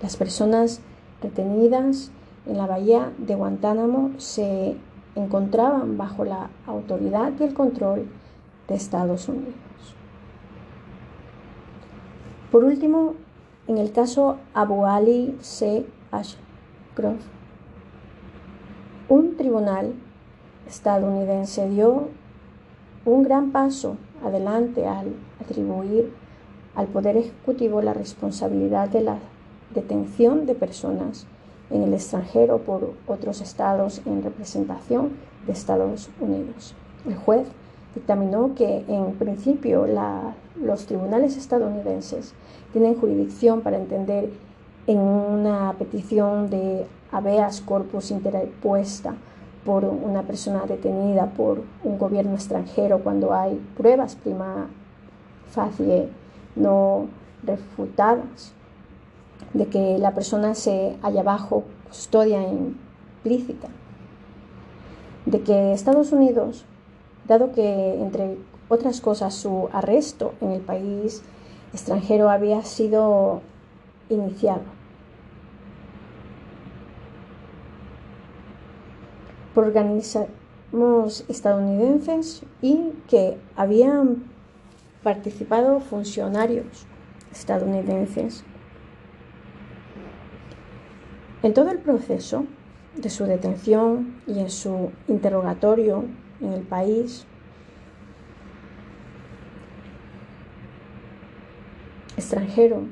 Las 0.00 0.16
personas 0.16 0.80
retenidas 1.20 2.10
en 2.46 2.56
la 2.56 2.66
bahía 2.66 3.12
de 3.18 3.34
Guantánamo 3.34 4.12
se 4.16 4.78
encontraban 5.14 5.98
bajo 5.98 6.24
la 6.24 6.48
autoridad 6.66 7.34
y 7.38 7.42
el 7.42 7.52
control 7.52 8.06
de 8.66 8.76
Estados 8.76 9.28
Unidos. 9.28 9.69
Por 12.50 12.64
último, 12.64 13.14
en 13.68 13.78
el 13.78 13.92
caso 13.92 14.38
Abu 14.54 14.84
Ali 14.84 15.36
C. 15.40 15.86
Ashcroft, 16.10 17.22
un 19.08 19.36
tribunal 19.36 19.94
estadounidense 20.66 21.68
dio 21.68 22.08
un 23.04 23.22
gran 23.22 23.52
paso 23.52 23.96
adelante 24.24 24.86
al 24.86 25.14
atribuir 25.40 26.12
al 26.74 26.88
Poder 26.88 27.16
Ejecutivo 27.16 27.82
la 27.82 27.94
responsabilidad 27.94 28.88
de 28.88 29.02
la 29.02 29.18
detención 29.72 30.46
de 30.46 30.54
personas 30.54 31.26
en 31.70 31.82
el 31.82 31.94
extranjero 31.94 32.58
por 32.58 32.94
otros 33.06 33.40
estados 33.40 34.02
en 34.06 34.24
representación 34.24 35.10
de 35.46 35.52
Estados 35.52 36.10
Unidos. 36.20 36.74
El 37.06 37.14
juez 37.14 37.46
dictaminó 37.94 38.54
que 38.54 38.84
en 38.88 39.12
principio 39.14 39.86
los 40.56 40.86
tribunales 40.86 41.36
estadounidenses 41.36 42.34
tienen 42.72 42.98
jurisdicción 42.98 43.62
para 43.62 43.78
entender 43.78 44.30
en 44.86 44.98
una 44.98 45.74
petición 45.78 46.50
de 46.50 46.86
habeas 47.12 47.60
corpus 47.60 48.10
interpuesta 48.10 49.14
por 49.64 49.84
una 49.84 50.22
persona 50.22 50.64
detenida 50.66 51.26
por 51.26 51.62
un 51.84 51.98
gobierno 51.98 52.34
extranjero 52.34 53.00
cuando 53.00 53.34
hay 53.34 53.60
pruebas 53.76 54.14
prima 54.14 54.68
facie 55.50 56.08
no 56.56 57.08
refutadas 57.42 58.52
de 59.52 59.66
que 59.66 59.98
la 59.98 60.12
persona 60.14 60.54
se 60.54 60.96
halla 61.02 61.22
bajo 61.22 61.64
custodia 61.88 62.40
implícita, 62.42 63.68
de 65.26 65.40
que 65.40 65.72
Estados 65.72 66.12
Unidos, 66.12 66.64
dado 67.30 67.52
que 67.52 67.94
entre 68.02 68.38
otras 68.68 69.00
cosas 69.00 69.32
su 69.34 69.68
arresto 69.72 70.34
en 70.40 70.50
el 70.50 70.60
país 70.60 71.22
extranjero 71.72 72.28
había 72.28 72.62
sido 72.62 73.40
iniciado. 74.08 74.62
Por 79.54 79.66
organismos 79.66 81.24
estadounidenses 81.28 82.42
y 82.62 82.94
que 83.08 83.38
habían 83.54 84.24
participado 85.04 85.78
funcionarios 85.78 86.84
estadounidenses. 87.30 88.42
En 91.44 91.54
todo 91.54 91.70
el 91.70 91.78
proceso 91.78 92.44
de 92.96 93.08
su 93.08 93.24
detención 93.24 94.20
y 94.26 94.40
en 94.40 94.50
su 94.50 94.90
interrogatorio 95.06 96.06
en 96.40 96.52
el 96.52 96.62
país, 96.62 97.26
extranjero 102.16 102.82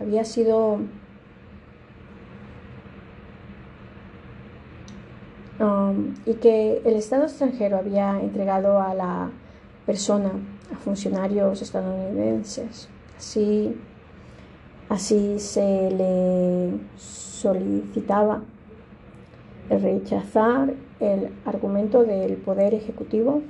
había 0.00 0.24
sido 0.24 0.78
um, 5.58 6.14
y 6.26 6.34
que 6.34 6.82
el 6.84 6.94
Estado 6.94 7.24
extranjero 7.24 7.78
había 7.78 8.20
entregado 8.20 8.80
a 8.80 8.94
la 8.94 9.30
persona, 9.86 10.30
a 10.72 10.76
funcionarios 10.76 11.62
estadounidenses. 11.62 12.88
Así, 13.16 13.74
así 14.88 15.38
se 15.38 15.90
le 15.90 16.72
solicitaba 16.96 18.42
rechazar 19.70 20.74
el 21.00 21.30
argumento 21.44 22.04
del 22.04 22.36
Poder 22.36 22.74
Ejecutivo 22.74 23.42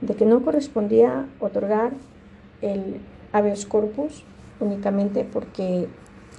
de 0.00 0.14
que 0.14 0.26
no 0.26 0.42
correspondía 0.42 1.26
otorgar 1.40 1.92
el 2.62 3.00
habeas 3.32 3.66
corpus 3.66 4.24
únicamente 4.60 5.24
porque 5.24 5.88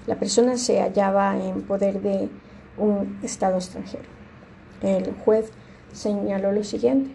la 0.08 0.16
persona 0.16 0.58
se 0.58 0.82
hallaba 0.82 1.38
en 1.38 1.62
poder 1.62 2.02
de 2.02 2.30
un 2.78 3.20
Estado 3.24 3.58
extranjero. 3.58 4.04
El 4.82 5.14
juez 5.14 5.52
señaló 5.94 6.52
lo 6.52 6.64
siguiente. 6.64 7.12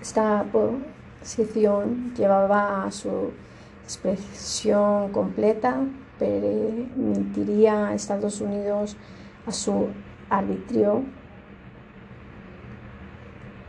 Esta 0.00 0.44
posición 0.52 2.14
llevaba 2.14 2.84
a 2.84 2.92
su 2.92 3.30
expresión 3.84 5.10
completa 5.12 5.80
permitiría 6.18 7.88
a 7.88 7.94
Estados 7.94 8.40
Unidos 8.40 8.96
a 9.46 9.52
su 9.52 9.88
arbitrio 10.30 11.04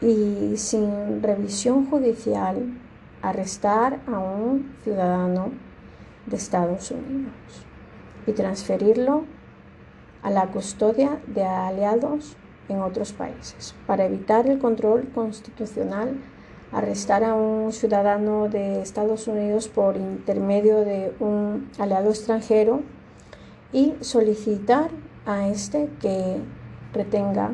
y 0.02 0.56
sin 0.58 1.22
revisión 1.22 1.86
judicial 1.86 2.78
arrestar 3.22 4.00
a 4.08 4.20
un 4.20 4.76
ciudadano 4.84 5.52
de 6.26 6.38
Estados 6.38 6.92
Unidos 6.92 7.34
y 8.26 8.32
transferirlo 8.32 9.26
a 10.22 10.30
la 10.30 10.48
custodia 10.48 11.20
de 11.28 11.44
aliados 11.44 12.36
en 12.70 12.82
otros 12.82 13.14
países. 13.14 13.76
Para 13.88 14.06
evitar 14.06 14.48
el 14.48 14.60
control 14.60 15.10
constitucional 15.14 16.18
arrestar 16.72 17.24
a 17.24 17.34
un 17.34 17.72
ciudadano 17.72 18.48
de 18.48 18.82
Estados 18.82 19.28
Unidos 19.28 19.68
por 19.68 19.98
intermedio 19.98 20.82
de 20.82 21.14
un 21.20 21.70
aliado 21.80 22.10
extranjero 22.10 22.82
y 23.74 23.94
solicitar 24.02 24.90
a 25.30 25.48
este 25.48 25.90
que 26.02 26.42
retenga 26.92 27.52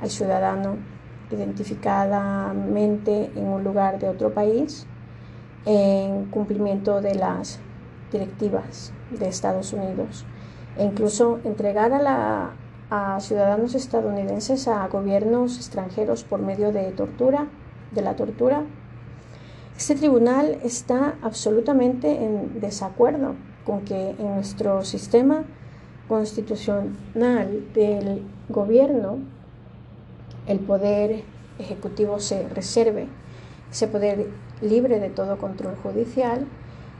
al 0.00 0.08
ciudadano 0.08 0.76
identificadamente 1.30 3.30
en 3.36 3.46
un 3.46 3.62
lugar 3.62 3.98
de 3.98 4.08
otro 4.08 4.32
país 4.32 4.86
en 5.66 6.24
cumplimiento 6.30 7.02
de 7.02 7.14
las 7.14 7.60
directivas 8.10 8.94
de 9.10 9.28
Estados 9.28 9.74
Unidos 9.74 10.24
e 10.78 10.84
incluso 10.84 11.40
entregar 11.44 11.92
a, 11.92 12.00
la, 12.00 12.52
a 12.88 13.20
ciudadanos 13.20 13.74
estadounidenses 13.74 14.66
a 14.66 14.88
gobiernos 14.88 15.58
extranjeros 15.58 16.24
por 16.24 16.40
medio 16.40 16.72
de 16.72 16.90
tortura 16.92 17.48
de 17.90 18.00
la 18.00 18.16
tortura. 18.16 18.62
Este 19.76 19.94
tribunal 19.94 20.58
está 20.64 21.16
absolutamente 21.20 22.24
en 22.24 22.60
desacuerdo 22.60 23.34
con 23.66 23.82
que 23.82 24.16
en 24.18 24.36
nuestro 24.36 24.84
sistema 24.84 25.44
constitucional 26.08 27.72
del 27.74 28.22
gobierno 28.48 29.18
el 30.46 30.60
poder 30.60 31.22
ejecutivo 31.58 32.18
se 32.20 32.48
reserve 32.48 33.06
ese 33.70 33.86
poder 33.86 34.28
libre 34.62 34.98
de 34.98 35.10
todo 35.10 35.38
control 35.38 35.76
judicial 35.76 36.46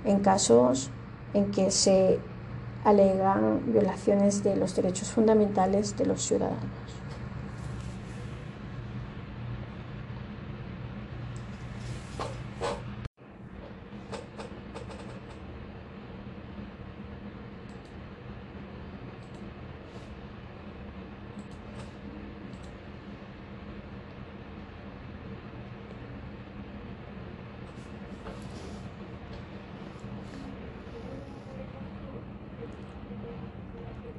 en 0.05 0.21
casos 0.21 0.91
en 1.35 1.51
que 1.51 1.71
se 1.71 2.19
alegan 2.85 3.73
violaciones 3.73 4.45
de 4.45 4.57
los 4.57 4.77
derechos 4.77 5.11
fundamentales 5.11 5.97
de 5.97 6.07
los 6.07 6.23
ciudadanos. 6.23 6.98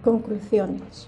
Conclusiones. 0.09 1.07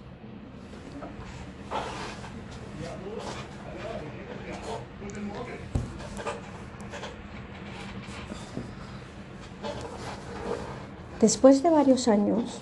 Después 11.20 11.64
de 11.64 11.72
varios 11.72 12.08
años 12.08 12.60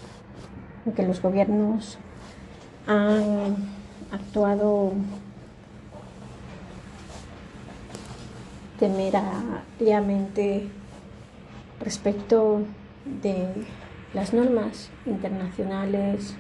en 0.86 0.94
que 0.94 1.04
los 1.04 1.22
gobiernos 1.22 1.98
han 2.88 3.58
actuado 4.10 4.94
temerariamente 8.80 10.70
respecto 11.82 12.62
de 13.22 13.66
las 14.14 14.34
normas 14.34 14.90
internacionales 15.06 16.36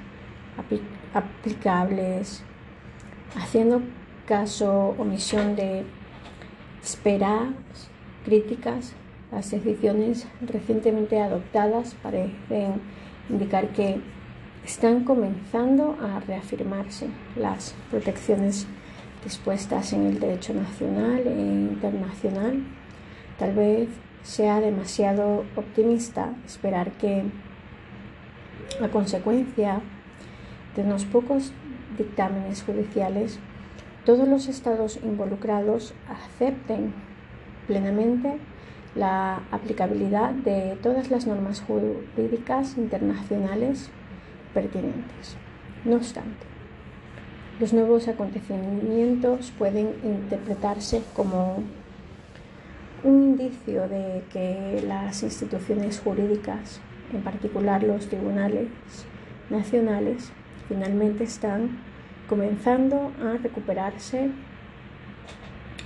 aplicables, 1.13 2.43
haciendo 3.35 3.81
caso 4.25 4.95
omisión 4.97 5.55
de 5.55 5.85
esperar 6.81 7.47
críticas 8.25 8.95
las 9.31 9.51
decisiones 9.51 10.27
recientemente 10.41 11.21
adoptadas 11.21 11.95
parecen 12.01 12.81
indicar 13.29 13.67
que 13.69 14.01
están 14.65 15.03
comenzando 15.03 15.95
a 16.01 16.19
reafirmarse 16.19 17.07
las 17.35 17.75
protecciones 17.91 18.65
dispuestas 19.23 19.93
en 19.93 20.07
el 20.07 20.19
derecho 20.19 20.53
nacional 20.53 21.27
e 21.27 21.41
internacional. 21.41 22.63
Tal 23.37 23.53
vez 23.53 23.89
sea 24.23 24.59
demasiado 24.59 25.45
optimista 25.55 26.33
esperar 26.45 26.91
que 26.93 27.23
a 28.81 28.87
consecuencia 28.89 29.81
de 30.75 30.83
unos 30.83 31.05
pocos 31.05 31.51
dictámenes 31.97 32.63
judiciales 32.63 33.39
todos 34.05 34.27
los 34.27 34.47
estados 34.47 34.99
involucrados 35.03 35.93
acepten 36.07 36.93
plenamente 37.67 38.37
la 38.95 39.43
aplicabilidad 39.51 40.31
de 40.31 40.77
todas 40.81 41.11
las 41.11 41.27
normas 41.27 41.61
jurídicas 41.61 42.75
internacionales 42.77 43.91
pertinentes. 44.53 45.35
No 45.85 45.97
obstante, 45.97 46.45
los 47.59 47.71
nuevos 47.73 48.07
acontecimientos 48.07 49.51
pueden 49.59 49.93
interpretarse 50.03 51.03
como 51.15 51.61
un 53.03 53.23
indicio 53.23 53.87
de 53.87 54.23
que 54.31 54.83
las 54.87 55.21
instituciones 55.23 55.99
jurídicas, 55.99 56.81
en 57.13 57.21
particular 57.21 57.83
los 57.83 58.07
tribunales 58.07 58.67
nacionales, 59.49 60.31
finalmente 60.67 61.23
están 61.23 61.79
comenzando 62.27 63.11
a 63.23 63.37
recuperarse 63.37 64.29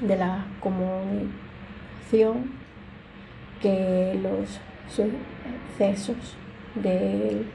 de 0.02 0.18
la 0.18 0.46
comunicación 0.60 2.52
que 3.62 4.20
los 4.22 4.60
sucesos 4.88 6.36
del 6.76 7.46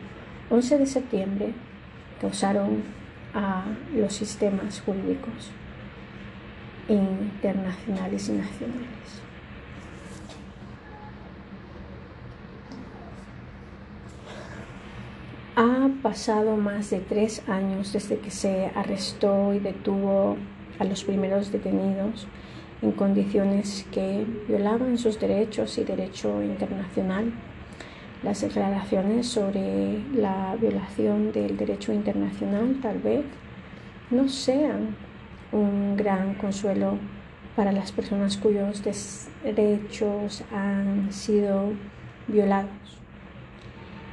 11 0.51 0.79
de 0.79 0.87
septiembre 0.87 1.53
causaron 2.21 2.83
a 3.35 3.65
los 3.95 4.15
sistemas 4.15 4.81
jurídicos 4.81 5.51
internacionales 6.89 8.29
y 8.31 8.33
nacionales. 8.33 9.28
Ha 15.61 15.91
pasado 16.05 16.57
más 16.57 16.91
de 16.91 17.01
tres 17.01 17.43
años 17.49 17.93
desde 17.93 18.21
que 18.21 18.31
se 18.31 18.71
arrestó 18.77 19.53
y 19.53 19.59
detuvo 19.59 20.37
a 20.79 20.85
los 20.85 21.03
primeros 21.03 21.51
detenidos 21.51 22.29
en 22.81 22.93
condiciones 22.93 23.85
que 23.91 24.25
violaban 24.47 24.99
sus 24.99 25.19
derechos 25.19 25.77
y 25.79 25.83
derecho 25.83 26.45
internacional. 26.45 27.33
Las 28.23 28.43
declaraciones 28.43 29.27
sobre 29.27 29.99
la 30.15 30.55
violación 30.61 31.33
del 31.33 31.57
derecho 31.57 31.93
internacional 31.93 32.79
tal 32.81 33.01
vez 33.01 33.25
no 34.13 34.29
sean 34.29 34.95
un 35.51 35.97
gran 35.97 36.35
consuelo 36.35 36.99
para 37.57 37.73
las 37.73 37.91
personas 37.91 38.37
cuyos 38.37 38.85
derechos 39.43 40.45
han 40.53 41.13
sido 41.13 41.73
violados 42.29 42.71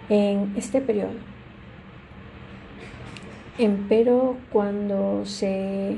en 0.10 0.52
este 0.56 0.82
periodo. 0.82 1.35
Empero 3.58 4.36
cuando 4.52 5.26
se 5.26 5.96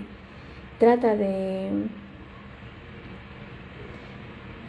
trata 0.78 1.16
de 1.16 1.88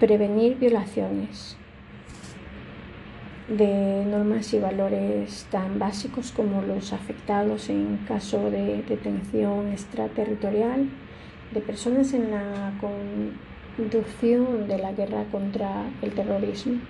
prevenir 0.01 0.57
violaciones 0.57 1.59
de 3.47 4.07
normas 4.07 4.55
y 4.55 4.59
valores 4.59 5.47
tan 5.51 5.79
básicos 5.79 6.33
como 6.33 6.63
los 6.63 6.95
afectados 6.95 7.69
en 7.69 7.99
caso 8.09 8.51
de 8.51 8.83
detención 8.89 9.71
extraterritorial 9.71 10.89
de 11.53 11.61
personas 11.61 12.15
en 12.15 12.31
la 12.31 12.73
conducción 13.77 14.67
de 14.67 14.79
la 14.79 14.93
guerra 14.93 15.25
contra 15.31 15.91
el 16.01 16.13
terrorismo. 16.13 16.81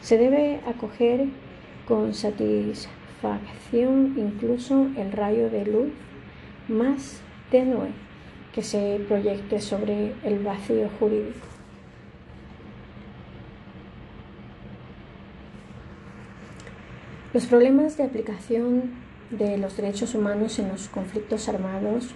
Se 0.00 0.16
debe 0.16 0.60
acoger 0.64 1.26
con 1.88 2.14
satisfacción 2.14 2.97
incluso 4.16 4.88
el 4.96 5.12
rayo 5.12 5.50
de 5.50 5.66
luz 5.66 5.92
más 6.68 7.20
tenue 7.50 7.88
que 8.54 8.62
se 8.62 9.00
proyecte 9.08 9.60
sobre 9.60 10.14
el 10.24 10.38
vacío 10.40 10.88
jurídico. 10.98 11.46
Los 17.34 17.46
problemas 17.46 17.96
de 17.96 18.04
aplicación 18.04 18.94
de 19.30 19.58
los 19.58 19.76
derechos 19.76 20.14
humanos 20.14 20.58
en 20.58 20.68
los 20.68 20.88
conflictos 20.88 21.48
armados, 21.48 22.14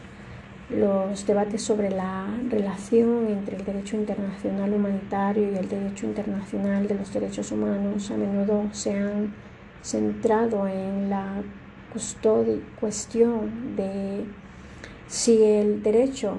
los 0.71 1.27
debates 1.27 1.63
sobre 1.63 1.91
la 1.91 2.27
relación 2.49 3.29
entre 3.29 3.57
el 3.57 3.65
derecho 3.65 3.97
internacional 3.97 4.73
humanitario 4.73 5.53
y 5.53 5.57
el 5.57 5.69
derecho 5.69 6.07
internacional 6.07 6.89
de 6.89 6.95
los 6.95 7.13
derechos 7.13 7.53
humanos 7.53 8.11
a 8.11 8.17
menudo 8.17 8.65
se 8.73 8.95
han 8.95 9.35
centrado 9.83 10.67
en 10.67 11.11
la 11.11 11.43
cuestión 12.81 13.77
de 13.77 14.25
si 15.09 15.43
el 15.43 15.83
derecho 15.83 16.39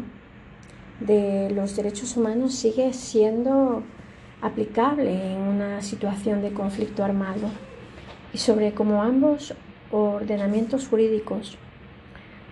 de 1.00 1.52
los 1.52 1.76
derechos 1.76 2.18
humanos 2.18 2.56
sigue 2.56 2.94
siendo 2.94 3.84
aplicable 4.42 5.34
en 5.34 5.42
una 5.42 5.82
situación 5.82 6.42
de 6.42 6.54
conflicto 6.54 7.04
armado 7.04 7.50
y 8.34 8.38
sobre 8.38 8.74
cómo 8.74 9.04
ambos 9.04 9.54
ordenamientos 9.92 10.88
jurídicos 10.88 11.58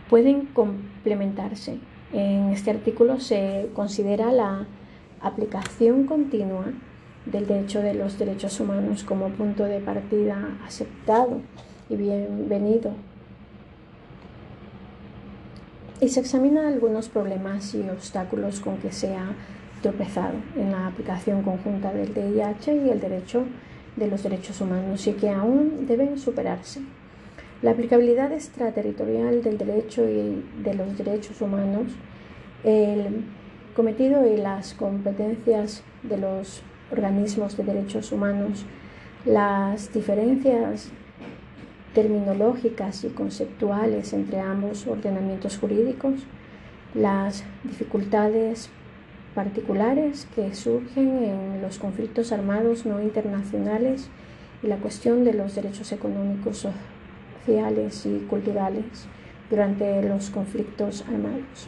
pueden 0.09 0.45
complementarse. 0.45 1.79
En 2.13 2.49
este 2.49 2.71
artículo 2.71 3.19
se 3.19 3.69
considera 3.73 4.31
la 4.31 4.67
aplicación 5.21 6.05
continua 6.05 6.65
del 7.26 7.47
derecho 7.47 7.82
de 7.82 7.93
los 7.93 8.17
derechos 8.17 8.59
humanos 8.59 9.03
como 9.03 9.30
punto 9.30 9.65
de 9.65 9.80
partida 9.80 10.57
aceptado 10.65 11.41
y 11.89 11.95
bienvenido. 11.95 12.93
Y 15.99 16.09
se 16.09 16.19
examina 16.19 16.67
algunos 16.67 17.09
problemas 17.09 17.76
y 17.76 17.88
obstáculos 17.89 18.59
con 18.59 18.78
que 18.78 18.91
se 18.91 19.15
ha 19.15 19.36
tropezado 19.82 20.34
en 20.55 20.72
la 20.72 20.88
aplicación 20.88 21.43
conjunta 21.43 21.93
del 21.93 22.13
DIH 22.13 22.74
y 22.74 22.89
el 22.89 22.99
derecho 22.99 23.43
de 23.95 24.07
los 24.07 24.24
derechos 24.24 24.61
humanos 24.61 25.05
y 25.07 25.13
que 25.13 25.30
aún 25.30 25.86
deben 25.88 26.17
superarse. 26.17 26.82
La 27.61 27.72
aplicabilidad 27.72 28.32
extraterritorial 28.32 29.43
del 29.43 29.57
derecho 29.57 30.03
y 30.09 30.43
de 30.63 30.74
los 30.74 30.97
derechos 30.97 31.39
humanos, 31.41 31.91
el 32.63 33.26
cometido 33.76 34.26
y 34.28 34.38
las 34.38 34.74
competencias 34.74 35.84
de 36.01 36.17
los 36.17 36.63
organismos 36.91 37.57
de 37.57 37.63
derechos 37.63 38.11
humanos, 38.11 38.65
las 39.25 39.93
diferencias 39.93 40.89
terminológicas 41.93 43.03
y 43.03 43.09
conceptuales 43.09 44.13
entre 44.13 44.39
ambos 44.39 44.87
ordenamientos 44.87 45.57
jurídicos, 45.57 46.21
las 46.93 47.43
dificultades 47.63 48.69
particulares 49.35 50.27
que 50.35 50.53
surgen 50.55 51.23
en 51.23 51.61
los 51.61 51.79
conflictos 51.79 52.31
armados 52.31 52.85
no 52.85 53.01
internacionales 53.01 54.09
y 54.63 54.67
la 54.67 54.77
cuestión 54.77 55.23
de 55.23 55.33
los 55.33 55.55
derechos 55.55 55.91
económicos, 55.91 56.67
sociales 57.39 58.05
y 58.05 58.19
culturales 58.27 58.85
durante 59.49 60.01
los 60.03 60.29
conflictos 60.29 61.03
armados. 61.07 61.67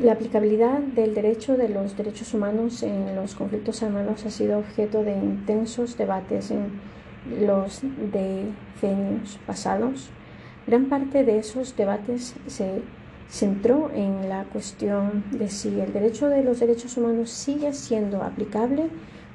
La 0.00 0.12
aplicabilidad 0.12 0.78
del 0.78 1.12
derecho 1.12 1.56
de 1.56 1.68
los 1.68 1.96
derechos 1.96 2.32
humanos 2.32 2.84
en 2.84 3.16
los 3.16 3.34
conflictos 3.34 3.82
armados 3.82 4.24
ha 4.24 4.30
sido 4.30 4.60
objeto 4.60 5.02
de 5.02 5.10
intensos 5.12 5.98
debates 5.98 6.52
en 6.52 6.70
los 7.44 7.80
decenios 8.12 9.40
pasados. 9.44 10.10
Gran 10.68 10.84
parte 10.84 11.24
de 11.24 11.38
esos 11.40 11.76
debates 11.76 12.36
se 12.46 12.82
centró 13.28 13.90
en 13.92 14.28
la 14.28 14.44
cuestión 14.44 15.24
de 15.32 15.48
si 15.48 15.80
el 15.80 15.92
derecho 15.92 16.28
de 16.28 16.44
los 16.44 16.60
derechos 16.60 16.96
humanos 16.96 17.30
sigue 17.30 17.72
siendo 17.74 18.22
aplicable 18.22 18.90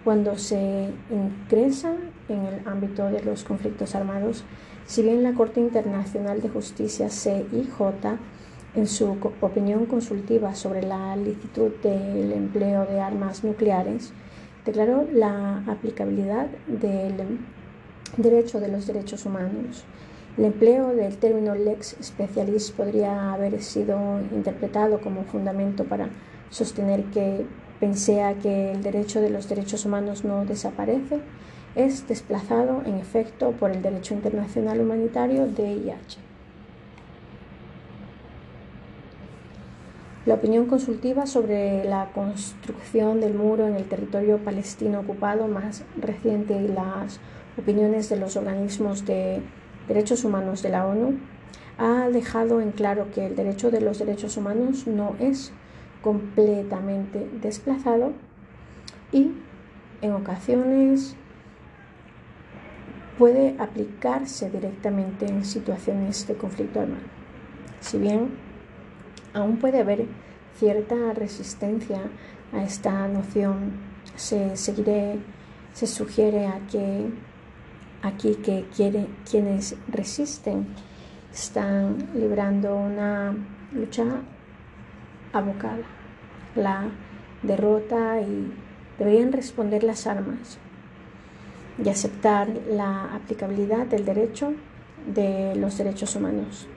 cuando 0.06 0.38
se 0.38 0.92
ingresan 1.12 1.98
en 2.30 2.46
el 2.46 2.66
ámbito 2.66 3.12
de 3.12 3.22
los 3.22 3.44
conflictos 3.44 3.96
armados, 3.96 4.46
si 4.86 5.02
bien 5.02 5.24
la 5.24 5.34
Corte 5.34 5.60
Internacional 5.60 6.42
de 6.42 6.48
Justicia 6.48 7.10
CIJ, 7.10 7.82
en 8.76 8.88
su 8.88 9.18
opinión 9.42 9.86
consultiva 9.86 10.56
sobre 10.56 10.82
la 10.82 11.16
licitud 11.16 11.72
del 11.84 12.32
empleo 12.32 12.86
de 12.86 13.00
armas 13.00 13.44
nucleares, 13.44 14.12
declaró 14.66 15.08
la 15.12 15.64
aplicabilidad 15.68 16.48
del 16.68 17.40
derecho 18.18 18.60
de 18.60 18.70
los 18.70 18.88
derechos 18.88 19.26
humanos. 19.26 19.84
El 20.38 20.46
empleo 20.46 20.96
del 20.96 21.18
término 21.18 21.54
lex 21.54 21.96
specialis 22.02 22.72
podría 22.72 23.34
haber 23.34 23.62
sido 23.62 24.20
interpretado 24.32 25.00
como 25.00 25.24
fundamento 25.24 25.84
para 25.84 26.10
sostener 26.50 27.04
que 27.06 27.46
pensea 27.80 28.34
que 28.36 28.72
el 28.72 28.82
derecho 28.82 29.22
de 29.22 29.30
los 29.30 29.48
derechos 29.48 29.86
humanos 29.86 30.24
no 30.24 30.46
desaparece, 30.46 31.20
es 31.76 32.08
desplazado 32.08 32.82
en 32.86 32.96
efecto 32.96 33.52
por 33.52 33.72
el 33.72 33.82
derecho 33.82 34.14
internacional 34.14 34.80
humanitario 34.80 35.48
DIH. 35.48 36.33
La 40.26 40.36
opinión 40.36 40.68
consultiva 40.68 41.26
sobre 41.26 41.84
la 41.84 42.12
construcción 42.14 43.20
del 43.20 43.34
muro 43.34 43.68
en 43.68 43.76
el 43.76 43.84
territorio 43.84 44.38
palestino 44.38 45.02
ocupado 45.02 45.50
más 45.50 45.84
reciente 46.00 46.54
y 46.62 46.70
las 46.70 47.20
opiniones 47.58 48.08
de 48.08 48.16
los 48.16 48.38
organismos 48.38 49.06
de 49.06 49.42
derechos 49.90 50.24
humanos 50.24 50.64
de 50.64 50.70
la 50.70 50.88
ONU 50.88 51.18
ha 51.78 52.08
dejado 52.08 52.62
en 52.62 52.72
claro 52.72 53.08
que 53.14 53.26
el 53.26 53.36
derecho 53.36 53.70
de 53.70 53.82
los 53.82 54.00
derechos 54.00 54.38
humanos 54.38 54.88
no 54.88 55.18
es 55.20 55.52
completamente 56.02 57.28
desplazado 57.42 58.14
y 59.12 59.32
en 60.02 60.14
ocasiones 60.14 61.18
puede 63.18 63.58
aplicarse 63.60 64.50
directamente 64.50 65.26
en 65.26 65.44
situaciones 65.44 66.26
de 66.28 66.36
conflicto 66.36 66.80
armado. 66.80 67.04
Si 67.82 67.98
bien 67.98 68.32
aún 69.34 69.58
puede 69.58 69.82
haber 69.82 70.06
cierta 70.58 70.96
resistencia 71.14 72.02
a 72.52 72.64
esta 72.64 73.08
noción, 73.08 73.72
se, 74.16 74.56
seguiré, 74.56 75.20
se 75.74 75.88
sugiere 75.88 76.48
a 76.48 76.60
que 76.72 77.10
aquí 78.02 78.36
que 78.36 78.66
quiere, 78.76 79.08
quienes 79.30 79.76
resisten 79.88 80.68
están 81.34 82.10
librando 82.14 82.76
una 82.76 83.34
lucha 83.72 84.06
abocada, 85.32 85.84
la 86.56 86.90
derrota 87.42 88.22
y 88.22 88.54
deberían 89.00 89.32
responder 89.32 89.84
las 89.84 90.06
armas 90.06 90.60
y 91.84 91.90
aceptar 91.90 92.48
la 92.70 93.16
aplicabilidad 93.16 93.88
del 93.88 94.06
derecho 94.06 94.54
de 95.08 95.56
los 95.56 95.78
derechos 95.78 96.16
humanos 96.16 96.68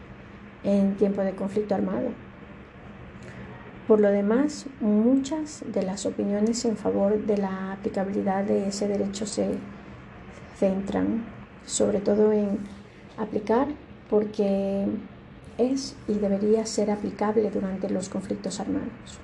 en 0.65 0.97
tiempo 0.97 1.21
de 1.21 1.33
conflicto 1.33 1.75
armado. 1.75 2.26
Por 3.87 4.01
lo 4.01 4.11
demás, 4.11 4.67
muchas 4.81 5.65
de 5.67 5.83
las 5.83 6.07
opiniones 6.07 6.65
en 6.65 6.77
favor 6.77 7.25
de 7.25 7.39
la 7.39 7.73
aplicabilidad 7.73 8.45
de 8.45 8.69
ese 8.69 8.89
derecho 8.89 9.27
se 9.27 9.51
centran 10.57 11.25
sobre 11.65 12.01
todo 12.01 12.33
en 12.33 12.59
aplicar 13.17 13.69
porque 14.11 14.87
es 15.59 15.97
y 16.09 16.15
debería 16.15 16.67
ser 16.67 16.91
aplicable 16.91 17.51
durante 17.51 17.89
los 17.89 18.09
conflictos 18.09 18.61
armados 18.61 19.21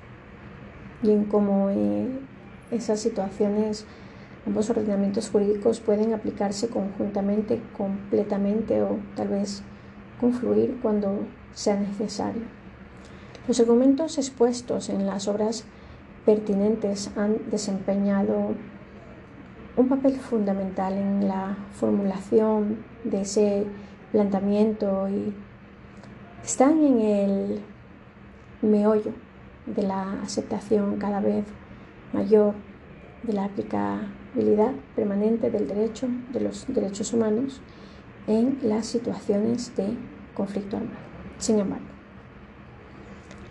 y 1.03 1.11
en 1.11 1.25
cómo 1.25 1.71
eh, 1.71 2.09
esas 2.71 3.01
situaciones 3.01 3.87
Ambos 4.45 4.69
ordenamientos 4.71 5.31
jurídicos 5.31 5.79
pueden 5.79 6.15
aplicarse 6.15 6.69
conjuntamente, 6.69 7.61
completamente 7.77 8.83
o 8.83 8.99
tal 9.15 9.29
vez 9.29 9.63
confluir 10.19 10.79
cuando 10.83 11.27
sea 11.55 11.79
necesario. 11.79 12.43
Los 13.49 13.59
argumentos 13.59 14.19
expuestos 14.19 14.89
en 14.89 15.05
las 15.05 15.27
obras 15.27 15.65
pertinentes 16.25 17.11
han 17.17 17.51
desempeñado 17.51 18.55
un 19.77 19.89
papel 19.89 20.15
fundamental 20.17 20.93
en 20.93 21.27
la 21.27 21.57
formulación 21.73 22.79
de 23.03 23.23
ese 23.23 23.67
planteamiento 24.13 25.09
y 25.09 25.35
están 26.45 26.85
en 26.85 27.01
el 27.01 27.61
meollo 28.63 29.13
de 29.67 29.83
la 29.83 30.23
aceptación 30.23 30.99
cada 30.99 31.21
vez 31.21 31.45
mayor 32.13 32.55
de 33.25 33.33
la 33.33 33.47
aplicación 33.47 34.23
permanente 34.95 35.51
del 35.51 35.67
derecho 35.67 36.07
de 36.33 36.41
los 36.41 36.65
derechos 36.69 37.13
humanos 37.13 37.61
en 38.27 38.59
las 38.63 38.87
situaciones 38.87 39.75
de 39.77 39.97
conflicto 40.35 40.77
armado. 40.77 40.97
Sin 41.39 41.59
embargo, 41.59 41.85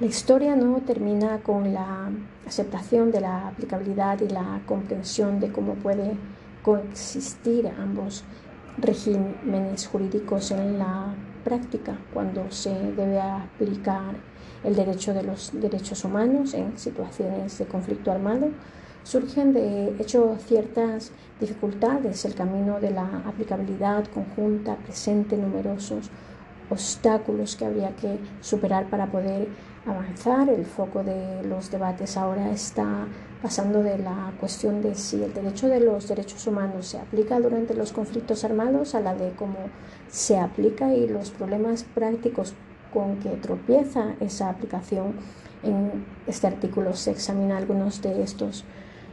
la 0.02 0.08
historia 0.08 0.56
no 0.56 0.78
termina 0.78 1.44
con 1.44 1.76
la 1.76 2.10
aceptación 2.48 3.12
de 3.12 3.22
la 3.22 3.50
aplicabilidad 3.50 4.20
y 4.22 4.30
la 4.30 4.60
comprensión 4.66 5.40
de 5.40 5.52
cómo 5.52 5.76
puede 5.76 6.18
coexistir 6.64 7.68
ambos 7.80 8.24
regímenes 8.80 9.86
jurídicos 9.86 10.50
en 10.50 10.80
la 10.80 11.14
práctica 11.44 12.00
cuando 12.16 12.50
se 12.50 12.72
debe 12.72 13.22
aplicar 13.22 14.16
el 14.64 14.76
derecho 14.76 15.14
de 15.14 15.22
los 15.22 15.52
derechos 15.54 16.04
humanos 16.04 16.56
en 16.56 16.80
situaciones 16.80 17.60
de 17.60 17.66
conflicto 17.68 18.12
armado 18.12 18.50
surgen 19.04 19.54
de 19.54 19.96
hecho 20.00 20.36
ciertas 20.48 21.12
dificultades. 21.40 22.26
El 22.26 22.34
camino 22.34 22.80
de 22.80 22.90
la 22.90 23.22
aplicabilidad 23.28 24.06
conjunta 24.08 24.78
presente 24.78 25.38
numerosos 25.38 26.10
obstáculos 26.72 27.56
que 27.56 27.66
habría 27.66 27.96
que 27.98 28.18
superar 28.40 28.90
para 28.90 29.12
poder 29.12 29.50
avanzar. 29.86 30.50
El 30.50 30.66
foco 30.66 31.04
de 31.04 31.44
los 31.44 31.72
debates 31.72 32.18
ahora 32.18 32.52
está 32.52 33.08
pasando 33.42 33.82
de 33.82 33.98
la 33.98 34.34
cuestión 34.40 34.82
de 34.82 34.96
si 34.96 35.24
el 35.24 35.34
derecho 35.34 35.68
de 35.68 35.80
los 35.80 36.08
derechos 36.08 36.46
humanos 36.46 36.88
se 36.88 37.00
aplica 37.00 37.40
durante 37.40 37.74
los 37.74 37.92
conflictos 37.92 38.44
armados 38.44 38.94
a 38.94 39.00
la 39.00 39.16
de 39.16 39.32
cómo 39.32 39.58
se 40.10 40.38
aplica 40.38 40.94
y 40.94 41.08
los 41.08 41.32
problemas 41.32 41.84
prácticos 41.84 42.54
con 42.94 43.18
que 43.18 43.30
tropieza 43.30 44.16
esa 44.20 44.50
aplicación. 44.50 45.16
En 45.64 46.06
este 46.28 46.48
artículo 46.48 46.94
se 46.94 47.12
examina 47.12 47.58
algunos 47.58 48.02
de 48.02 48.24
estos 48.24 48.64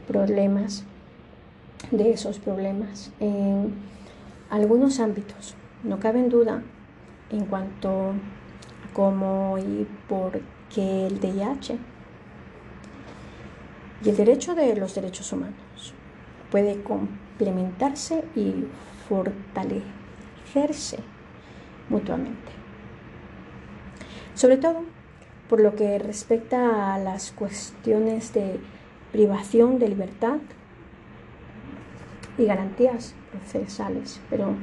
problemas, 0.07 0.83
de 1.91 2.11
esos 2.11 2.39
problemas 2.39 3.11
en 3.19 3.73
algunos 4.49 4.99
ámbitos. 4.99 5.55
No 5.83 5.99
cabe 5.99 6.19
en 6.19 6.29
duda 6.29 6.61
en 7.29 7.45
cuanto 7.45 8.09
a 8.09 8.93
cómo 8.93 9.57
y 9.57 9.87
por 10.07 10.33
qué 10.33 10.58
el 10.77 11.19
DIH 11.19 11.77
y 14.03 14.09
el 14.09 14.15
derecho 14.15 14.55
de 14.55 14.75
los 14.75 14.95
derechos 14.95 15.31
humanos 15.33 15.93
puede 16.51 16.81
complementarse 16.83 18.23
y 18.35 18.65
fortalecerse 19.07 20.99
mutuamente. 21.89 22.51
Sobre 24.35 24.57
todo 24.57 24.83
por 25.49 25.59
lo 25.59 25.75
que 25.75 25.97
respecta 25.97 26.93
a 26.93 26.99
las 26.99 27.31
cuestiones 27.31 28.33
de 28.33 28.59
privación 29.11 29.79
de 29.79 29.89
libertad 29.89 30.37
y 32.37 32.45
garantías 32.45 33.15
procesales. 33.31 34.21
Pero 34.29 34.53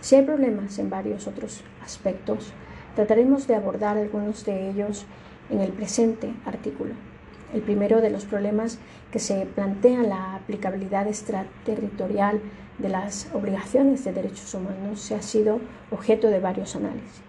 si 0.00 0.14
hay 0.14 0.22
problemas 0.22 0.78
en 0.78 0.90
varios 0.90 1.26
otros 1.26 1.62
aspectos, 1.82 2.52
trataremos 2.94 3.46
de 3.48 3.56
abordar 3.56 3.98
algunos 3.98 4.44
de 4.44 4.70
ellos 4.70 5.06
en 5.50 5.60
el 5.60 5.72
presente 5.72 6.32
artículo. 6.44 6.94
El 7.52 7.62
primero 7.62 8.00
de 8.00 8.10
los 8.10 8.26
problemas 8.26 8.78
que 9.10 9.18
se 9.18 9.46
plantea 9.46 10.02
la 10.02 10.34
aplicabilidad 10.34 11.06
extraterritorial 11.06 12.40
de 12.78 12.88
las 12.88 13.28
obligaciones 13.32 14.04
de 14.04 14.12
derechos 14.12 14.52
humanos 14.54 15.00
se 15.00 15.14
ha 15.14 15.22
sido 15.22 15.60
objeto 15.90 16.28
de 16.28 16.40
varios 16.40 16.76
análisis. 16.76 17.22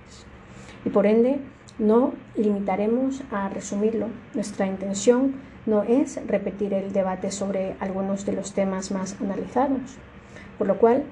Y 0.86 0.90
por 0.90 1.06
ende, 1.06 1.40
no 1.78 2.14
limitaremos 2.36 3.24
a 3.32 3.48
resumirlo. 3.50 4.08
Nuestra 4.34 4.68
intención 4.68 5.36
no 5.66 5.84
es 5.84 6.20
repetir 6.28 6.74
el 6.74 6.92
debate 6.92 7.32
sobre 7.32 7.76
algunos 7.80 8.26
de 8.26 8.34
los 8.34 8.54
temas 8.54 8.92
más 8.92 9.16
analizados, 9.22 9.98
por 10.58 10.68
lo 10.68 10.78
cual 10.78 11.04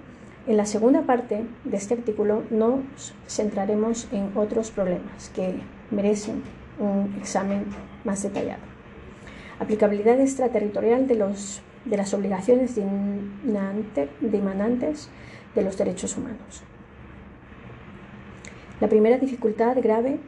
en 0.48 0.58
la 0.58 0.66
segunda 0.66 1.02
parte 1.04 1.46
de 1.64 1.78
este 1.78 1.94
artículo 1.94 2.44
nos 2.50 3.14
centraremos 3.28 4.08
en 4.12 4.32
otros 4.36 4.72
problemas 4.72 5.30
que 5.36 5.56
merecen 5.92 6.44
un 6.80 7.16
examen 7.18 7.66
más 8.04 8.24
detallado. 8.24 8.64
Aplicabilidad 9.60 10.20
extraterritorial 10.20 11.08
de, 11.08 11.16
los, 11.16 11.62
de 11.86 11.98
las 11.98 12.14
obligaciones 12.14 12.76
dimanantes 14.22 15.10
de 15.56 15.62
los 15.62 15.78
derechos 15.78 16.16
humanos. 16.18 16.64
La 18.80 18.88
primera 18.88 19.18
dificultad 19.18 19.76
grave 19.82 20.20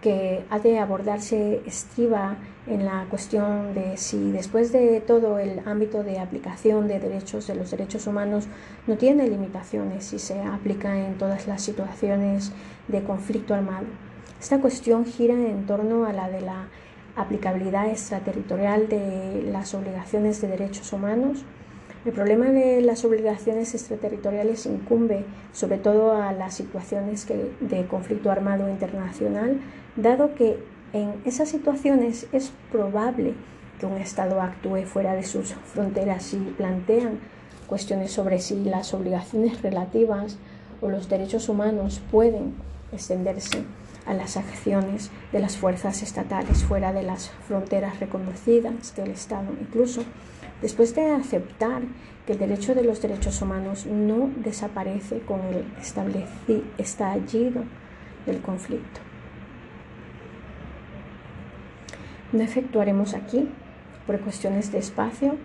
que 0.00 0.44
ha 0.48 0.58
de 0.60 0.78
abordarse 0.78 1.60
estriba 1.66 2.36
en 2.66 2.84
la 2.84 3.06
cuestión 3.10 3.74
de 3.74 3.96
si 3.96 4.30
después 4.30 4.72
de 4.72 5.00
todo 5.00 5.38
el 5.38 5.60
ámbito 5.66 6.02
de 6.02 6.18
aplicación 6.18 6.86
de 6.86 7.00
derechos 7.00 7.46
de 7.46 7.56
los 7.56 7.70
derechos 7.70 8.06
humanos 8.06 8.46
no 8.86 8.96
tiene 8.96 9.26
limitaciones 9.26 10.04
si 10.04 10.18
se 10.18 10.40
aplica 10.40 10.96
en 10.98 11.18
todas 11.18 11.48
las 11.48 11.62
situaciones 11.62 12.52
de 12.86 13.02
conflicto 13.02 13.54
armado. 13.54 13.86
Esta 14.40 14.60
cuestión 14.60 15.04
gira 15.04 15.34
en 15.34 15.66
torno 15.66 16.04
a 16.04 16.12
la 16.12 16.28
de 16.28 16.40
la 16.40 16.68
aplicabilidad 17.16 17.88
extraterritorial 17.88 18.88
de 18.88 19.42
las 19.50 19.74
obligaciones 19.74 20.40
de 20.40 20.46
derechos 20.46 20.92
humanos. 20.92 21.44
El 22.04 22.12
problema 22.12 22.46
de 22.46 22.80
las 22.80 23.04
obligaciones 23.04 23.74
extraterritoriales 23.74 24.64
incumbe 24.66 25.24
sobre 25.52 25.78
todo 25.78 26.12
a 26.12 26.32
las 26.32 26.54
situaciones 26.54 27.26
de 27.26 27.86
conflicto 27.88 28.30
armado 28.30 28.68
internacional, 28.68 29.58
dado 29.96 30.36
que 30.36 30.58
en 30.92 31.14
esas 31.24 31.48
situaciones 31.48 32.28
es 32.30 32.52
probable 32.70 33.34
que 33.80 33.86
un 33.86 33.96
Estado 33.96 34.40
actúe 34.40 34.84
fuera 34.84 35.14
de 35.14 35.24
sus 35.24 35.54
fronteras 35.54 36.32
y 36.32 36.38
plantean 36.38 37.18
cuestiones 37.66 38.12
sobre 38.12 38.38
si 38.38 38.62
las 38.62 38.94
obligaciones 38.94 39.60
relativas 39.62 40.38
o 40.80 40.88
los 40.88 41.08
derechos 41.08 41.48
humanos 41.48 42.00
pueden 42.12 42.54
extenderse 42.92 43.64
a 44.08 44.14
las 44.14 44.38
acciones 44.38 45.10
de 45.32 45.38
las 45.38 45.58
fuerzas 45.58 46.02
estatales 46.02 46.64
fuera 46.64 46.92
de 46.92 47.02
las 47.02 47.30
fronteras 47.46 48.00
reconocidas 48.00 48.96
del 48.96 49.10
Estado. 49.10 49.48
Incluso 49.60 50.02
después 50.62 50.94
de 50.94 51.10
aceptar 51.12 51.82
que 52.26 52.32
el 52.32 52.38
derecho 52.38 52.74
de 52.74 52.82
los 52.82 53.02
derechos 53.02 53.40
humanos 53.42 53.86
no 53.86 54.30
desaparece 54.36 55.20
con 55.20 55.40
el 55.42 55.64
estallido 56.78 57.64
del 58.24 58.40
conflicto. 58.40 59.00
No 62.32 62.42
efectuaremos 62.42 63.14
aquí, 63.14 63.48
por 64.06 64.18
cuestiones 64.20 64.72
de 64.72 64.78
espacio, 64.78 65.36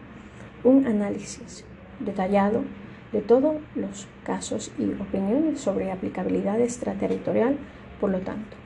un 0.63 0.87
análisis 0.87 1.65
detallado 1.99 2.63
de 3.11 3.21
todos 3.21 3.55
los 3.75 4.07
casos 4.23 4.71
y 4.77 4.85
opiniones 5.01 5.59
sobre 5.59 5.91
aplicabilidad 5.91 6.59
extraterritorial 6.59 7.57
por 8.03 8.11
lo 8.11 8.19
tanto, 8.19 8.57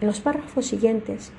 en 0.00 0.06
los 0.06 0.20
párrafos 0.20 0.66
siguientes 0.66 1.32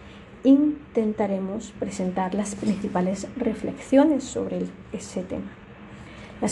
intentaremos 0.43 1.71
presentar 1.79 2.35
las 2.35 2.53
principales 2.53 3.29
reflexiones 3.37 4.25
sobre 4.25 4.63
ese 4.91 5.23
tema. 5.23 5.53
La 6.41 6.49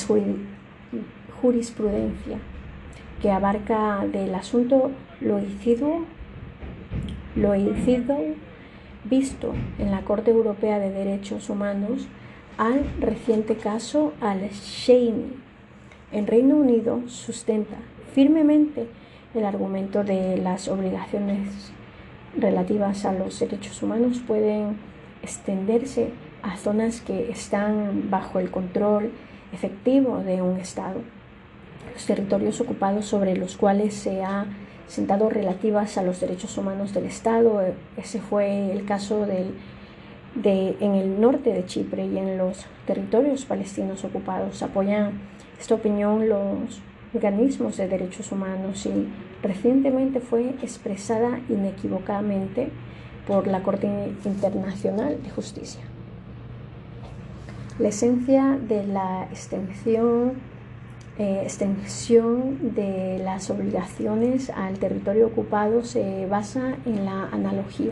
jurisprudencia 1.42 2.38
que 3.22 3.32
abarca 3.32 4.08
del 4.08 4.34
asunto 4.34 4.92
loicido, 5.20 6.06
loicido 7.36 8.18
visto 9.04 9.56
en 9.80 9.92
la 9.92 10.06
Corte 10.06 10.32
Europea 10.32 10.80
de 10.80 10.90
Derechos 10.90 11.50
Humanos 11.50 12.08
al 12.58 12.86
reciente 13.02 13.58
caso 13.58 14.14
al 14.22 14.50
Shaney 14.52 15.34
en 16.14 16.28
Reino 16.28 16.56
Unido 16.56 17.02
sustenta 17.08 17.76
firmemente 18.14 18.88
el 19.34 19.46
argumento 19.46 20.04
de 20.04 20.38
las 20.38 20.68
obligaciones 20.68 21.72
relativas 22.38 23.06
a 23.06 23.14
los 23.14 23.40
derechos 23.40 23.82
humanos 23.82 24.22
pueden 24.26 24.78
extenderse 25.22 26.12
a 26.42 26.58
zonas 26.58 27.02
que 27.02 27.32
están 27.32 28.10
bajo 28.10 28.40
el 28.40 28.52
control 28.52 29.12
efectivo 29.52 30.18
de 30.20 30.42
un 30.42 30.60
Estado. 30.60 31.02
Los 31.94 32.06
territorios 32.06 32.60
ocupados 32.60 33.06
sobre 33.06 33.36
los 33.36 33.56
cuales 33.56 33.94
se 33.94 34.24
ha 34.24 34.46
sentado 34.88 35.30
relativas 35.30 35.98
a 35.98 36.04
los 36.04 36.20
derechos 36.20 36.58
humanos 36.58 36.94
del 36.94 37.06
Estado, 37.06 37.62
ese 37.98 38.20
fue 38.20 38.72
el 38.72 38.86
caso 38.86 39.26
del, 39.26 39.56
de, 40.36 40.76
en 40.80 40.96
el 40.96 41.22
norte 41.22 41.54
de 41.54 41.66
Chipre 41.66 42.06
y 42.06 42.18
en 42.18 42.38
los 42.38 42.66
territorios 42.86 43.46
palestinos 43.46 44.04
ocupados. 44.04 44.62
Apoyan 44.62 45.14
esta 45.60 45.76
opinión 45.76 46.28
los 46.28 46.82
organismos 47.14 47.78
de 47.78 47.88
derechos 47.88 48.32
humanos 48.32 48.86
y 48.86 49.08
recientemente 49.42 50.20
fue 50.20 50.50
expresada 50.62 51.40
inequívocamente 51.50 52.70
por 53.28 53.48
la 53.48 53.64
Corte 53.64 53.88
Internacional 54.26 55.22
de 55.22 55.30
Justicia. 55.30 55.82
La 57.80 57.90
esencia 57.90 58.58
de 58.68 58.86
la 58.86 59.24
extensión, 59.32 60.34
eh, 61.18 61.42
extensión 61.44 62.76
de 62.76 63.20
las 63.24 63.50
obligaciones 63.50 64.50
al 64.50 64.80
territorio 64.80 65.28
ocupado 65.28 65.84
se 65.84 66.26
basa 66.28 66.76
en 66.86 67.06
la 67.06 67.30
analogía 67.30 67.92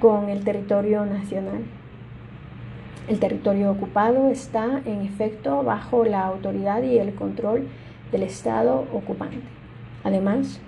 con 0.00 0.28
el 0.28 0.44
territorio 0.44 1.06
nacional 1.06 1.64
el 3.08 3.18
territorio 3.18 3.70
ocupado 3.70 4.28
está, 4.28 4.80
en 4.84 5.02
efecto, 5.02 5.62
bajo 5.64 6.04
la 6.04 6.24
autoridad 6.24 6.82
y 6.82 6.98
el 6.98 7.14
control 7.14 7.66
del 8.12 8.22
Estado 8.22 8.86
ocupante. 8.92 9.42
Además, 10.04 10.60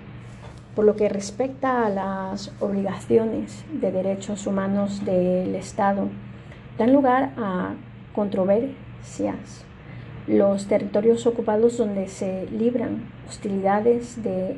por 0.75 0.83
lo 0.83 0.95
que 0.95 1.07
respecta 1.07 1.85
a 1.85 1.89
las 1.89 2.51
obligaciones 2.59 3.63
de 3.71 3.91
derechos 3.91 4.45
humanos 4.45 5.05
del 5.05 5.55
Estado, 5.55 6.09
dan 6.77 6.91
lugar 6.91 7.31
a 7.37 7.75
controversias. 8.13 9.63
Los 10.27 10.67
territorios 10.67 11.25
ocupados 11.27 11.77
donde 11.77 12.07
se 12.07 12.47
libran 12.47 13.09
hostilidades 13.29 14.21
de 14.23 14.57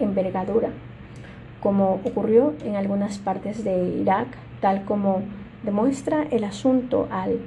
envergadura, 0.00 0.70
como 1.60 2.00
ocurrió 2.04 2.54
en 2.64 2.74
algunas 2.74 3.18
partes 3.18 3.62
de 3.62 4.00
Irak, 4.00 4.26
tal 4.60 4.84
como 4.84 5.22
demuestra 5.64 6.22
el 6.30 6.44
asunto 6.44 7.08
al 7.10 7.40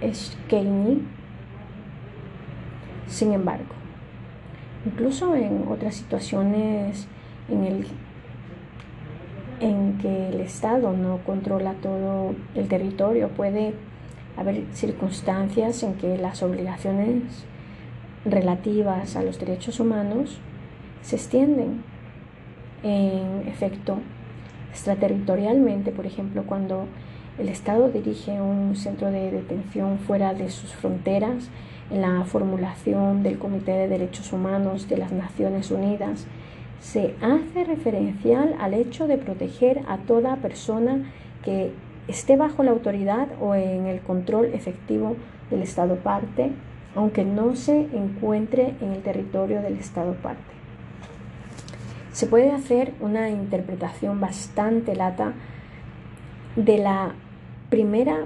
Eskeini. 0.00 1.02
Sin 3.06 3.32
embargo, 3.32 3.74
incluso 4.86 5.34
en 5.34 5.66
otras 5.68 5.94
situaciones 5.94 7.06
en, 7.48 7.64
el, 7.64 7.86
en 9.60 9.98
que 9.98 10.28
el 10.30 10.40
Estado 10.40 10.92
no 10.92 11.18
controla 11.18 11.74
todo 11.74 12.34
el 12.54 12.66
territorio, 12.68 13.28
puede 13.28 13.74
haber 14.36 14.64
circunstancias 14.72 15.82
en 15.82 15.94
que 15.94 16.18
las 16.18 16.42
obligaciones 16.42 17.44
relativas 18.24 19.16
a 19.16 19.22
los 19.22 19.38
derechos 19.38 19.78
humanos 19.80 20.38
se 21.02 21.16
extienden 21.16 21.82
en 22.82 23.46
efecto 23.46 23.98
extraterritorialmente, 24.74 25.92
por 25.92 26.04
ejemplo, 26.04 26.42
cuando 26.46 26.86
el 27.38 27.48
Estado 27.48 27.90
dirige 27.90 28.40
un 28.40 28.74
centro 28.74 29.12
de 29.12 29.30
detención 29.30 30.00
fuera 30.00 30.34
de 30.34 30.50
sus 30.50 30.74
fronteras, 30.74 31.48
en 31.90 32.00
la 32.00 32.24
formulación 32.24 33.22
del 33.22 33.38
Comité 33.38 33.72
de 33.72 33.88
Derechos 33.88 34.32
Humanos 34.32 34.88
de 34.88 34.96
las 34.96 35.12
Naciones 35.12 35.70
Unidas, 35.70 36.26
se 36.80 37.14
hace 37.20 37.62
referencial 37.64 38.56
al 38.58 38.74
hecho 38.74 39.06
de 39.06 39.16
proteger 39.16 39.82
a 39.86 39.98
toda 39.98 40.36
persona 40.36 41.12
que 41.44 41.72
esté 42.08 42.36
bajo 42.36 42.64
la 42.64 42.72
autoridad 42.72 43.28
o 43.40 43.54
en 43.54 43.86
el 43.86 44.00
control 44.00 44.46
efectivo 44.46 45.14
del 45.50 45.62
Estado 45.62 45.96
parte, 45.96 46.50
aunque 46.96 47.24
no 47.24 47.54
se 47.54 47.82
encuentre 47.92 48.74
en 48.80 48.90
el 48.90 49.02
territorio 49.02 49.62
del 49.62 49.74
Estado 49.74 50.14
parte 50.14 50.53
se 52.14 52.28
puede 52.28 52.52
hacer 52.52 52.94
una 53.00 53.28
interpretación 53.28 54.20
bastante 54.20 54.94
lata 54.94 55.32
de 56.54 56.78
la 56.78 57.12
primera 57.70 58.18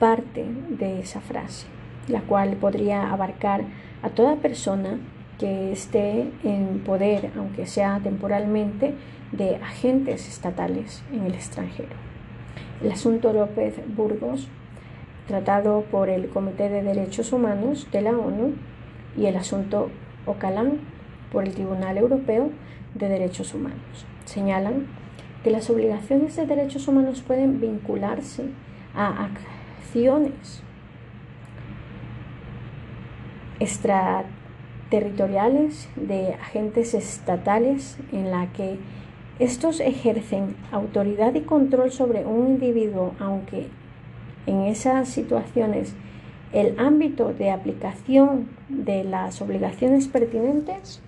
parte 0.00 0.44
de 0.70 0.98
esa 0.98 1.20
frase, 1.20 1.68
la 2.08 2.20
cual 2.22 2.56
podría 2.56 3.12
abarcar 3.12 3.62
a 4.02 4.10
toda 4.10 4.36
persona 4.36 4.98
que 5.38 5.70
esté 5.70 6.32
en 6.42 6.82
poder, 6.84 7.30
aunque 7.36 7.66
sea 7.66 8.00
temporalmente, 8.02 8.94
de 9.30 9.54
agentes 9.56 10.28
estatales 10.28 11.04
en 11.12 11.22
el 11.22 11.34
extranjero. 11.34 11.94
El 12.82 12.90
asunto 12.90 13.32
López 13.32 13.76
Burgos, 13.94 14.48
tratado 15.28 15.82
por 15.82 16.08
el 16.08 16.28
Comité 16.28 16.68
de 16.68 16.82
Derechos 16.82 17.32
Humanos 17.32 17.86
de 17.92 18.02
la 18.02 18.18
ONU, 18.18 18.54
y 19.16 19.26
el 19.26 19.36
asunto 19.36 19.90
Ocalán 20.26 20.97
por 21.32 21.44
el 21.44 21.54
Tribunal 21.54 21.98
Europeo, 21.98 22.50
de 22.94 23.08
Derechos 23.08 23.52
Humanos. 23.54 24.06
Señalan 24.24 24.86
que 25.42 25.50
las 25.50 25.68
obligaciones 25.70 26.36
de 26.36 26.46
derechos 26.46 26.86
humanos 26.88 27.22
pueden 27.22 27.60
vincularse 27.60 28.44
a 28.94 29.24
acciones 29.24 30.62
extraterritoriales 33.60 35.88
de 35.96 36.34
agentes 36.34 36.94
estatales 36.94 37.98
en 38.12 38.30
la 38.30 38.46
que 38.52 38.78
estos 39.38 39.80
ejercen 39.80 40.56
autoridad 40.72 41.34
y 41.34 41.42
control 41.42 41.92
sobre 41.92 42.24
un 42.24 42.46
individuo, 42.48 43.12
aunque 43.20 43.68
en 44.46 44.62
esas 44.62 45.08
situaciones 45.08 45.94
el 46.52 46.78
ámbito 46.78 47.34
de 47.34 47.50
aplicación 47.50 48.48
de 48.68 49.04
las 49.04 49.42
obligaciones 49.42 50.08
pertinentes 50.08 51.02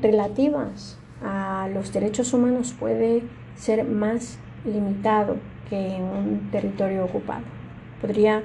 relativas 0.00 0.98
a 1.22 1.68
los 1.72 1.92
derechos 1.92 2.32
humanos 2.32 2.74
puede 2.78 3.22
ser 3.56 3.84
más 3.84 4.38
limitado 4.64 5.36
que 5.68 5.96
en 5.96 6.02
un 6.02 6.50
territorio 6.50 7.04
ocupado. 7.04 7.42
Podría 8.00 8.42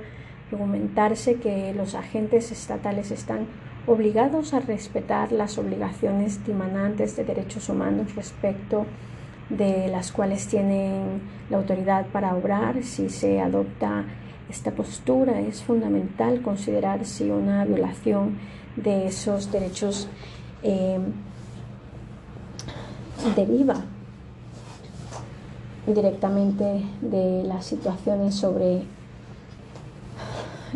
argumentarse 0.52 1.36
que 1.36 1.74
los 1.74 1.96
agentes 1.96 2.52
estatales 2.52 3.12
están 3.12 3.48
obligados 3.86 4.54
a 4.54 4.60
respetar 4.60 5.32
las 5.32 5.58
obligaciones 5.58 6.46
dimanantes 6.46 7.16
de 7.16 7.26
derechos 7.26 7.70
humanos 7.70 8.16
respecto 8.16 8.86
de 9.50 9.90
las 9.90 10.12
cuales 10.12 10.48
tienen 10.48 11.22
la 11.50 11.58
autoridad 11.58 12.08
para 12.08 12.36
obrar 12.36 12.84
si 12.84 13.10
se 13.10 13.42
adopta 13.42 14.06
esta 14.50 14.72
postura 14.72 15.40
es 15.40 15.64
fundamental 15.64 16.42
considerar 16.42 17.06
si 17.06 17.30
una 17.30 17.66
violación 17.66 18.38
de 18.76 19.08
esos 19.08 19.52
derechos 19.52 20.08
eh, 20.64 21.00
deriva 23.36 23.76
directamente 25.88 26.84
de 27.02 27.44
las 27.44 27.66
situaciones 27.66 28.36
sobre 28.36 28.84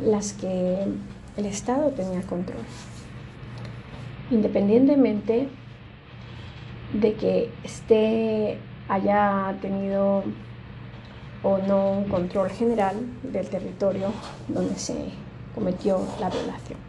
las 0.04 0.34
que 0.34 0.86
el 1.38 1.46
Estado 1.46 1.90
tenía 1.92 2.22
control. 2.24 2.60
Independientemente 4.32 5.50
de 6.94 7.14
que 7.16 7.52
esté 7.64 8.58
haya 8.90 9.56
tenido 9.62 10.24
o 11.44 11.58
no 11.60 11.92
un 11.92 12.06
control 12.06 12.50
general 12.50 12.96
del 13.24 13.48
territorio 13.48 14.12
donde 14.48 14.76
se 14.76 14.96
cometió 15.54 16.02
la 16.20 16.30
violación. 16.30 16.87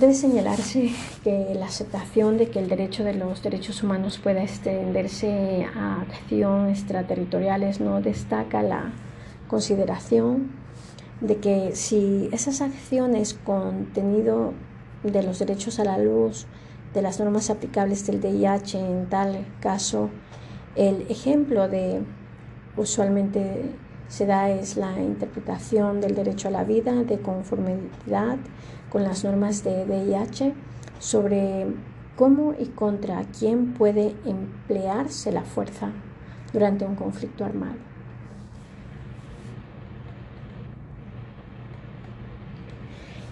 Debe 0.00 0.14
señalarse 0.14 0.92
que 1.24 1.56
la 1.58 1.66
aceptación 1.66 2.38
de 2.38 2.50
que 2.50 2.60
el 2.60 2.68
derecho 2.68 3.02
de 3.02 3.14
los 3.14 3.42
derechos 3.42 3.82
humanos 3.82 4.18
pueda 4.18 4.44
extenderse 4.44 5.66
a 5.74 6.02
acciones 6.02 6.78
extraterritoriales 6.78 7.80
no 7.80 8.00
destaca 8.00 8.62
la 8.62 8.92
consideración 9.48 10.52
de 11.20 11.38
que 11.38 11.74
si 11.74 12.28
esas 12.30 12.60
acciones 12.60 13.34
contenido 13.34 14.52
de 15.02 15.24
los 15.24 15.40
derechos 15.40 15.80
a 15.80 15.84
la 15.84 15.98
luz, 15.98 16.46
de 16.94 17.02
las 17.02 17.18
normas 17.18 17.50
aplicables 17.50 18.06
del 18.06 18.20
DIH 18.20 18.78
en 18.78 19.08
tal 19.08 19.46
caso, 19.58 20.10
el 20.76 21.06
ejemplo 21.10 21.66
de 21.66 22.02
usualmente 22.76 23.64
se 24.08 24.26
da 24.26 24.50
es 24.50 24.76
la 24.76 25.00
interpretación 25.00 26.00
del 26.00 26.14
derecho 26.14 26.48
a 26.48 26.50
la 26.50 26.64
vida 26.64 26.92
de 27.04 27.20
conformidad 27.20 28.38
con 28.90 29.04
las 29.04 29.24
normas 29.24 29.62
de 29.64 29.84
DIH 29.84 30.54
sobre 30.98 31.66
cómo 32.16 32.54
y 32.58 32.66
contra 32.66 33.22
quién 33.38 33.74
puede 33.74 34.14
emplearse 34.24 35.30
la 35.30 35.42
fuerza 35.42 35.92
durante 36.52 36.84
un 36.84 36.96
conflicto 36.96 37.44
armado. 37.44 37.76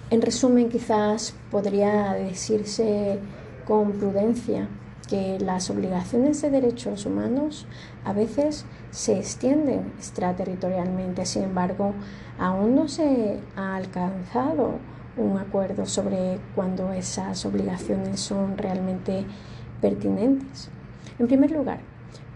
En 0.09 0.23
resumen, 0.23 0.69
quizás 0.69 1.35
podría 1.51 2.13
decirse 2.13 3.19
con 3.67 3.93
prudencia 3.93 4.69
que 5.09 5.39
las 5.39 5.71
obligaciones 5.71 6.43
de 6.43 6.51
derechos 6.51 7.07
humanos 7.07 7.67
a 8.05 8.13
veces 8.13 8.65
se 8.91 9.19
extienden 9.19 9.93
extraterritorialmente, 9.99 11.27
sin 11.27 11.45
embargo, 11.45 11.93
aún 12.39 12.75
no 12.75 12.89
se 12.89 13.41
ha 13.57 13.77
alcanzado 13.77 14.79
un 15.17 15.39
acuerdo 15.39 15.87
sobre 15.87 16.39
cuándo 16.55 16.93
esas 16.93 17.47
obligaciones 17.47 18.21
son 18.21 18.59
realmente 18.59 19.25
pertinentes. 19.81 20.69
En 21.19 21.27
primer 21.27 21.51
lugar, 21.51 21.81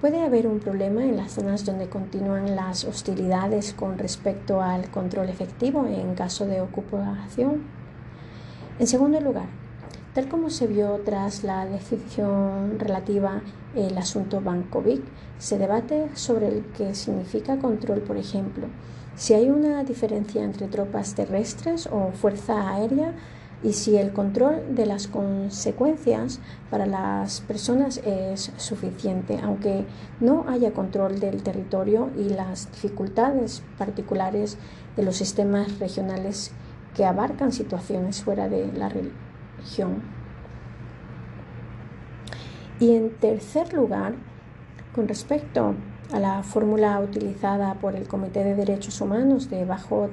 puede 0.00 0.22
haber 0.22 0.46
un 0.46 0.60
problema 0.60 1.04
en 1.04 1.16
las 1.16 1.32
zonas 1.32 1.66
donde 1.66 1.88
continúan 1.88 2.56
las 2.56 2.84
hostilidades 2.84 3.74
con 3.74 3.98
respecto 3.98 4.62
al 4.62 4.90
control 4.90 5.28
efectivo 5.28 5.86
en 5.86 6.14
caso 6.14 6.46
de 6.46 6.62
ocupación. 6.62 7.64
En 8.78 8.86
segundo 8.86 9.20
lugar, 9.20 9.59
tal 10.14 10.28
como 10.28 10.50
se 10.50 10.66
vio 10.66 11.00
tras 11.04 11.44
la 11.44 11.66
decisión 11.66 12.78
relativa 12.78 13.42
el 13.76 13.96
asunto 13.96 14.40
Bankovic, 14.40 15.02
se 15.38 15.58
debate 15.58 16.08
sobre 16.14 16.48
el 16.48 16.64
que 16.76 16.94
significa 16.94 17.58
control, 17.58 18.00
por 18.00 18.16
ejemplo, 18.16 18.66
si 19.14 19.34
hay 19.34 19.50
una 19.50 19.84
diferencia 19.84 20.42
entre 20.42 20.66
tropas 20.66 21.14
terrestres 21.14 21.88
o 21.92 22.10
fuerza 22.12 22.70
aérea 22.70 23.14
y 23.62 23.74
si 23.74 23.96
el 23.96 24.12
control 24.12 24.74
de 24.74 24.86
las 24.86 25.06
consecuencias 25.06 26.40
para 26.70 26.86
las 26.86 27.42
personas 27.42 27.98
es 27.98 28.52
suficiente, 28.56 29.38
aunque 29.42 29.84
no 30.18 30.46
haya 30.48 30.72
control 30.72 31.20
del 31.20 31.42
territorio 31.42 32.10
y 32.16 32.30
las 32.30 32.72
dificultades 32.72 33.62
particulares 33.76 34.56
de 34.96 35.02
los 35.02 35.16
sistemas 35.16 35.78
regionales 35.78 36.52
que 36.96 37.04
abarcan 37.04 37.52
situaciones 37.52 38.22
fuera 38.22 38.48
de 38.48 38.72
la 38.72 38.88
religión. 38.88 39.29
Y 42.78 42.94
en 42.94 43.10
tercer 43.10 43.74
lugar, 43.74 44.14
con 44.94 45.06
respecto 45.06 45.74
a 46.12 46.18
la 46.18 46.42
fórmula 46.42 46.98
utilizada 47.00 47.74
por 47.74 47.94
el 47.94 48.08
Comité 48.08 48.42
de 48.42 48.54
Derechos 48.54 49.00
Humanos 49.00 49.50
de 49.50 49.64
bajo 49.64 50.08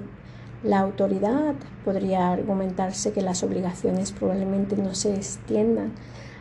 la 0.64 0.80
autoridad, 0.80 1.56
podría 1.86 2.32
argumentarse 2.32 3.14
que 3.14 3.22
las 3.22 3.44
obligaciones 3.44 4.12
probablemente 4.12 4.76
no 4.76 4.94
se 4.96 5.16
extiendan 5.16 5.94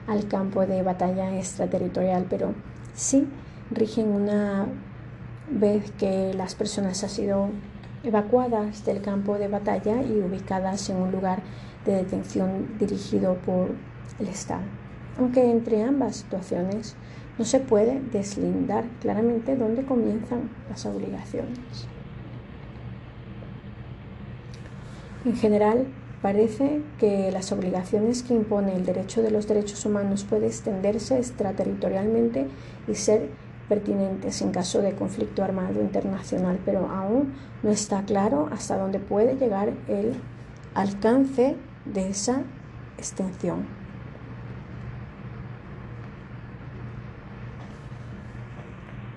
al 0.06 0.26
campo 0.28 0.66
de 0.66 0.82
batalla 0.82 1.36
extraterritorial, 1.36 2.26
pero 2.28 2.54
sí 2.94 3.26
rigen 3.70 4.08
una 4.08 4.66
vez 5.50 5.90
que 5.92 6.34
las 6.34 6.54
personas 6.54 7.02
han 7.04 7.10
sido 7.10 7.48
evacuadas 8.04 8.84
del 8.84 9.00
campo 9.00 9.38
de 9.38 9.48
batalla 9.48 10.02
y 10.02 10.20
ubicadas 10.20 10.88
en 10.90 10.96
un 10.96 11.12
lugar 11.12 11.42
de 11.86 11.96
detención 11.96 12.76
dirigido 12.78 13.36
por 13.46 13.70
el 14.18 14.28
Estado. 14.28 14.64
Aunque 15.18 15.50
entre 15.50 15.82
ambas 15.82 16.16
situaciones 16.16 16.96
no 17.38 17.44
se 17.44 17.60
puede 17.60 18.00
deslindar 18.12 18.84
claramente 19.00 19.56
dónde 19.56 19.84
comienzan 19.84 20.50
las 20.68 20.84
obligaciones. 20.86 21.86
En 25.24 25.36
general, 25.36 25.86
parece 26.22 26.82
que 26.98 27.30
las 27.32 27.52
obligaciones 27.52 28.22
que 28.22 28.34
impone 28.34 28.74
el 28.74 28.84
derecho 28.84 29.22
de 29.22 29.30
los 29.30 29.48
derechos 29.48 29.84
humanos 29.84 30.24
puede 30.24 30.46
extenderse 30.46 31.18
extraterritorialmente 31.18 32.46
y 32.88 32.94
ser 32.94 33.30
pertinentes 33.68 34.40
en 34.42 34.52
caso 34.52 34.80
de 34.80 34.94
conflicto 34.94 35.42
armado 35.42 35.80
internacional, 35.80 36.58
pero 36.64 36.88
aún 36.88 37.34
no 37.62 37.70
está 37.70 38.02
claro 38.02 38.48
hasta 38.52 38.78
dónde 38.78 39.00
puede 39.00 39.36
llegar 39.36 39.72
el 39.88 40.14
alcance 40.74 41.56
de 41.92 42.08
esa 42.08 42.42
extensión. 42.98 43.66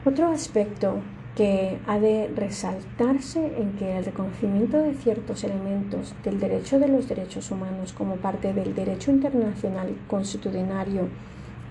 Otro 0.06 0.32
aspecto 0.32 1.02
que 1.36 1.80
ha 1.88 2.00
de 2.00 2.32
resaltarse 2.36 3.54
en 3.58 3.74
que 3.74 3.98
el 3.98 4.06
reconocimiento 4.06 4.78
de 4.78 4.94
ciertos 4.94 5.44
elementos 5.44 6.14
del 6.24 6.40
derecho 6.40 6.80
de 6.80 6.88
los 6.88 7.08
derechos 7.08 7.52
humanos 7.52 7.94
como 7.94 8.16
parte 8.16 8.54
del 8.54 8.76
derecho 8.76 9.12
internacional 9.12 9.96
constitucionario 10.08 11.08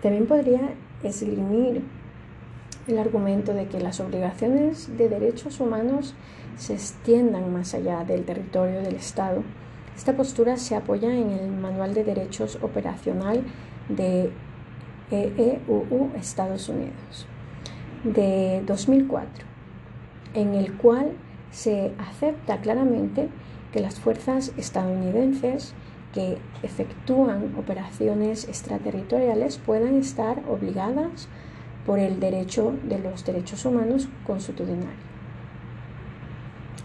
también 0.03 0.27
podría 0.27 0.71
esgrimir 1.03 1.83
el 2.87 2.99
argumento 2.99 3.53
de 3.53 3.67
que 3.67 3.81
las 3.81 4.01
obligaciones 4.01 4.97
de 4.97 5.09
derechos 5.09 5.61
humanos 5.61 6.15
se 6.57 6.75
extiendan 6.75 7.53
más 7.53 7.75
allá 7.75 8.05
del 8.05 8.25
territorio 8.25 8.81
del 8.81 8.95
Estado. 8.95 9.43
Esta 9.99 10.13
postura 10.13 10.57
se 10.59 10.77
apoya 10.77 11.13
en 11.13 11.33
el 11.33 11.51
Manual 11.51 11.93
de 11.93 12.05
Derechos 12.05 12.57
Operacional 12.63 13.43
de 13.89 14.31
EEUU 15.11 16.13
Estados 16.15 16.69
Unidos 16.69 17.27
de 18.05 18.63
2004, 18.65 19.45
en 20.35 20.55
el 20.55 20.77
cual 20.77 21.11
se 21.51 21.93
acepta 21.99 22.61
claramente 22.61 23.29
que 23.73 23.81
las 23.81 23.99
fuerzas 23.99 24.53
estadounidenses 24.57 25.75
que 26.15 26.39
efectúan 26.63 27.57
operaciones 27.59 28.47
extraterritoriales 28.47 29.59
puedan 29.59 29.97
estar 29.97 30.45
obligadas 30.49 31.27
por 31.85 31.99
el 31.99 32.21
derecho 32.21 32.73
de 32.85 33.01
los 33.01 33.25
derechos 33.25 33.65
humanos 33.65 34.09
constitucionales. 34.25 34.95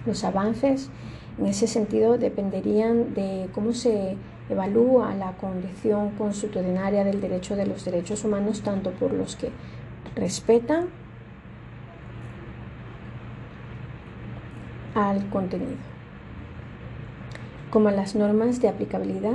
Los 0.04 0.24
avances 0.24 0.90
en 1.38 1.46
ese 1.48 1.68
sentido 1.68 2.18
dependerían 2.18 3.14
de 3.14 3.50
cómo 3.54 3.74
se 3.74 4.18
evalúa 4.50 5.16
la 5.16 5.34
condición 5.34 6.12
constitucionaria 6.12 7.04
del 7.04 7.22
derecho 7.22 7.56
de 7.56 7.66
los 7.66 7.86
derechos 7.86 8.24
humanos 8.24 8.62
tanto 8.62 8.92
por 8.92 9.14
los 9.14 9.36
que 9.36 9.50
respetan 10.16 10.88
al 14.96 15.28
contenido. 15.30 15.94
como 17.72 17.90
las 17.90 18.14
normas 18.14 18.62
de 18.62 18.68
aplicabilidad 18.68 19.32